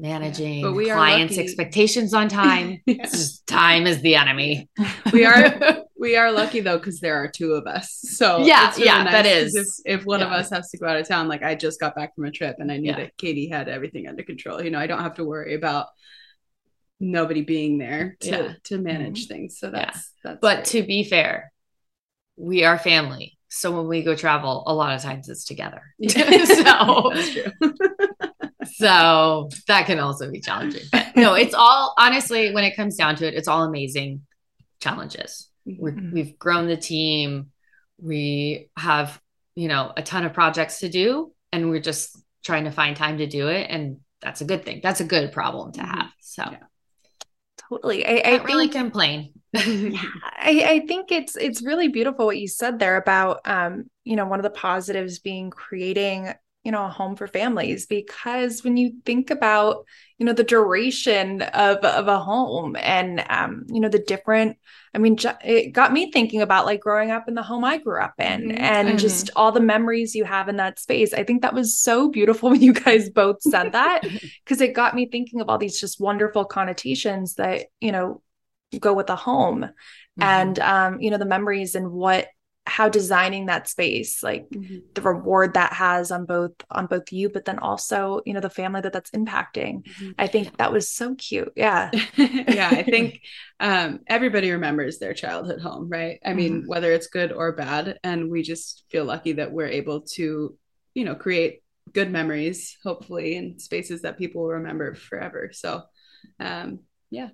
managing 0.00 0.60
yeah, 0.60 0.70
we 0.70 0.86
clients 0.86 1.38
expectations 1.38 2.14
on 2.14 2.28
time. 2.28 2.80
Yeah. 2.86 3.06
time 3.46 3.86
is 3.86 4.00
the 4.00 4.14
enemy. 4.16 4.68
We 5.12 5.24
are 5.24 5.84
we 5.98 6.16
are 6.16 6.30
lucky 6.30 6.60
though 6.60 6.78
because 6.78 7.00
there 7.00 7.16
are 7.16 7.28
two 7.28 7.52
of 7.52 7.66
us. 7.66 7.98
So 8.02 8.38
yeah 8.44 8.70
really 8.70 8.84
yeah 8.84 9.02
nice 9.02 9.12
that 9.12 9.26
is. 9.26 9.54
if, 9.54 10.00
if 10.00 10.06
one 10.06 10.20
yeah. 10.20 10.26
of 10.26 10.32
us 10.32 10.50
has 10.50 10.70
to 10.70 10.78
go 10.78 10.86
out 10.86 10.96
of 10.96 11.08
town 11.08 11.28
like 11.28 11.42
i 11.42 11.54
just 11.54 11.80
got 11.80 11.94
back 11.94 12.14
from 12.14 12.24
a 12.24 12.30
trip 12.30 12.56
and 12.58 12.70
i 12.70 12.76
knew 12.76 12.94
that 12.94 13.16
katie 13.16 13.48
had 13.48 13.68
everything 13.68 14.06
under 14.08 14.22
control. 14.22 14.62
You 14.62 14.70
know 14.70 14.78
i 14.78 14.86
don't 14.86 15.02
have 15.02 15.14
to 15.14 15.24
worry 15.24 15.54
about 15.54 15.86
nobody 17.00 17.42
being 17.42 17.78
there 17.78 18.16
to 18.20 18.56
to 18.64 18.78
manage 18.78 19.24
mm-hmm. 19.24 19.34
things. 19.34 19.58
So 19.58 19.70
that's 19.70 20.12
that's 20.22 20.38
but 20.40 20.56
great. 20.56 20.64
to 20.66 20.82
be 20.82 21.04
fair 21.04 21.52
we 22.36 22.64
are 22.64 22.78
family 22.78 23.37
so 23.48 23.74
when 23.74 23.88
we 23.88 24.02
go 24.02 24.14
travel 24.14 24.62
a 24.66 24.74
lot 24.74 24.94
of 24.94 25.02
times 25.02 25.28
it's 25.28 25.44
together 25.44 25.82
so 26.08 27.12
so 28.76 29.48
that 29.66 29.86
can 29.86 29.98
also 29.98 30.30
be 30.30 30.40
challenging. 30.40 30.82
But 30.92 31.16
no, 31.16 31.34
it's 31.34 31.54
all 31.54 31.94
honestly, 31.98 32.52
when 32.52 32.64
it 32.64 32.76
comes 32.76 32.96
down 32.96 33.16
to 33.16 33.26
it, 33.26 33.34
it's 33.34 33.48
all 33.48 33.64
amazing 33.64 34.22
challenges. 34.80 35.50
Mm-hmm. 35.66 36.12
we 36.12 36.20
have 36.20 36.38
grown 36.38 36.66
the 36.66 36.78
team. 36.78 37.50
We 38.00 38.70
have, 38.78 39.20
you 39.54 39.68
know, 39.68 39.92
a 39.96 40.02
ton 40.02 40.24
of 40.24 40.32
projects 40.32 40.80
to 40.80 40.88
do, 40.88 41.32
and 41.52 41.68
we're 41.68 41.80
just 41.80 42.16
trying 42.44 42.64
to 42.64 42.70
find 42.70 42.96
time 42.96 43.18
to 43.18 43.26
do 43.26 43.48
it. 43.48 43.66
And 43.68 43.98
that's 44.22 44.40
a 44.40 44.44
good 44.44 44.64
thing. 44.64 44.80
That's 44.82 45.00
a 45.00 45.04
good 45.04 45.32
problem 45.32 45.72
to 45.72 45.80
mm-hmm. 45.80 45.90
have. 45.90 46.10
So, 46.20 46.44
yeah. 46.50 46.58
Totally. 47.68 48.04
I, 48.04 48.16
I 48.24 48.38
think, 48.38 48.48
really 48.48 48.68
complain. 48.68 49.32
yeah, 49.52 50.02
I, 50.24 50.64
I 50.66 50.86
think 50.86 51.10
it's 51.12 51.36
it's 51.36 51.62
really 51.62 51.88
beautiful 51.88 52.26
what 52.26 52.38
you 52.38 52.48
said 52.48 52.78
there 52.78 52.96
about 52.96 53.40
um, 53.44 53.90
you 54.04 54.16
know, 54.16 54.26
one 54.26 54.38
of 54.38 54.44
the 54.44 54.50
positives 54.50 55.18
being 55.18 55.50
creating 55.50 56.32
you 56.64 56.72
know 56.72 56.84
a 56.84 56.88
home 56.88 57.16
for 57.16 57.26
families 57.26 57.86
because 57.86 58.62
when 58.64 58.76
you 58.76 58.92
think 59.06 59.30
about 59.30 59.86
you 60.18 60.26
know 60.26 60.32
the 60.32 60.44
duration 60.44 61.40
of 61.40 61.78
of 61.78 62.08
a 62.08 62.18
home 62.18 62.76
and 62.78 63.24
um 63.30 63.64
you 63.68 63.80
know 63.80 63.88
the 63.88 64.00
different 64.00 64.58
i 64.98 65.00
mean 65.00 65.16
it 65.44 65.70
got 65.70 65.92
me 65.92 66.10
thinking 66.10 66.42
about 66.42 66.66
like 66.66 66.80
growing 66.80 67.10
up 67.10 67.28
in 67.28 67.34
the 67.34 67.42
home 67.42 67.64
i 67.64 67.78
grew 67.78 68.00
up 68.00 68.14
in 68.18 68.42
mm-hmm. 68.42 68.58
and 68.58 68.88
mm-hmm. 68.88 68.96
just 68.96 69.30
all 69.36 69.52
the 69.52 69.60
memories 69.60 70.14
you 70.14 70.24
have 70.24 70.48
in 70.48 70.56
that 70.56 70.78
space 70.78 71.14
i 71.14 71.22
think 71.22 71.42
that 71.42 71.54
was 71.54 71.78
so 71.78 72.08
beautiful 72.08 72.50
when 72.50 72.60
you 72.60 72.72
guys 72.72 73.08
both 73.08 73.40
said 73.40 73.72
that 73.72 74.02
because 74.44 74.60
it 74.60 74.74
got 74.74 74.94
me 74.94 75.06
thinking 75.06 75.40
of 75.40 75.48
all 75.48 75.58
these 75.58 75.80
just 75.80 76.00
wonderful 76.00 76.44
connotations 76.44 77.34
that 77.34 77.66
you 77.80 77.92
know 77.92 78.20
go 78.80 78.92
with 78.92 79.08
a 79.08 79.16
home 79.16 79.60
mm-hmm. 79.60 80.22
and 80.22 80.58
um 80.58 81.00
you 81.00 81.10
know 81.10 81.18
the 81.18 81.24
memories 81.24 81.74
and 81.74 81.90
what 81.90 82.28
how 82.68 82.88
designing 82.88 83.46
that 83.46 83.68
space 83.68 84.22
like 84.22 84.48
mm-hmm. 84.50 84.78
the 84.94 85.02
reward 85.02 85.54
that 85.54 85.72
has 85.72 86.10
on 86.10 86.24
both 86.24 86.52
on 86.70 86.86
both 86.86 87.12
you 87.12 87.28
but 87.28 87.44
then 87.44 87.58
also 87.58 88.20
you 88.26 88.32
know 88.32 88.40
the 88.40 88.50
family 88.50 88.80
that 88.80 88.92
that's 88.92 89.10
impacting 89.12 89.82
mm-hmm. 89.84 90.10
i 90.18 90.26
think 90.26 90.56
that 90.58 90.72
was 90.72 90.88
so 90.88 91.14
cute 91.14 91.52
yeah 91.56 91.90
yeah 92.16 92.68
i 92.70 92.82
think 92.82 93.20
um, 93.60 94.00
everybody 94.06 94.50
remembers 94.52 94.98
their 94.98 95.14
childhood 95.14 95.60
home 95.60 95.88
right 95.88 96.20
i 96.24 96.32
mean 96.32 96.60
mm-hmm. 96.60 96.68
whether 96.68 96.92
it's 96.92 97.08
good 97.08 97.32
or 97.32 97.52
bad 97.52 97.98
and 98.04 98.30
we 98.30 98.42
just 98.42 98.84
feel 98.90 99.04
lucky 99.04 99.32
that 99.32 99.52
we're 99.52 99.66
able 99.66 100.02
to 100.02 100.56
you 100.94 101.04
know 101.04 101.14
create 101.14 101.62
good 101.92 102.10
memories 102.10 102.76
hopefully 102.84 103.36
in 103.36 103.58
spaces 103.58 104.02
that 104.02 104.18
people 104.18 104.42
will 104.42 104.50
remember 104.50 104.94
forever 104.94 105.50
so 105.52 105.82
um 106.38 106.80
yeah 107.10 107.28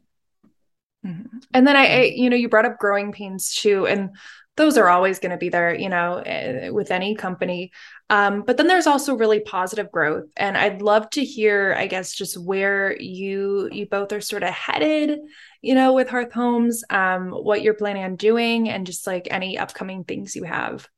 mm-hmm. 1.04 1.38
and 1.52 1.66
then 1.66 1.76
I, 1.76 1.86
I, 1.86 2.02
you 2.14 2.30
know, 2.30 2.36
you 2.36 2.48
brought 2.48 2.66
up 2.66 2.78
growing 2.78 3.12
pains 3.12 3.54
too. 3.54 3.86
And 3.86 4.10
those 4.56 4.78
are 4.78 4.88
always 4.88 5.18
going 5.18 5.32
to 5.32 5.36
be 5.36 5.48
there, 5.48 5.74
you 5.74 5.88
know, 5.88 6.14
uh, 6.14 6.72
with 6.72 6.90
any 6.90 7.14
company. 7.14 7.72
Um, 8.08 8.42
but 8.42 8.56
then 8.56 8.66
there's 8.66 8.86
also 8.86 9.16
really 9.16 9.40
positive 9.40 9.90
growth, 9.90 10.26
and 10.36 10.56
I'd 10.56 10.82
love 10.82 11.10
to 11.10 11.24
hear, 11.24 11.74
I 11.76 11.86
guess, 11.86 12.14
just 12.14 12.38
where 12.38 13.00
you 13.00 13.68
you 13.72 13.86
both 13.86 14.12
are 14.12 14.20
sort 14.20 14.42
of 14.42 14.50
headed, 14.50 15.18
you 15.62 15.74
know, 15.74 15.92
with 15.92 16.08
Hearth 16.08 16.32
Homes, 16.32 16.84
um, 16.90 17.30
what 17.30 17.62
you're 17.62 17.74
planning 17.74 18.04
on 18.04 18.16
doing, 18.16 18.68
and 18.68 18.86
just 18.86 19.06
like 19.06 19.26
any 19.30 19.58
upcoming 19.58 20.04
things 20.04 20.36
you 20.36 20.44
have. 20.44 20.88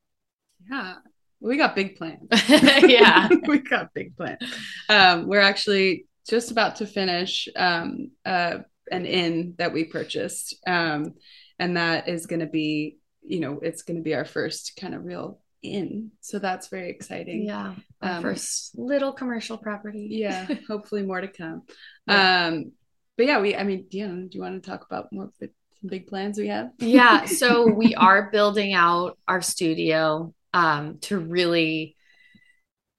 Yeah, 0.69 0.95
we 1.39 1.57
got 1.57 1.75
big 1.75 1.95
plans. 1.95 2.27
yeah, 2.49 3.29
we 3.47 3.59
got 3.59 3.93
big 3.93 4.15
plans. 4.15 4.41
Um, 4.89 5.27
we're 5.27 5.41
actually 5.41 6.05
just 6.29 6.51
about 6.51 6.75
to 6.77 6.85
finish 6.85 7.47
um, 7.55 8.11
uh, 8.25 8.59
an 8.91 9.05
inn 9.05 9.55
that 9.57 9.73
we 9.73 9.85
purchased, 9.85 10.55
um, 10.65 11.13
and 11.59 11.77
that 11.77 12.07
is 12.07 12.25
going 12.25 12.41
to 12.41 12.47
be 12.47 12.97
you 13.23 13.39
know 13.39 13.59
it's 13.61 13.83
going 13.83 13.97
to 13.97 14.03
be 14.03 14.15
our 14.15 14.25
first 14.25 14.77
kind 14.79 14.95
of 14.95 15.03
real 15.03 15.39
inn. 15.61 16.11
So 16.21 16.39
that's 16.39 16.67
very 16.67 16.89
exciting. 16.89 17.45
Yeah 17.45 17.75
our 18.01 18.17
um, 18.17 18.21
first 18.21 18.77
little 18.77 19.13
commercial 19.13 19.57
property. 19.57 20.07
Yeah 20.11 20.47
hopefully 20.67 21.03
more 21.03 21.21
to 21.21 21.27
come. 21.27 21.63
Yeah. 22.07 22.47
um 22.47 22.71
but 23.17 23.25
yeah 23.25 23.41
we 23.41 23.55
i 23.55 23.63
mean 23.63 23.85
do 23.89 23.97
you, 23.97 24.07
do 24.07 24.29
you 24.31 24.41
want 24.41 24.63
to 24.63 24.69
talk 24.69 24.85
about 24.85 25.11
more 25.11 25.29
some 25.39 25.49
big 25.89 26.07
plans 26.07 26.37
we 26.37 26.47
have? 26.47 26.71
Yeah 26.79 27.25
so 27.41 27.67
we 27.67 27.95
are 27.95 28.29
building 28.31 28.73
out 28.73 29.17
our 29.27 29.41
studio 29.41 30.33
um 30.53 30.99
to 31.01 31.17
really 31.17 31.95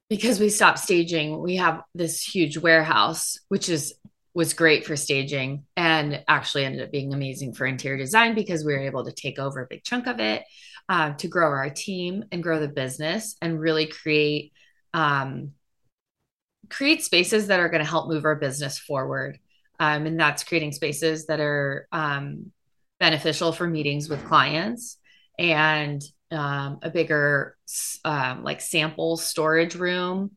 because 0.09 0.39
we 0.39 0.49
stopped 0.49 0.79
staging 0.79 1.41
we 1.41 1.57
have 1.57 1.81
this 1.95 2.21
huge 2.21 2.57
warehouse 2.57 3.39
which 3.47 3.69
is 3.69 3.93
was 4.39 4.53
great 4.53 4.85
for 4.85 4.95
staging 4.95 5.65
and 5.75 6.23
actually 6.29 6.63
ended 6.63 6.81
up 6.81 6.93
being 6.93 7.13
amazing 7.13 7.53
for 7.53 7.65
interior 7.65 7.97
design 7.97 8.33
because 8.33 8.63
we 8.63 8.71
were 8.71 8.79
able 8.79 9.03
to 9.03 9.11
take 9.11 9.37
over 9.37 9.59
a 9.59 9.67
big 9.69 9.83
chunk 9.83 10.07
of 10.07 10.21
it 10.21 10.45
uh, 10.87 11.11
to 11.11 11.27
grow 11.27 11.49
our 11.49 11.69
team 11.69 12.23
and 12.31 12.41
grow 12.41 12.57
the 12.57 12.69
business 12.69 13.35
and 13.41 13.59
really 13.59 13.85
create 13.85 14.53
um, 14.93 15.51
create 16.69 17.03
spaces 17.03 17.47
that 17.47 17.59
are 17.59 17.67
going 17.67 17.83
to 17.83 17.89
help 17.89 18.07
move 18.07 18.23
our 18.23 18.37
business 18.37 18.79
forward 18.79 19.37
um, 19.77 20.05
and 20.05 20.17
that's 20.17 20.45
creating 20.45 20.71
spaces 20.71 21.25
that 21.25 21.41
are 21.41 21.85
um, 21.91 22.53
beneficial 22.97 23.51
for 23.51 23.67
meetings 23.67 24.07
with 24.07 24.23
clients 24.23 24.99
and 25.37 26.01
um, 26.31 26.79
a 26.81 26.89
bigger 26.89 27.57
um, 28.05 28.45
like 28.45 28.61
sample 28.61 29.17
storage 29.17 29.75
room 29.75 30.31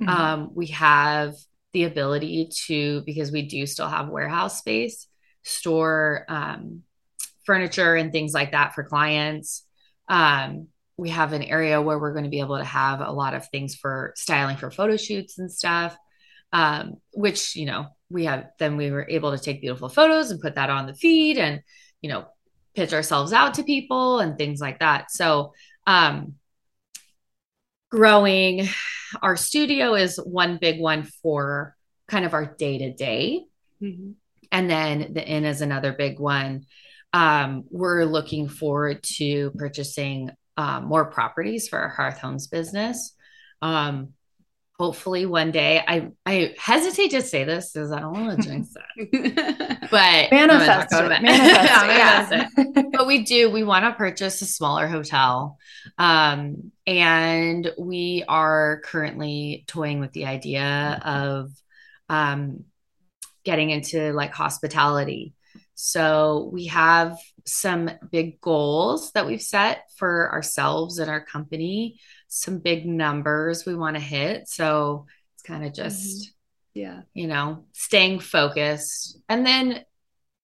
mm-hmm. 0.00 0.08
Um, 0.08 0.50
we 0.54 0.68
have 0.68 1.34
the 1.72 1.84
ability 1.84 2.50
to 2.66 3.02
because 3.02 3.30
we 3.30 3.42
do 3.42 3.66
still 3.66 3.88
have 3.88 4.08
warehouse 4.08 4.58
space 4.58 5.06
store 5.42 6.24
um, 6.28 6.82
furniture 7.44 7.94
and 7.94 8.12
things 8.12 8.32
like 8.32 8.52
that 8.52 8.74
for 8.74 8.84
clients. 8.84 9.64
Um, 10.08 10.68
we 10.96 11.10
have 11.10 11.32
an 11.32 11.42
area 11.42 11.80
where 11.80 11.98
we're 11.98 12.12
going 12.12 12.24
to 12.24 12.30
be 12.30 12.40
able 12.40 12.58
to 12.58 12.64
have 12.64 13.00
a 13.00 13.12
lot 13.12 13.34
of 13.34 13.48
things 13.48 13.74
for 13.74 14.12
styling 14.16 14.56
for 14.56 14.70
photo 14.70 14.96
shoots 14.96 15.38
and 15.38 15.50
stuff 15.50 15.96
um, 16.52 16.94
which 17.12 17.56
you 17.56 17.66
know 17.66 17.86
we 18.10 18.24
have 18.24 18.46
then 18.58 18.76
we 18.76 18.90
were 18.90 19.06
able 19.08 19.36
to 19.36 19.42
take 19.42 19.60
beautiful 19.60 19.88
photos 19.88 20.30
and 20.30 20.40
put 20.40 20.54
that 20.54 20.70
on 20.70 20.86
the 20.86 20.94
feed 20.94 21.38
and 21.38 21.62
you 22.00 22.08
know 22.08 22.26
pitch 22.74 22.92
ourselves 22.92 23.32
out 23.32 23.54
to 23.54 23.64
people 23.64 24.20
and 24.20 24.38
things 24.38 24.60
like 24.60 24.78
that. 24.78 25.10
So 25.10 25.52
um, 25.86 26.34
growing 27.90 28.68
our 29.22 29.36
studio 29.36 29.94
is 29.94 30.16
one 30.16 30.58
big 30.60 30.80
one 30.80 31.04
for 31.22 31.74
kind 32.06 32.24
of 32.24 32.34
our 32.34 32.54
day 32.58 32.78
to 32.78 32.92
day. 32.92 33.44
And 34.52 34.70
then 34.70 35.12
the 35.12 35.26
inn 35.26 35.44
is 35.44 35.60
another 35.60 35.92
big 35.92 36.18
one. 36.18 36.66
Um, 37.12 37.64
we're 37.70 38.04
looking 38.04 38.48
forward 38.48 39.02
to 39.16 39.50
purchasing 39.52 40.30
uh, 40.56 40.80
more 40.80 41.06
properties 41.10 41.68
for 41.68 41.78
our 41.78 41.88
Hearth 41.88 42.18
Homes 42.18 42.48
business. 42.48 43.14
Um, 43.62 44.14
hopefully 44.78 45.26
one 45.26 45.50
day 45.50 45.82
I 45.86 46.08
I 46.24 46.54
hesitate 46.56 47.10
to 47.10 47.22
say 47.22 47.44
this 47.44 47.72
because 47.72 47.90
I 47.90 48.00
don't 48.00 48.12
want 48.12 48.40
to 48.40 48.48
jinx 48.48 48.74
it. 48.96 49.90
But 49.90 50.30
manifest 50.30 50.92
it. 50.92 51.22
Manifest, 51.22 51.86
yeah, 51.86 52.48
it. 52.56 52.86
But 52.92 53.06
we 53.06 53.24
do, 53.24 53.50
we 53.50 53.64
want 53.64 53.84
to 53.84 53.92
purchase 53.92 54.40
a 54.40 54.46
smaller 54.46 54.86
hotel. 54.86 55.58
Um, 55.98 56.72
and 56.86 57.70
we 57.78 58.24
are 58.28 58.80
currently 58.84 59.64
toying 59.66 60.00
with 60.00 60.12
the 60.12 60.26
idea 60.26 61.00
of 61.04 61.50
um 62.08 62.64
getting 63.44 63.70
into 63.70 64.12
like 64.12 64.32
hospitality. 64.32 65.34
So 65.74 66.50
we 66.52 66.66
have 66.66 67.18
some 67.46 67.90
big 68.10 68.40
goals 68.40 69.12
that 69.12 69.26
we've 69.26 69.42
set 69.42 69.84
for 69.96 70.30
ourselves 70.32 70.98
and 70.98 71.10
our 71.10 71.24
company, 71.24 72.00
some 72.28 72.58
big 72.58 72.86
numbers 72.86 73.66
we 73.66 73.74
want 73.74 73.96
to 73.96 74.02
hit. 74.02 74.48
So 74.48 75.06
it's 75.34 75.42
kind 75.42 75.64
of 75.64 75.72
just, 75.72 76.22
mm-hmm. 76.22 76.80
yeah, 76.80 77.00
you 77.14 77.26
know, 77.26 77.64
staying 77.72 78.20
focused. 78.20 79.18
And 79.28 79.44
then 79.44 79.84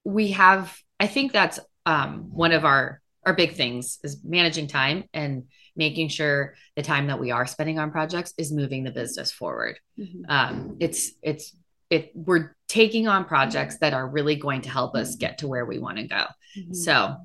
we 0.05 0.33
have, 0.33 0.77
I 0.99 1.07
think 1.07 1.33
that's 1.33 1.61
um, 1.87 2.31
one 2.31 2.53
of 2.53 2.65
our 2.65 3.01
our 3.27 3.35
big 3.35 3.55
things 3.55 3.99
is 4.03 4.23
managing 4.23 4.67
time 4.67 5.05
and 5.15 5.45
making 5.77 6.09
sure 6.09 6.55
the 6.77 6.83
time 6.83 7.07
that 7.07 7.19
we 7.19 7.31
are 7.31 7.47
spending 7.47 7.79
on 7.79 7.91
projects 7.91 8.35
is 8.39 8.53
moving 8.53 8.85
the 8.85 8.91
business 8.91 9.33
forward. 9.33 9.79
Mm-hmm. 9.99 10.25
Um, 10.29 10.77
it's 10.81 11.13
it's 11.23 11.57
it 11.91 12.13
we're 12.15 12.55
taking 12.69 13.09
on 13.09 13.25
projects 13.25 13.79
that 13.79 13.95
are 13.95 14.07
really 14.07 14.37
going 14.37 14.63
to 14.63 14.71
help 14.71 14.95
us 14.95 15.17
get 15.17 15.39
to 15.39 15.49
where 15.49 15.65
we 15.65 15.79
want 15.79 15.99
to 15.99 16.05
go. 16.05 16.27
Mm-hmm. 16.59 16.75
So 16.75 17.17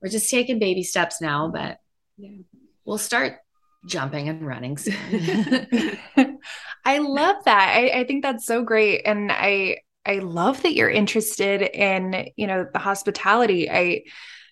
we're 0.00 0.08
just 0.08 0.30
taking 0.30 0.58
baby 0.58 0.82
steps 0.82 1.20
now, 1.20 1.48
but 1.48 1.78
yeah. 2.18 2.42
we'll 2.84 2.98
start 2.98 3.38
jumping 3.86 4.28
and 4.28 4.46
running. 4.46 4.76
I 6.84 6.98
love 6.98 7.44
that. 7.44 7.74
I, 7.76 8.00
I 8.00 8.04
think 8.04 8.22
that's 8.22 8.46
so 8.46 8.62
great. 8.62 9.02
And 9.04 9.30
I 9.30 9.78
I 10.04 10.18
love 10.18 10.62
that 10.62 10.74
you're 10.74 10.90
interested 10.90 11.62
in, 11.62 12.28
you 12.36 12.46
know, 12.46 12.66
the 12.72 12.78
hospitality. 12.78 13.70
I 13.70 14.02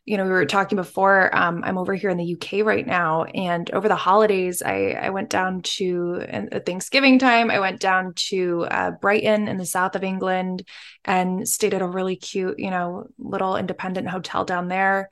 you 0.07 0.17
know, 0.17 0.25
we 0.25 0.31
were 0.31 0.47
talking 0.47 0.77
before. 0.77 1.35
Um, 1.37 1.63
I'm 1.63 1.79
over 1.79 1.95
here 1.95 2.11
in 2.11 2.17
the 2.17 2.35
UK 2.35 2.65
right 2.67 2.87
now, 2.87 3.25
and 3.25 3.71
over 3.71 3.87
the 3.87 3.97
holidays, 3.97 4.63
I 4.63 4.93
I 5.01 5.11
went 5.11 5.31
down 5.31 5.63
to 5.63 6.25
Thanksgiving 6.67 7.19
time. 7.19 7.51
I 7.51 7.61
went 7.61 7.81
down 7.81 8.15
to 8.29 8.67
uh, 8.71 8.91
Brighton 8.93 9.47
in 9.47 9.57
the 9.57 9.67
south 9.67 9.97
of 9.97 10.03
England 10.03 10.67
and 11.05 11.49
stayed 11.49 11.75
at 11.75 11.83
a 11.83 11.87
really 11.87 12.17
cute, 12.17 12.59
you 12.59 12.71
know, 12.71 13.07
little 13.19 13.57
independent 13.57 14.09
hotel 14.09 14.45
down 14.45 14.69
there. 14.69 15.11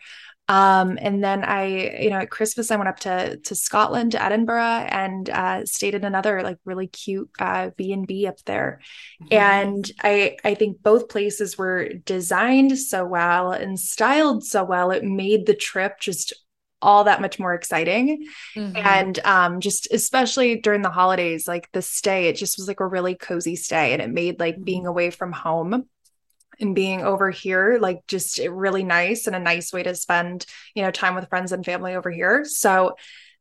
Um, 0.48 0.98
and 1.00 1.22
then 1.22 1.44
I, 1.44 2.00
you 2.00 2.10
know, 2.10 2.16
at 2.18 2.30
Christmas 2.30 2.70
I 2.70 2.76
went 2.76 2.88
up 2.88 3.00
to 3.00 3.36
to 3.36 3.54
Scotland, 3.54 4.12
to 4.12 4.22
Edinburgh, 4.22 4.86
and 4.88 5.28
uh, 5.28 5.66
stayed 5.66 5.94
in 5.94 6.04
another 6.04 6.42
like 6.42 6.56
really 6.64 6.86
cute 6.86 7.30
uh, 7.38 7.70
B 7.76 7.92
and 7.92 8.06
B 8.06 8.26
up 8.26 8.42
there. 8.46 8.80
Mm-hmm. 9.22 9.34
And 9.34 9.92
I 10.02 10.36
I 10.44 10.54
think 10.54 10.82
both 10.82 11.08
places 11.08 11.58
were 11.58 11.88
designed 11.88 12.78
so 12.78 13.04
well 13.04 13.52
and 13.52 13.78
styled 13.78 14.42
so 14.42 14.64
well. 14.64 14.90
It 14.90 15.04
made 15.04 15.46
the 15.46 15.54
trip 15.54 16.00
just 16.00 16.32
all 16.80 17.04
that 17.04 17.20
much 17.20 17.40
more 17.40 17.54
exciting 17.54 18.24
mm-hmm. 18.54 18.76
and 18.76 19.18
um 19.24 19.58
just 19.58 19.92
especially 19.92 20.60
during 20.60 20.80
the 20.80 20.90
holidays 20.90 21.48
like 21.48 21.68
the 21.72 21.82
stay 21.82 22.28
it 22.28 22.36
just 22.36 22.56
was 22.56 22.68
like 22.68 22.78
a 22.78 22.86
really 22.86 23.16
cozy 23.16 23.56
stay 23.56 23.92
and 23.92 24.00
it 24.00 24.10
made 24.10 24.38
like 24.38 24.54
mm-hmm. 24.54 24.62
being 24.62 24.86
away 24.86 25.10
from 25.10 25.32
home 25.32 25.88
and 26.60 26.74
being 26.74 27.02
over 27.02 27.30
here 27.30 27.78
like 27.80 28.06
just 28.06 28.38
really 28.38 28.82
nice 28.82 29.26
and 29.26 29.36
a 29.36 29.40
nice 29.40 29.72
way 29.72 29.82
to 29.82 29.94
spend 29.94 30.46
you 30.74 30.82
know 30.82 30.90
time 30.90 31.14
with 31.14 31.28
friends 31.28 31.52
and 31.52 31.64
family 31.64 31.94
over 31.94 32.10
here. 32.10 32.44
So 32.44 32.96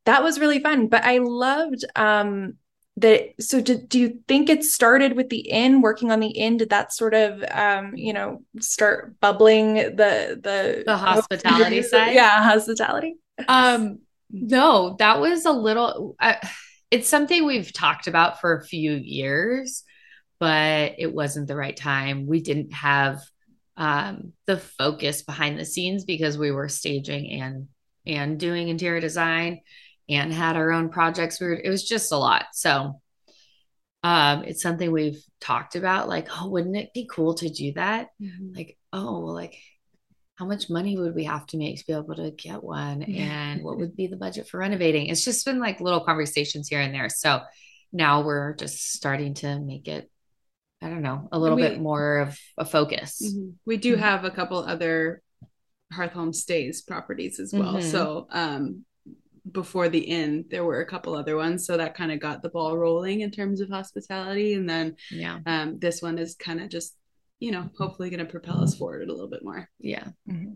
that 0.06 0.24
was 0.24 0.40
really 0.40 0.60
fun. 0.60 0.88
But 0.88 1.04
i 1.04 1.20
loved 1.20 1.86
um 1.96 2.56
that 2.98 3.36
so 3.40 3.62
did, 3.62 3.88
do 3.90 4.00
you 4.00 4.20
think 4.28 4.50
it 4.50 4.64
started 4.64 5.16
with 5.16 5.30
the 5.30 5.42
inn 5.42 5.82
working 5.82 6.12
on 6.12 6.20
the 6.20 6.30
inn? 6.30 6.58
Did 6.58 6.72
that 6.72 6.92
sort 6.92 7.14
of 7.14 7.44
um 7.52 7.96
you 7.96 8.14
know 8.14 8.44
start 8.60 9.20
bubbling 9.20 9.76
the 9.76 10.40
the 10.42 10.84
the 10.86 10.98
hospitality 10.98 11.82
side? 11.84 12.14
yeah 12.14 12.44
hospitality. 12.44 13.18
Um 13.48 14.00
no 14.32 14.96
that 15.00 15.20
was 15.22 15.46
a 15.46 15.52
little 15.52 16.16
uh, 16.20 16.36
it's 16.92 17.08
something 17.08 17.46
we've 17.46 17.72
talked 17.72 18.08
about 18.08 18.42
for 18.42 18.58
a 18.58 18.66
few 18.66 18.94
years 18.94 19.84
but 20.40 20.94
it 20.98 21.14
wasn't 21.14 21.48
the 21.48 21.56
right 21.56 21.76
time. 21.76 22.28
We 22.28 22.42
didn't 22.42 22.74
have 22.74 23.22
um, 23.76 24.34
the 24.46 24.58
focus 24.58 25.22
behind 25.22 25.60
the 25.60 25.66
scenes 25.66 26.06
because 26.06 26.38
we 26.38 26.52
were 26.52 26.70
staging 26.70 27.42
and 27.42 27.68
and 28.06 28.40
doing 28.40 28.70
interior 28.70 29.02
design 29.02 29.62
and 30.10 30.34
had 30.34 30.56
our 30.56 30.72
own 30.72 30.90
projects. 30.90 31.42
We 31.42 31.48
were, 31.48 31.56
it 31.56 31.70
was 31.70 31.84
just 31.84 32.12
a 32.12 32.18
lot. 32.18 32.46
So 32.54 33.02
um, 34.04 34.44
it's 34.46 34.62
something 34.62 34.92
we've 34.92 35.22
talked 35.42 35.76
about. 35.76 36.08
Like, 36.08 36.30
oh, 36.32 36.48
wouldn't 36.48 36.78
it 36.78 36.94
be 36.94 37.10
cool 37.12 37.34
to 37.36 37.50
do 37.50 37.74
that? 37.74 38.08
Mm-hmm. 38.22 38.56
Like, 38.56 38.78
oh, 38.94 39.20
well, 39.20 39.34
like 39.34 39.58
how 40.38 40.46
much 40.46 40.70
money 40.70 40.98
would 40.98 41.16
we 41.16 41.24
have 41.24 41.46
to 41.48 41.58
make 41.58 41.80
to 41.80 41.86
be 41.86 41.94
able 41.94 42.16
to 42.16 42.32
get 42.32 42.64
one 42.64 43.02
and 43.02 43.64
what 43.64 43.78
would 43.78 43.96
be 43.96 44.06
the 44.08 44.16
budget 44.16 44.48
for 44.48 44.60
renovating 44.60 45.08
it's 45.08 45.26
just 45.26 45.46
been 45.46 45.60
like 45.60 45.82
little 45.82 46.02
conversations 46.02 46.68
here 46.68 46.80
and 46.80 46.94
there 46.94 47.10
so 47.10 47.42
now 47.92 48.22
we're 48.22 48.54
just 48.56 48.94
starting 48.94 49.34
to 49.34 49.60
make 49.60 49.88
it 49.88 50.10
I 50.82 50.90
don't 50.90 51.02
know, 51.02 51.28
a 51.32 51.40
little 51.40 51.56
we, 51.56 51.64
bit 51.64 51.82
more 51.82 52.20
of 52.20 52.40
a 52.58 52.66
focus. 52.66 53.22
Mm-hmm. 53.26 53.50
We 53.66 53.78
do 53.78 53.94
mm-hmm. 53.94 54.04
have 54.04 54.26
a 54.26 54.32
couple 54.32 54.60
other 54.60 55.22
Hearth 55.92 56.12
Home 56.12 56.34
Stays 56.34 56.82
properties 56.82 57.40
as 57.40 57.54
well. 57.54 57.76
Mm-hmm. 57.76 57.90
So 57.90 58.28
um, 58.30 58.86
before 59.52 59.90
the 59.90 60.00
inn, 60.00 60.46
there 60.50 60.64
were 60.64 60.82
a 60.82 60.86
couple 60.86 61.16
other 61.16 61.36
ones. 61.36 61.66
So 61.66 61.78
that 61.78 61.96
kind 61.96 62.12
of 62.12 62.20
got 62.20 62.42
the 62.42 62.50
ball 62.50 62.78
rolling 62.78 63.22
in 63.22 63.32
terms 63.32 63.62
of 63.62 63.70
hospitality. 63.70 64.54
And 64.54 64.70
then 64.70 64.98
yeah, 65.10 65.40
um, 65.46 65.80
this 65.80 66.02
one 66.02 66.20
is 66.20 66.36
kind 66.36 66.62
of 66.62 66.70
just, 66.70 66.96
you 67.40 67.52
know, 67.52 67.70
hopefully 67.78 68.10
going 68.10 68.26
to 68.26 68.32
propel 68.32 68.64
us 68.64 68.76
forward 68.76 69.08
a 69.08 69.12
little 69.12 69.30
bit 69.30 69.44
more. 69.44 69.70
Yeah. 69.80 70.08
Mm-hmm. 70.30 70.54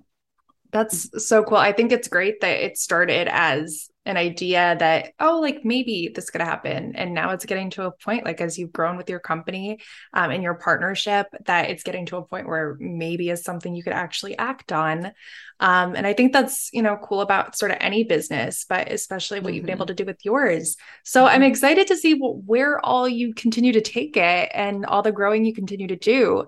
That's 0.71 1.25
so 1.25 1.43
cool. 1.43 1.57
I 1.57 1.73
think 1.73 1.91
it's 1.91 2.07
great 2.07 2.41
that 2.41 2.63
it 2.63 2.77
started 2.77 3.27
as 3.29 3.91
an 4.05 4.17
idea 4.17 4.75
that 4.79 5.13
oh 5.19 5.39
like 5.39 5.63
maybe 5.63 6.11
this 6.13 6.31
could 6.31 6.41
happen 6.41 6.95
and 6.95 7.13
now 7.13 7.29
it's 7.29 7.45
getting 7.45 7.69
to 7.69 7.83
a 7.83 7.91
point 7.91 8.25
like 8.25 8.41
as 8.41 8.57
you've 8.57 8.71
grown 8.71 8.97
with 8.97 9.07
your 9.11 9.19
company 9.19 9.79
um, 10.13 10.31
and 10.31 10.41
your 10.41 10.55
partnership 10.55 11.27
that 11.45 11.69
it's 11.69 11.83
getting 11.83 12.07
to 12.07 12.17
a 12.17 12.23
point 12.23 12.47
where 12.47 12.75
maybe 12.79 13.29
is 13.29 13.43
something 13.43 13.75
you 13.75 13.83
could 13.83 13.93
actually 13.93 14.35
act 14.39 14.71
on 14.71 15.11
um, 15.59 15.95
and 15.95 16.07
i 16.07 16.13
think 16.13 16.33
that's 16.33 16.71
you 16.73 16.81
know 16.81 16.97
cool 16.97 17.21
about 17.21 17.55
sort 17.55 17.69
of 17.69 17.77
any 17.79 18.03
business 18.03 18.65
but 18.67 18.91
especially 18.91 19.39
what 19.39 19.49
mm-hmm. 19.49 19.57
you've 19.57 19.65
been 19.65 19.75
able 19.75 19.85
mm-hmm. 19.85 19.95
to 19.95 20.03
do 20.03 20.07
with 20.07 20.25
yours 20.25 20.77
so 21.03 21.23
mm-hmm. 21.23 21.35
i'm 21.35 21.43
excited 21.43 21.85
to 21.85 21.95
see 21.95 22.19
where 22.19 22.83
all 22.83 23.07
you 23.07 23.35
continue 23.35 23.73
to 23.73 23.81
take 23.81 24.17
it 24.17 24.49
and 24.51 24.83
all 24.83 25.03
the 25.03 25.11
growing 25.11 25.45
you 25.45 25.53
continue 25.53 25.87
to 25.87 25.95
do 25.95 26.47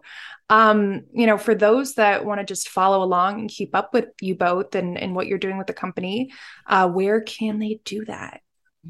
um, 0.53 1.05
you 1.11 1.25
know, 1.25 1.39
for 1.39 1.55
those 1.55 1.95
that 1.95 2.25
want 2.25 2.39
to 2.39 2.45
just 2.45 2.69
follow 2.69 3.03
along 3.03 3.39
and 3.39 3.49
keep 3.49 3.73
up 3.73 3.91
with 3.91 4.09
you 4.21 4.35
both 4.35 4.75
and, 4.75 4.99
and 4.99 5.15
what 5.15 5.25
you're 5.25 5.39
doing 5.39 5.57
with 5.57 5.65
the 5.65 5.73
company, 5.73 6.31
uh, 6.67 6.87
where 6.87 7.21
can 7.21 7.57
they 7.57 7.79
do 7.85 8.05
that? 8.05 8.41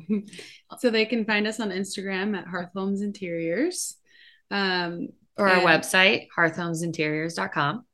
so 0.79 0.89
they 0.89 1.05
can 1.05 1.23
find 1.23 1.47
us 1.47 1.61
on 1.61 1.69
Instagram 1.69 2.37
at 2.37 2.47
Hearth 2.47 2.71
Homes 2.75 3.01
Interiors. 3.01 3.95
Um, 4.51 5.07
or 5.37 5.47
our 5.47 5.61
website, 5.61 6.27
hearthhomesinteriors.com. 6.37 7.85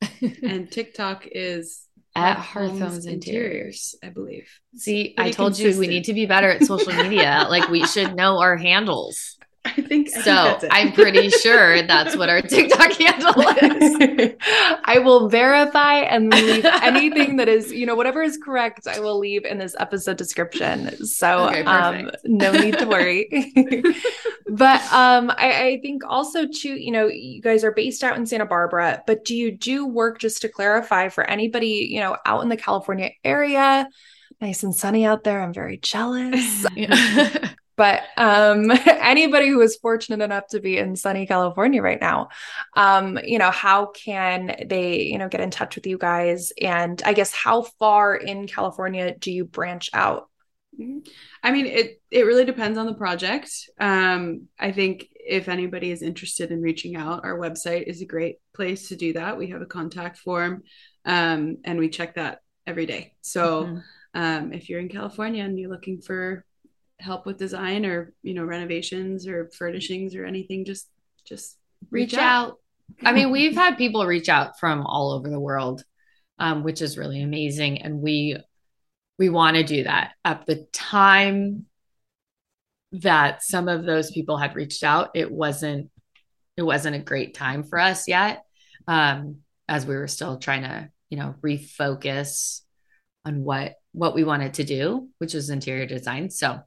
and 0.42 0.72
TikTok 0.72 1.28
is 1.30 1.86
at 2.16 2.38
Hearth 2.38 2.78
Homes 2.78 3.04
Interiors, 3.04 3.06
Interiors, 3.06 3.94
I 4.02 4.08
believe. 4.08 4.48
See, 4.74 5.12
Pretty 5.14 5.30
I 5.30 5.32
told 5.32 5.50
consistent. 5.50 5.74
you 5.74 5.80
we 5.80 5.86
need 5.86 6.04
to 6.04 6.14
be 6.14 6.24
better 6.24 6.50
at 6.50 6.64
social 6.64 6.94
media. 6.94 7.46
like 7.50 7.68
we 7.68 7.86
should 7.86 8.16
know 8.16 8.40
our 8.40 8.56
handles. 8.56 9.38
I 9.76 9.82
think 9.82 10.08
I 10.16 10.22
so. 10.22 10.58
Think 10.60 10.72
I'm 10.74 10.92
pretty 10.92 11.30
sure 11.30 11.82
that's 11.82 12.16
what 12.16 12.28
our 12.28 12.40
TikTok 12.42 12.92
handle 12.92 13.34
is. 13.62 14.34
I 14.84 14.98
will 14.98 15.28
verify 15.28 15.98
and 16.00 16.32
leave 16.32 16.64
anything 16.64 17.36
that 17.36 17.48
is, 17.48 17.72
you 17.72 17.86
know, 17.86 17.94
whatever 17.94 18.22
is 18.22 18.38
correct, 18.42 18.86
I 18.86 19.00
will 19.00 19.18
leave 19.18 19.44
in 19.44 19.58
this 19.58 19.74
episode 19.78 20.16
description. 20.16 21.04
So 21.04 21.48
okay, 21.48 21.62
um, 21.64 22.10
no 22.24 22.52
need 22.52 22.78
to 22.78 22.86
worry. 22.86 23.28
but 24.48 24.80
um, 24.92 25.30
I, 25.30 25.66
I 25.66 25.80
think 25.82 26.02
also 26.06 26.46
too, 26.46 26.74
you 26.74 26.90
know, 26.90 27.06
you 27.06 27.42
guys 27.42 27.64
are 27.64 27.72
based 27.72 28.02
out 28.02 28.16
in 28.16 28.26
Santa 28.26 28.46
Barbara, 28.46 29.02
but 29.06 29.24
do 29.24 29.36
you 29.36 29.50
do 29.50 29.86
work 29.86 30.18
just 30.18 30.42
to 30.42 30.48
clarify 30.48 31.08
for 31.08 31.24
anybody, 31.24 31.88
you 31.90 32.00
know, 32.00 32.16
out 32.24 32.42
in 32.42 32.48
the 32.48 32.56
California 32.56 33.10
area? 33.24 33.88
Nice 34.40 34.62
and 34.62 34.74
sunny 34.74 35.04
out 35.04 35.24
there. 35.24 35.42
I'm 35.42 35.52
very 35.52 35.78
jealous 35.78 36.64
but 37.78 38.02
um, 38.16 38.70
anybody 38.86 39.48
who 39.48 39.60
is 39.60 39.76
fortunate 39.76 40.22
enough 40.22 40.48
to 40.48 40.60
be 40.60 40.76
in 40.76 40.96
sunny 40.96 41.26
California 41.26 41.80
right 41.80 42.00
now, 42.00 42.28
um, 42.76 43.18
you 43.24 43.38
know, 43.38 43.52
how 43.52 43.86
can 43.86 44.56
they, 44.66 45.02
you 45.02 45.16
know, 45.16 45.28
get 45.28 45.40
in 45.40 45.50
touch 45.50 45.76
with 45.76 45.86
you 45.86 45.96
guys? 45.96 46.52
And 46.60 47.00
I 47.04 47.12
guess 47.12 47.32
how 47.32 47.62
far 47.78 48.16
in 48.16 48.48
California 48.48 49.16
do 49.16 49.30
you 49.30 49.44
branch 49.44 49.90
out? 49.94 50.28
Mm-hmm. 50.78 51.08
I 51.42 51.52
mean, 51.52 51.66
it 51.66 52.02
it 52.10 52.26
really 52.26 52.44
depends 52.44 52.78
on 52.78 52.86
the 52.86 52.94
project. 52.94 53.50
Um, 53.78 54.48
I 54.58 54.72
think 54.72 55.06
if 55.14 55.48
anybody 55.48 55.92
is 55.92 56.02
interested 56.02 56.50
in 56.50 56.60
reaching 56.60 56.96
out, 56.96 57.24
our 57.24 57.38
website 57.38 57.84
is 57.84 58.02
a 58.02 58.06
great 58.06 58.38
place 58.54 58.88
to 58.88 58.96
do 58.96 59.12
that. 59.12 59.38
We 59.38 59.50
have 59.50 59.62
a 59.62 59.66
contact 59.66 60.18
form, 60.18 60.64
um, 61.04 61.58
and 61.64 61.78
we 61.78 61.88
check 61.88 62.16
that 62.16 62.40
every 62.66 62.86
day. 62.86 63.14
So. 63.22 63.64
Mm-hmm. 63.64 63.78
Um, 64.14 64.54
if 64.54 64.68
you're 64.68 64.80
in 64.80 64.88
California 64.88 65.44
and 65.44 65.58
you're 65.58 65.70
looking 65.70 66.00
for 66.00 66.44
help 67.00 67.26
with 67.26 67.38
design 67.38 67.86
or 67.86 68.12
you 68.22 68.34
know 68.34 68.44
renovations 68.44 69.26
or 69.26 69.50
furnishings 69.56 70.14
or 70.14 70.24
anything 70.24 70.64
just 70.64 70.88
just 71.24 71.56
reach, 71.90 72.12
reach 72.12 72.18
out. 72.18 72.48
out. 72.48 72.58
i 73.04 73.12
mean 73.12 73.30
we've 73.30 73.54
had 73.54 73.78
people 73.78 74.04
reach 74.04 74.28
out 74.28 74.58
from 74.58 74.84
all 74.86 75.12
over 75.12 75.28
the 75.28 75.40
world 75.40 75.84
um, 76.40 76.62
which 76.62 76.82
is 76.82 76.98
really 76.98 77.22
amazing 77.22 77.82
and 77.82 78.00
we 78.00 78.36
we 79.18 79.28
want 79.28 79.56
to 79.56 79.62
do 79.62 79.84
that 79.84 80.12
at 80.24 80.46
the 80.46 80.66
time 80.72 81.66
that 82.92 83.42
some 83.42 83.68
of 83.68 83.84
those 83.84 84.10
people 84.10 84.36
had 84.36 84.56
reached 84.56 84.82
out 84.82 85.10
it 85.14 85.30
wasn't 85.30 85.90
it 86.56 86.62
wasn't 86.62 86.96
a 86.96 87.00
great 87.00 87.34
time 87.34 87.62
for 87.62 87.78
us 87.78 88.08
yet 88.08 88.42
um, 88.88 89.36
as 89.68 89.86
we 89.86 89.94
were 89.94 90.08
still 90.08 90.38
trying 90.38 90.62
to, 90.62 90.90
you 91.10 91.18
know, 91.18 91.34
refocus 91.42 92.62
on 93.24 93.44
what 93.44 93.74
what 93.92 94.14
we 94.14 94.24
wanted 94.24 94.54
to 94.54 94.64
do, 94.64 95.08
which 95.18 95.34
was 95.34 95.50
interior 95.50 95.86
design. 95.86 96.30
So 96.30 96.60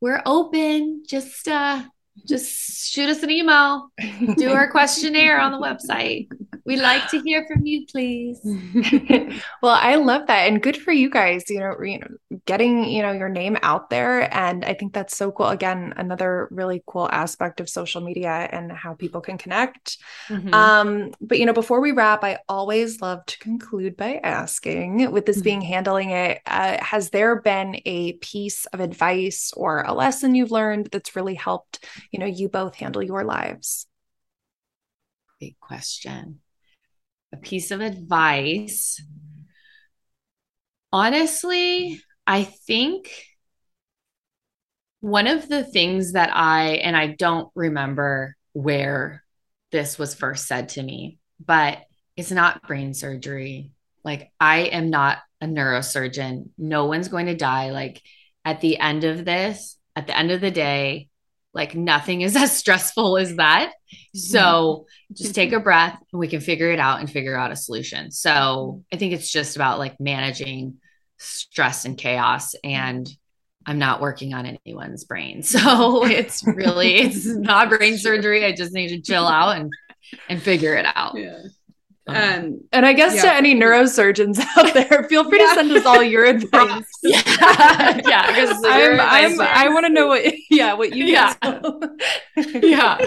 we're 0.00 0.22
open. 0.24 1.02
Just 1.06 1.48
uh 1.48 1.82
just 2.26 2.88
shoot 2.90 3.08
us 3.08 3.22
an 3.22 3.30
email, 3.30 3.90
do 4.36 4.50
our 4.50 4.68
questionnaire 4.72 5.40
on 5.40 5.52
the 5.52 5.58
website. 5.58 6.28
We'd 6.68 6.80
like 6.80 7.08
to 7.12 7.22
hear 7.22 7.46
from 7.46 7.64
you, 7.64 7.86
please. 7.86 8.40
well, 9.62 9.72
I 9.72 9.94
love 9.94 10.26
that. 10.26 10.48
And 10.48 10.62
good 10.62 10.76
for 10.76 10.92
you 10.92 11.08
guys, 11.08 11.48
you 11.48 11.60
know, 11.60 11.74
you 11.82 11.98
know, 11.98 12.08
getting, 12.44 12.84
you 12.84 13.00
know, 13.00 13.12
your 13.12 13.30
name 13.30 13.56
out 13.62 13.88
there. 13.88 14.28
And 14.36 14.66
I 14.66 14.74
think 14.74 14.92
that's 14.92 15.16
so 15.16 15.32
cool. 15.32 15.48
Again, 15.48 15.94
another 15.96 16.46
really 16.50 16.82
cool 16.86 17.08
aspect 17.10 17.60
of 17.60 17.70
social 17.70 18.02
media 18.02 18.50
and 18.52 18.70
how 18.70 18.92
people 18.92 19.22
can 19.22 19.38
connect. 19.38 19.96
Mm-hmm. 20.28 20.52
Um, 20.52 21.14
but 21.22 21.38
you 21.38 21.46
know, 21.46 21.54
before 21.54 21.80
we 21.80 21.92
wrap, 21.92 22.22
I 22.22 22.40
always 22.50 23.00
love 23.00 23.24
to 23.24 23.38
conclude 23.38 23.96
by 23.96 24.20
asking, 24.22 25.10
with 25.10 25.24
this 25.24 25.38
mm-hmm. 25.38 25.44
being 25.44 25.60
handling 25.62 26.10
it, 26.10 26.42
uh, 26.44 26.84
has 26.84 27.08
there 27.08 27.40
been 27.40 27.80
a 27.86 28.12
piece 28.18 28.66
of 28.66 28.80
advice 28.80 29.54
or 29.56 29.84
a 29.84 29.94
lesson 29.94 30.34
you've 30.34 30.50
learned 30.50 30.90
that's 30.92 31.16
really 31.16 31.34
helped, 31.34 31.82
you 32.10 32.18
know, 32.18 32.26
you 32.26 32.50
both 32.50 32.74
handle 32.74 33.02
your 33.02 33.24
lives? 33.24 33.86
Big 35.40 35.58
question 35.60 36.40
a 37.32 37.36
piece 37.36 37.70
of 37.70 37.80
advice. 37.80 39.02
Honestly, 40.92 42.00
I 42.26 42.44
think 42.44 43.10
one 45.00 45.26
of 45.26 45.48
the 45.48 45.64
things 45.64 46.12
that 46.12 46.30
I, 46.34 46.76
and 46.76 46.96
I 46.96 47.08
don't 47.08 47.50
remember 47.54 48.36
where 48.52 49.22
this 49.70 49.98
was 49.98 50.14
first 50.14 50.46
said 50.46 50.70
to 50.70 50.82
me, 50.82 51.18
but 51.44 51.78
it's 52.16 52.32
not 52.32 52.66
brain 52.66 52.94
surgery. 52.94 53.70
Like, 54.04 54.32
I 54.40 54.60
am 54.60 54.90
not 54.90 55.18
a 55.40 55.46
neurosurgeon. 55.46 56.50
No 56.56 56.86
one's 56.86 57.08
going 57.08 57.26
to 57.26 57.36
die. 57.36 57.70
Like, 57.70 58.02
at 58.44 58.60
the 58.60 58.78
end 58.78 59.04
of 59.04 59.24
this, 59.24 59.76
at 59.94 60.06
the 60.06 60.16
end 60.16 60.30
of 60.30 60.40
the 60.40 60.50
day, 60.50 61.07
like 61.54 61.74
nothing 61.74 62.20
is 62.20 62.36
as 62.36 62.56
stressful 62.56 63.18
as 63.18 63.36
that. 63.36 63.72
So 64.14 64.38
mm-hmm. 64.38 65.14
just 65.14 65.34
take 65.34 65.52
a 65.52 65.60
breath 65.60 65.98
and 66.12 66.20
we 66.20 66.28
can 66.28 66.40
figure 66.40 66.70
it 66.70 66.78
out 66.78 67.00
and 67.00 67.10
figure 67.10 67.36
out 67.36 67.52
a 67.52 67.56
solution. 67.56 68.10
So 68.10 68.84
I 68.92 68.96
think 68.96 69.12
it's 69.12 69.30
just 69.30 69.56
about 69.56 69.78
like 69.78 70.00
managing 70.00 70.78
stress 71.18 71.84
and 71.84 71.98
chaos 71.98 72.54
and 72.62 73.08
I'm 73.66 73.78
not 73.78 74.00
working 74.00 74.32
on 74.32 74.46
anyone's 74.46 75.04
brain. 75.04 75.42
So 75.48 76.06
it's 76.06 76.42
really 76.46 76.94
it's 76.94 77.26
not 77.26 77.68
brain 77.68 77.98
surgery. 77.98 78.44
I 78.44 78.52
just 78.52 78.72
need 78.72 78.88
to 78.88 79.00
chill 79.00 79.26
out 79.26 79.56
and 79.56 79.70
and 80.28 80.42
figure 80.42 80.74
it 80.74 80.86
out. 80.94 81.16
Yeah. 81.16 81.42
Um, 82.08 82.62
and 82.72 82.86
I 82.86 82.94
guess 82.94 83.16
yeah. 83.16 83.22
to 83.22 83.34
any 83.34 83.54
neurosurgeons 83.54 84.40
out 84.56 84.72
there, 84.72 85.04
feel 85.08 85.28
free 85.28 85.40
yeah. 85.40 85.48
to 85.48 85.54
send 85.54 85.72
us 85.72 85.84
all 85.84 86.02
your 86.02 86.24
advice. 86.26 86.84
yeah, 87.02 88.00
yeah. 88.06 88.26
Because 88.26 88.62
I'm, 88.66 89.00
I'm 89.00 89.40
I 89.40 89.68
want 89.68 89.86
to 89.86 89.92
know 89.92 90.08
what, 90.08 90.24
yeah, 90.50 90.72
what 90.72 90.94
you 90.94 91.04
yeah, 91.04 91.34
yeah. 92.36 93.06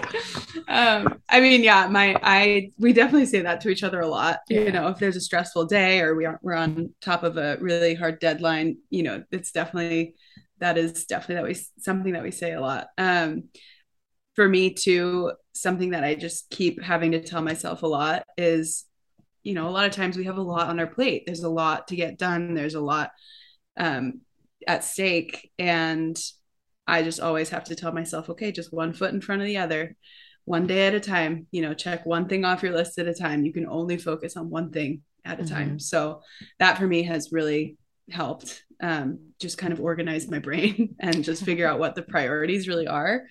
Um, 0.68 1.20
I 1.30 1.42
mean, 1.42 1.64
yeah, 1.64 1.88
my, 1.88 2.16
I, 2.22 2.72
we 2.78 2.94
definitely 2.94 3.26
say 3.26 3.42
that 3.42 3.62
to 3.62 3.70
each 3.70 3.84
other 3.84 4.00
a 4.02 4.08
lot. 4.08 4.40
Yeah. 4.50 4.62
You 4.62 4.72
know, 4.72 4.88
if 4.90 5.00
there's 5.00 5.16
a 5.16 5.22
stressful 5.22 5.66
day 5.66 6.02
or 6.02 6.16
we 6.16 6.26
aren't, 6.26 6.44
we're 6.44 6.54
on 6.54 6.94
top 7.02 7.24
of 7.24 7.38
a 7.38 7.58
really 7.60 7.96
hard 7.96 8.20
deadline, 8.20 8.78
you 8.90 9.04
know, 9.04 9.24
it's 9.32 9.52
definitely 9.52 10.16
that 10.60 10.78
is 10.78 11.06
definitely 11.06 11.36
that 11.36 11.44
we 11.44 11.82
something 11.82 12.14
that 12.14 12.24
we 12.24 12.32
say 12.32 12.54
a 12.54 12.62
lot. 12.62 12.88
Um, 12.98 13.46
for 14.36 14.48
me 14.48 14.74
too, 14.74 15.34
something 15.54 15.92
that 15.92 16.04
I 16.04 16.16
just 16.16 16.50
keep 16.50 16.82
having 16.82 17.12
to 17.12 17.22
tell 17.22 17.42
myself 17.42 17.84
a 17.84 17.88
lot 17.88 18.24
is 18.38 18.86
you 19.44 19.54
know, 19.54 19.68
a 19.68 19.72
lot 19.72 19.86
of 19.86 19.92
times 19.92 20.18
we 20.18 20.26
have 20.26 20.38
a 20.38 20.42
lot 20.42 20.70
on 20.70 20.80
our 20.80 20.88
plate. 20.88 21.24
There's 21.26 21.44
a 21.44 21.50
lot 21.50 21.88
to 21.88 21.96
get 21.96 22.18
done. 22.18 22.54
There's 22.54 22.76
a 22.76 22.82
lot 22.82 23.12
um, 23.78 24.22
at 24.68 24.84
stake. 24.84 25.52
And 25.58 26.20
I 26.88 27.04
just 27.04 27.20
always 27.20 27.50
have 27.50 27.66
to 27.66 27.76
tell 27.76 27.92
myself, 27.92 28.30
okay, 28.30 28.52
just 28.52 28.74
one 28.74 28.94
foot 28.94 29.14
in 29.14 29.22
front 29.22 29.42
of 29.42 29.48
the 29.48 29.58
other, 29.58 29.96
one 30.46 30.68
day 30.68 30.88
at 30.88 30.96
a 30.96 31.00
time, 31.00 31.48
you 31.52 31.62
know, 31.62 31.74
check 31.74 32.06
one 32.06 32.28
thing 32.28 32.46
off 32.46 32.64
your 32.64 32.74
list 32.74 33.00
at 33.00 33.08
a 33.08 33.14
time. 33.14 33.46
You 33.46 33.54
can 33.54 33.68
only 33.68 33.98
focus 33.98 34.38
on 34.38 34.50
one 34.50 34.72
thing 34.72 35.02
at 35.24 35.40
a 35.40 35.44
mm-hmm. 35.44 35.54
time. 35.54 35.80
So 35.80 36.22
that 36.60 36.78
for 36.78 36.88
me 36.88 37.04
has 37.04 37.32
really 37.32 37.78
helped 38.10 38.64
um, 38.82 39.32
just 39.40 39.58
kind 39.58 39.72
of 39.72 39.80
organize 39.80 40.30
my 40.30 40.40
brain 40.40 40.96
and 41.00 41.24
just 41.24 41.44
figure 41.44 41.68
out 41.68 41.80
what 41.80 41.96
the 41.96 42.02
priorities 42.02 42.68
really 42.68 42.88
are. 42.88 43.24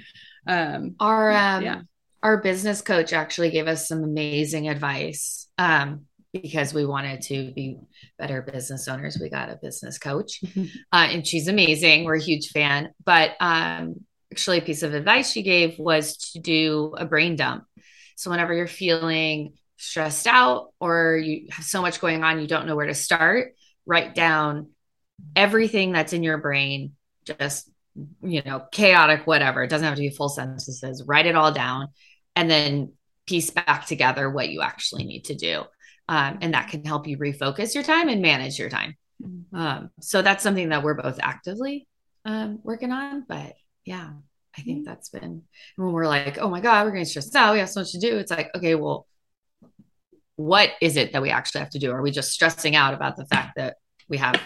Um, 0.47 0.95
our 0.99 1.31
um, 1.33 1.63
yeah 1.63 1.83
our 2.23 2.39
business 2.39 2.83
coach 2.83 3.13
actually 3.13 3.51
gave 3.51 3.67
us 3.67 3.89
some 3.89 4.05
amazing 4.05 4.69
advice 4.69 5.39
um, 5.61 6.07
because 6.33 6.73
we 6.73 6.87
wanted 6.87 7.21
to 7.21 7.53
be 7.53 7.79
better 8.19 8.41
business 8.41 8.89
owners. 8.89 9.19
We 9.21 9.29
got 9.29 9.51
a 9.51 9.59
business 9.61 9.99
coach, 9.99 10.41
uh, 10.57 10.67
and 10.93 11.27
she's 11.27 11.49
amazing. 11.49 12.05
We're 12.05 12.17
a 12.17 12.23
huge 12.23 12.49
fan. 12.49 12.95
But 13.05 13.33
um, 13.41 13.97
actually, 14.33 14.59
a 14.59 14.63
piece 14.63 14.83
of 14.83 14.95
advice 14.95 15.31
she 15.31 15.43
gave 15.43 15.79
was 15.79 16.17
to 16.33 16.41
do 16.41 16.95
a 16.97 17.05
brain 17.05 17.37
dump. 17.37 17.65
So, 18.17 18.31
whenever 18.31 18.55
you're 18.55 18.67
feeling 18.67 19.53
stressed 19.77 20.27
out 20.27 20.73
or 20.81 21.17
you 21.17 21.49
have 21.51 21.65
so 21.65 21.83
much 21.83 22.01
going 22.01 22.25
on, 22.25 22.41
you 22.41 22.47
don't 22.47 22.67
know 22.67 22.77
where 22.77 22.87
to 22.87 22.95
start, 22.95 23.53
write 23.85 24.15
down 24.15 24.71
everything 25.37 25.93
that's 25.93 26.15
in 26.15 26.23
your 26.23 26.39
brain, 26.39 26.93
just 27.25 27.71
you 28.23 28.41
know, 28.43 28.63
chaotic, 28.73 29.27
whatever. 29.27 29.63
It 29.63 29.69
doesn't 29.69 29.87
have 29.87 29.97
to 29.97 30.01
be 30.01 30.11
full 30.11 30.31
sentences. 30.31 31.05
Write 31.07 31.27
it 31.27 31.35
all 31.35 31.53
down 31.53 31.89
and 32.37 32.51
then 32.51 32.93
piece 33.31 33.51
back 33.51 33.87
together 33.87 34.28
what 34.28 34.49
you 34.49 34.61
actually 34.61 35.05
need 35.05 35.24
to 35.26 35.37
do. 35.37 35.62
Um, 36.09 36.39
and 36.41 36.55
that 36.55 36.68
can 36.68 36.85
help 36.85 37.07
you 37.07 37.16
refocus 37.16 37.74
your 37.74 37.85
time 37.85 38.09
and 38.09 38.20
manage 38.20 38.59
your 38.59 38.68
time. 38.68 38.97
Mm-hmm. 39.22 39.57
Um, 39.57 39.91
so 40.01 40.20
that's 40.20 40.43
something 40.43 40.70
that 40.70 40.83
we're 40.83 40.95
both 40.95 41.20
actively 41.22 41.87
um, 42.24 42.59
working 42.64 42.91
on. 42.91 43.24
But 43.28 43.55
yeah, 43.85 44.11
I 44.59 44.62
think 44.62 44.78
mm-hmm. 44.78 44.85
that's 44.85 45.11
been 45.11 45.43
when 45.76 45.93
we're 45.93 46.09
like, 46.09 46.39
oh 46.39 46.51
my 46.51 46.61
God, 46.61 46.85
we're 46.85 46.91
going 46.91 47.05
to 47.05 47.09
stress 47.11 47.33
out. 47.37 47.53
We 47.53 47.61
have 47.61 47.70
so 47.70 47.81
much 47.81 47.93
to 47.93 48.01
do. 48.01 48.16
It's 48.18 48.33
like, 48.33 48.51
okay, 48.57 48.74
well, 48.74 49.07
what 50.35 50.70
is 50.81 50.97
it 50.97 51.12
that 51.12 51.22
we 51.22 51.31
actually 51.31 51.61
have 51.61 51.70
to 51.70 51.78
do? 51.78 51.93
Are 51.93 52.03
we 52.03 52.11
just 52.11 52.33
stressing 52.33 52.74
out 52.74 52.95
about 52.95 53.16
the 53.16 53.26
fact 53.26 53.53
that 53.57 53.76
we 54.09 54.16
have 54.16 54.41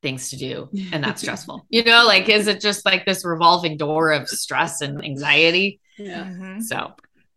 things 0.00 0.30
to 0.30 0.36
do 0.36 0.70
and 0.92 1.04
that's 1.04 1.20
stressful? 1.20 1.66
You 1.68 1.84
know, 1.84 2.06
like, 2.06 2.30
is 2.30 2.46
it 2.46 2.62
just 2.62 2.86
like 2.86 3.04
this 3.04 3.26
revolving 3.26 3.76
door 3.76 4.12
of 4.12 4.26
stress 4.26 4.80
and 4.80 5.04
anxiety? 5.04 5.80
Yeah. 5.98 6.24
Mm-hmm. 6.24 6.60
So 6.60 6.94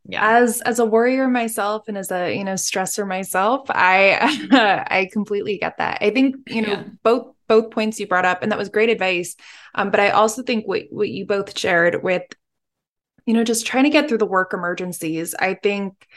yeah 0.07 0.37
as 0.39 0.61
as 0.61 0.79
a 0.79 0.85
warrior 0.85 1.27
myself 1.27 1.87
and 1.87 1.97
as 1.97 2.11
a 2.11 2.35
you 2.35 2.43
know 2.43 2.53
stressor 2.53 3.07
myself 3.07 3.65
i 3.69 4.17
i 4.89 5.09
completely 5.11 5.57
get 5.57 5.77
that 5.77 5.97
i 6.01 6.09
think 6.09 6.35
you 6.47 6.61
know 6.61 6.73
yeah. 6.73 6.83
both 7.03 7.33
both 7.47 7.71
points 7.71 7.99
you 7.99 8.07
brought 8.07 8.25
up 8.25 8.41
and 8.41 8.51
that 8.51 8.57
was 8.57 8.69
great 8.69 8.89
advice 8.89 9.35
um, 9.75 9.91
but 9.91 9.99
i 9.99 10.09
also 10.09 10.43
think 10.43 10.67
what 10.67 10.83
what 10.89 11.09
you 11.09 11.25
both 11.25 11.57
shared 11.57 12.03
with 12.03 12.23
you 13.25 13.33
know 13.33 13.43
just 13.43 13.65
trying 13.65 13.85
to 13.85 13.89
get 13.89 14.09
through 14.09 14.17
the 14.17 14.25
work 14.25 14.53
emergencies 14.53 15.33
i 15.39 15.53
think 15.53 16.07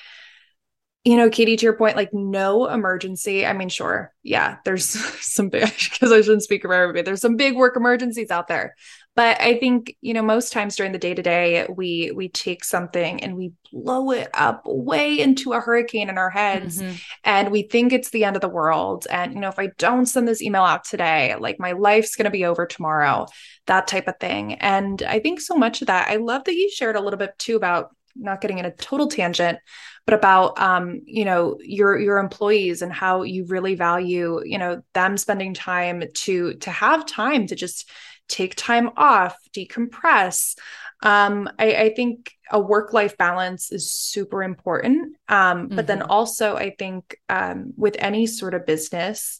you 1.06 1.16
know, 1.16 1.30
Katie, 1.30 1.56
to 1.56 1.62
your 1.62 1.76
point, 1.76 1.94
like 1.94 2.12
no 2.12 2.66
emergency. 2.66 3.46
I 3.46 3.52
mean, 3.52 3.68
sure, 3.68 4.12
yeah, 4.24 4.56
there's 4.64 4.88
some 5.24 5.50
big, 5.50 5.62
because 5.92 6.10
I 6.10 6.20
shouldn't 6.20 6.42
speak 6.42 6.62
for 6.62 6.74
everybody, 6.74 7.02
there's 7.02 7.20
some 7.20 7.36
big 7.36 7.54
work 7.54 7.76
emergencies 7.76 8.32
out 8.32 8.48
there 8.48 8.74
but 9.16 9.40
i 9.40 9.58
think 9.58 9.96
you 10.00 10.14
know 10.14 10.22
most 10.22 10.52
times 10.52 10.76
during 10.76 10.92
the 10.92 10.98
day 10.98 11.14
to 11.14 11.22
day 11.22 11.66
we 11.74 12.12
we 12.14 12.28
take 12.28 12.62
something 12.62 13.22
and 13.24 13.36
we 13.36 13.52
blow 13.72 14.12
it 14.12 14.28
up 14.34 14.62
way 14.64 15.18
into 15.18 15.52
a 15.52 15.60
hurricane 15.60 16.08
in 16.08 16.18
our 16.18 16.30
heads 16.30 16.80
mm-hmm. 16.80 16.94
and 17.24 17.50
we 17.50 17.62
think 17.62 17.92
it's 17.92 18.10
the 18.10 18.22
end 18.22 18.36
of 18.36 18.42
the 18.42 18.48
world 18.48 19.06
and 19.10 19.34
you 19.34 19.40
know 19.40 19.48
if 19.48 19.58
i 19.58 19.68
don't 19.78 20.06
send 20.06 20.28
this 20.28 20.42
email 20.42 20.62
out 20.62 20.84
today 20.84 21.34
like 21.40 21.58
my 21.58 21.72
life's 21.72 22.14
going 22.14 22.24
to 22.24 22.30
be 22.30 22.44
over 22.44 22.66
tomorrow 22.66 23.26
that 23.66 23.88
type 23.88 24.06
of 24.06 24.18
thing 24.20 24.54
and 24.54 25.02
i 25.02 25.18
think 25.18 25.40
so 25.40 25.56
much 25.56 25.80
of 25.80 25.88
that 25.88 26.08
i 26.08 26.16
love 26.16 26.44
that 26.44 26.54
you 26.54 26.70
shared 26.70 26.96
a 26.96 27.00
little 27.00 27.18
bit 27.18 27.36
too 27.38 27.56
about 27.56 27.90
not 28.18 28.40
getting 28.40 28.58
in 28.58 28.64
a 28.64 28.70
total 28.70 29.08
tangent 29.08 29.58
but 30.06 30.14
about 30.14 30.58
um, 30.60 31.02
you 31.04 31.24
know 31.24 31.58
your 31.60 31.98
your 31.98 32.18
employees 32.18 32.80
and 32.80 32.92
how 32.92 33.22
you 33.22 33.44
really 33.46 33.74
value 33.74 34.40
you 34.44 34.56
know 34.56 34.82
them 34.94 35.16
spending 35.16 35.52
time 35.52 36.02
to 36.14 36.54
to 36.54 36.70
have 36.70 37.04
time 37.04 37.46
to 37.46 37.54
just 37.54 37.90
take 38.28 38.54
time 38.56 38.90
off, 38.96 39.36
decompress. 39.54 40.56
Um, 41.02 41.48
I, 41.58 41.74
I 41.74 41.94
think 41.94 42.32
a 42.50 42.60
work 42.60 42.92
life 42.92 43.16
balance 43.16 43.70
is 43.70 43.92
super 43.92 44.42
important. 44.42 45.16
Um, 45.28 45.66
mm-hmm. 45.66 45.76
But 45.76 45.86
then 45.86 46.00
mm-hmm. 46.00 46.10
also, 46.10 46.56
I 46.56 46.74
think 46.78 47.18
um, 47.28 47.72
with 47.76 47.96
any 47.98 48.26
sort 48.26 48.54
of 48.54 48.66
business, 48.66 49.38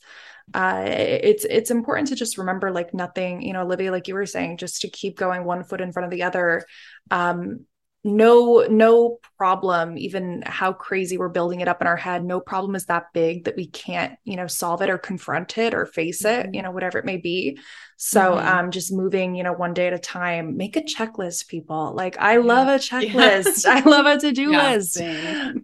uh, 0.55 0.85
it's 0.87 1.45
it's 1.45 1.73
important 1.73 2.09
to 2.09 2.15
just 2.15 2.39
remember 2.39 2.71
like 2.71 2.95
nothing, 2.95 3.43
you 3.43 3.53
know, 3.53 3.63
Olivia, 3.63 3.91
like 3.91 4.07
you 4.07 4.15
were 4.15 4.27
saying, 4.27 4.59
just 4.59 4.83
to 4.83 4.89
keep 4.89 5.17
going 5.17 5.45
one 5.45 5.65
foot 5.65 5.81
in 5.81 5.93
front 5.93 6.05
of 6.05 6.11
the 6.11 6.23
other. 6.23 6.65
Um, 7.11 7.67
no 8.07 8.65
no 8.71 9.19
problem 9.37 9.99
even 9.99 10.43
how 10.47 10.73
crazy 10.73 11.19
we're 11.19 11.29
building 11.29 11.61
it 11.61 11.69
up 11.69 11.81
in 11.81 11.89
our 11.89 11.97
head. 11.97 12.25
No 12.25 12.41
problem 12.41 12.77
is 12.77 12.87
that 12.87 13.13
big 13.13 13.45
that 13.45 13.57
we 13.57 13.67
can't 13.67 14.17
you 14.25 14.37
know 14.37 14.47
solve 14.47 14.81
it 14.81 14.89
or 14.89 14.97
confront 14.97 15.59
it 15.59 15.75
or 15.75 15.85
face 15.85 16.25
it 16.25 16.47
mm-hmm. 16.47 16.55
you 16.55 16.63
know 16.63 16.71
whatever 16.71 16.99
it 16.99 17.05
may 17.05 17.17
be. 17.17 17.59
So 17.97 18.21
mm-hmm. 18.21 18.47
um 18.47 18.71
just 18.71 18.93
moving 18.93 19.35
you 19.35 19.43
know 19.43 19.53
one 19.53 19.75
day 19.75 19.89
at 19.89 19.93
a 19.93 19.99
time. 19.99 20.57
Make 20.57 20.77
a 20.77 20.83
checklist 20.83 21.49
people. 21.49 21.93
Like 21.95 22.17
i 22.19 22.37
love 22.37 22.69
a 22.69 22.79
checklist. 22.79 23.65
Yeah. 23.65 23.75
i 23.75 23.81
love 23.81 24.07
a 24.07 24.19
to-do 24.21 24.53
yeah, 24.53 24.73
list. 24.73 25.01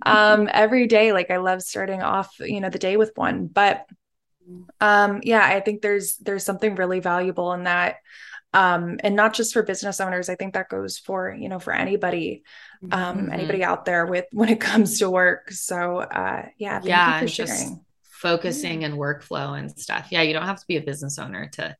um 0.03 0.49
every 0.53 0.88
day 0.88 1.12
like 1.12 1.30
i 1.30 1.36
love 1.36 1.62
starting 1.62 2.03
off 2.03 2.34
you 2.40 2.61
know 2.61 2.70
the 2.70 2.78
day 2.78 2.97
with 2.97 3.12
one. 3.14 3.47
But 3.47 3.86
mm-hmm. 4.49 4.62
um 4.80 5.20
yeah 5.22 5.45
i 5.45 5.61
think 5.61 5.80
there's 5.80 6.16
there's 6.16 6.45
something 6.45 6.74
really 6.74 6.99
valuable 6.99 7.53
in 7.53 7.64
that 7.64 7.97
um, 8.55 8.98
and 9.03 9.16
not 9.16 9.34
just 9.34 9.53
for 9.53 9.62
business 9.62 10.00
owners 10.00 10.28
i 10.28 10.34
think 10.34 10.55
that 10.55 10.68
goes 10.68 10.98
for 10.98 11.32
you 11.32 11.48
know 11.48 11.59
for 11.59 11.72
anybody 11.72 12.42
um, 12.90 13.18
mm-hmm. 13.18 13.32
anybody 13.32 13.62
out 13.64 13.84
there 13.84 14.07
with 14.07 14.26
when 14.32 14.48
it 14.48 14.61
comes 14.61 14.98
to 14.98 15.11
work 15.11 15.50
so 15.50 15.98
uh, 15.98 16.46
yeah 16.59 16.80
yeah 16.82 17.20
for 17.20 17.28
sharing 17.28 17.84
focusing 18.03 18.84
and 18.84 18.94
workflow 18.94 19.59
and 19.59 19.70
stuff 19.78 20.09
yeah 20.11 20.22
you 20.22 20.32
don't 20.32 20.46
have 20.46 20.61
to 20.61 20.66
be 20.66 20.76
a 20.76 20.82
business 20.82 21.18
owner 21.18 21.48
to 21.53 21.76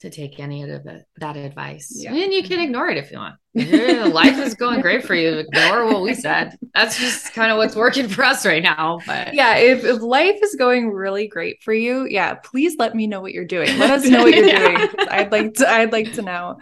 to 0.00 0.10
take 0.10 0.40
any 0.40 0.62
of 0.62 0.82
the, 0.82 1.04
that 1.18 1.36
advice. 1.36 1.92
Yeah. 1.94 2.14
And 2.14 2.32
you 2.32 2.42
can 2.42 2.60
ignore 2.60 2.88
it 2.88 2.96
if 2.96 3.10
you 3.10 3.18
want. 3.18 3.36
Life 3.54 4.38
is 4.38 4.54
going 4.54 4.80
great 4.80 5.04
for 5.04 5.14
you. 5.14 5.38
Ignore 5.38 5.86
what 5.86 6.02
we 6.02 6.14
said. 6.14 6.56
That's 6.72 6.98
just 6.98 7.32
kind 7.32 7.50
of 7.50 7.58
what's 7.58 7.74
working 7.74 8.08
for 8.08 8.24
us 8.24 8.46
right 8.46 8.62
now. 8.62 9.00
But 9.06 9.34
yeah, 9.34 9.56
if, 9.56 9.84
if 9.84 10.00
life 10.02 10.38
is 10.40 10.54
going 10.54 10.90
really 10.90 11.26
great 11.26 11.60
for 11.62 11.72
you, 11.72 12.06
yeah, 12.08 12.34
please 12.34 12.76
let 12.78 12.94
me 12.94 13.08
know 13.08 13.20
what 13.20 13.32
you're 13.32 13.44
doing. 13.44 13.76
Let 13.78 13.90
us 13.90 14.06
know 14.06 14.22
what 14.22 14.34
you're 14.34 14.46
yeah. 14.46 14.86
doing. 14.86 15.08
I'd 15.10 15.32
like 15.32 15.54
to 15.54 15.68
I'd 15.68 15.90
like 15.92 16.12
to 16.14 16.22
know. 16.22 16.58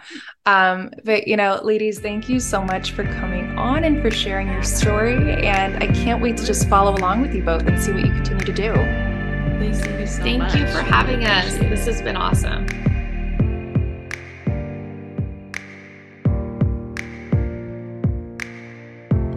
Um, 0.47 0.89
but 1.03 1.27
you 1.27 1.37
know, 1.37 1.59
ladies, 1.63 1.99
thank 1.99 2.27
you 2.27 2.39
so 2.39 2.63
much 2.63 2.91
for 2.91 3.03
coming 3.03 3.57
on 3.57 3.83
and 3.83 4.01
for 4.01 4.09
sharing 4.09 4.47
your 4.47 4.63
story. 4.63 5.45
And 5.45 5.83
I 5.83 5.87
can't 5.87 6.23
wait 6.23 6.37
to 6.37 6.45
just 6.45 6.67
follow 6.67 6.95
along 6.95 7.21
with 7.21 7.35
you 7.35 7.43
both 7.43 7.67
and 7.67 7.79
see 7.79 7.91
what 7.91 8.03
you 8.03 8.11
continue 8.11 8.45
to 8.45 8.53
do. 8.53 8.73
Thank 9.59 9.99
you 9.99 10.07
so 10.07 10.23
Thank 10.23 10.39
much. 10.39 10.55
you 10.55 10.65
for 10.67 10.81
having 10.81 11.25
us. 11.25 11.53
This 11.57 11.85
has 11.85 12.01
been 12.01 12.15
awesome. 12.15 12.65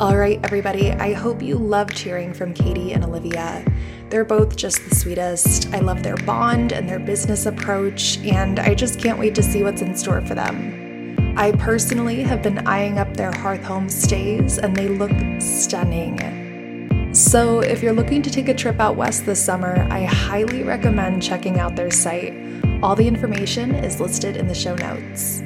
All 0.03 0.17
right, 0.17 0.41
everybody, 0.43 0.91
I 0.91 1.13
hope 1.13 1.41
you 1.41 1.55
loved 1.55 1.97
hearing 1.97 2.35
from 2.35 2.55
Katie 2.55 2.93
and 2.93 3.05
Olivia. 3.05 3.65
They're 4.09 4.25
both 4.25 4.57
just 4.57 4.85
the 4.89 4.97
sweetest. 4.97 5.73
I 5.73 5.79
love 5.79 6.03
their 6.03 6.17
bond 6.17 6.73
and 6.73 6.89
their 6.89 6.99
business 6.99 7.47
approach, 7.47 8.19
and 8.25 8.59
I 8.59 8.75
just 8.75 8.99
can't 8.99 9.17
wait 9.17 9.37
to 9.37 9.45
see 9.45 9.63
what's 9.63 9.81
in 9.81 9.95
store 9.95 10.21
for 10.23 10.35
them. 10.35 11.37
I 11.39 11.53
personally 11.53 12.21
have 12.25 12.43
been 12.43 12.67
eyeing 12.67 12.99
up 12.99 13.17
their 13.17 13.31
Hearth 13.31 13.63
Home 13.63 13.89
stays, 13.89 14.59
and 14.59 14.75
they 14.75 14.89
look 14.89 15.13
stunning. 15.41 17.15
So, 17.15 17.61
if 17.61 17.81
you're 17.81 17.93
looking 17.93 18.23
to 18.23 18.31
take 18.31 18.49
a 18.49 18.55
trip 18.55 18.81
out 18.81 18.97
west 18.97 19.25
this 19.25 19.41
summer, 19.41 19.87
I 19.89 20.03
highly 20.03 20.65
recommend 20.65 21.23
checking 21.23 21.61
out 21.61 21.77
their 21.77 21.93
site. 21.93 22.35
All 22.83 22.97
the 22.97 23.07
information 23.07 23.73
is 23.77 24.01
listed 24.01 24.37
in 24.37 24.49
the 24.49 24.55
show 24.57 24.75
notes. 24.75 25.45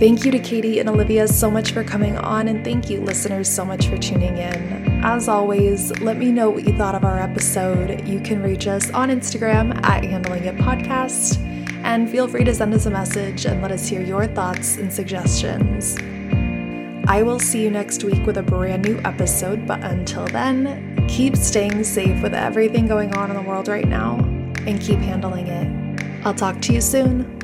Thank 0.00 0.24
you 0.24 0.30
to 0.30 0.38
Katie 0.38 0.78
and 0.78 0.88
Olivia 0.88 1.28
so 1.28 1.50
much 1.50 1.72
for 1.72 1.84
coming 1.84 2.16
on, 2.16 2.48
and 2.48 2.64
thank 2.64 2.88
you, 2.88 3.02
listeners, 3.02 3.50
so 3.50 3.66
much 3.66 3.86
for 3.86 3.98
tuning 3.98 4.38
in. 4.38 5.02
As 5.04 5.28
always, 5.28 5.90
let 6.00 6.16
me 6.16 6.32
know 6.32 6.48
what 6.48 6.66
you 6.66 6.74
thought 6.74 6.94
of 6.94 7.04
our 7.04 7.18
episode. 7.18 8.08
You 8.08 8.18
can 8.18 8.42
reach 8.42 8.66
us 8.66 8.90
on 8.92 9.10
Instagram 9.10 9.78
at 9.84 10.02
Handling 10.02 10.44
It 10.44 10.56
Podcast, 10.56 11.38
and 11.84 12.08
feel 12.08 12.26
free 12.26 12.44
to 12.44 12.54
send 12.54 12.72
us 12.72 12.86
a 12.86 12.90
message 12.90 13.44
and 13.44 13.60
let 13.60 13.72
us 13.72 13.86
hear 13.86 14.00
your 14.00 14.26
thoughts 14.26 14.78
and 14.78 14.90
suggestions. 14.90 15.98
I 17.06 17.22
will 17.22 17.38
see 17.38 17.62
you 17.62 17.70
next 17.70 18.02
week 18.02 18.24
with 18.24 18.38
a 18.38 18.42
brand 18.42 18.86
new 18.86 18.98
episode, 19.04 19.66
but 19.66 19.84
until 19.84 20.26
then, 20.28 21.06
keep 21.08 21.36
staying 21.36 21.84
safe 21.84 22.22
with 22.22 22.32
everything 22.32 22.86
going 22.86 23.14
on 23.16 23.28
in 23.28 23.36
the 23.36 23.42
world 23.42 23.68
right 23.68 23.86
now 23.86 24.14
and 24.66 24.80
keep 24.80 25.00
handling 25.00 25.48
it. 25.48 26.24
I'll 26.24 26.32
talk 26.32 26.62
to 26.62 26.72
you 26.72 26.80
soon. 26.80 27.36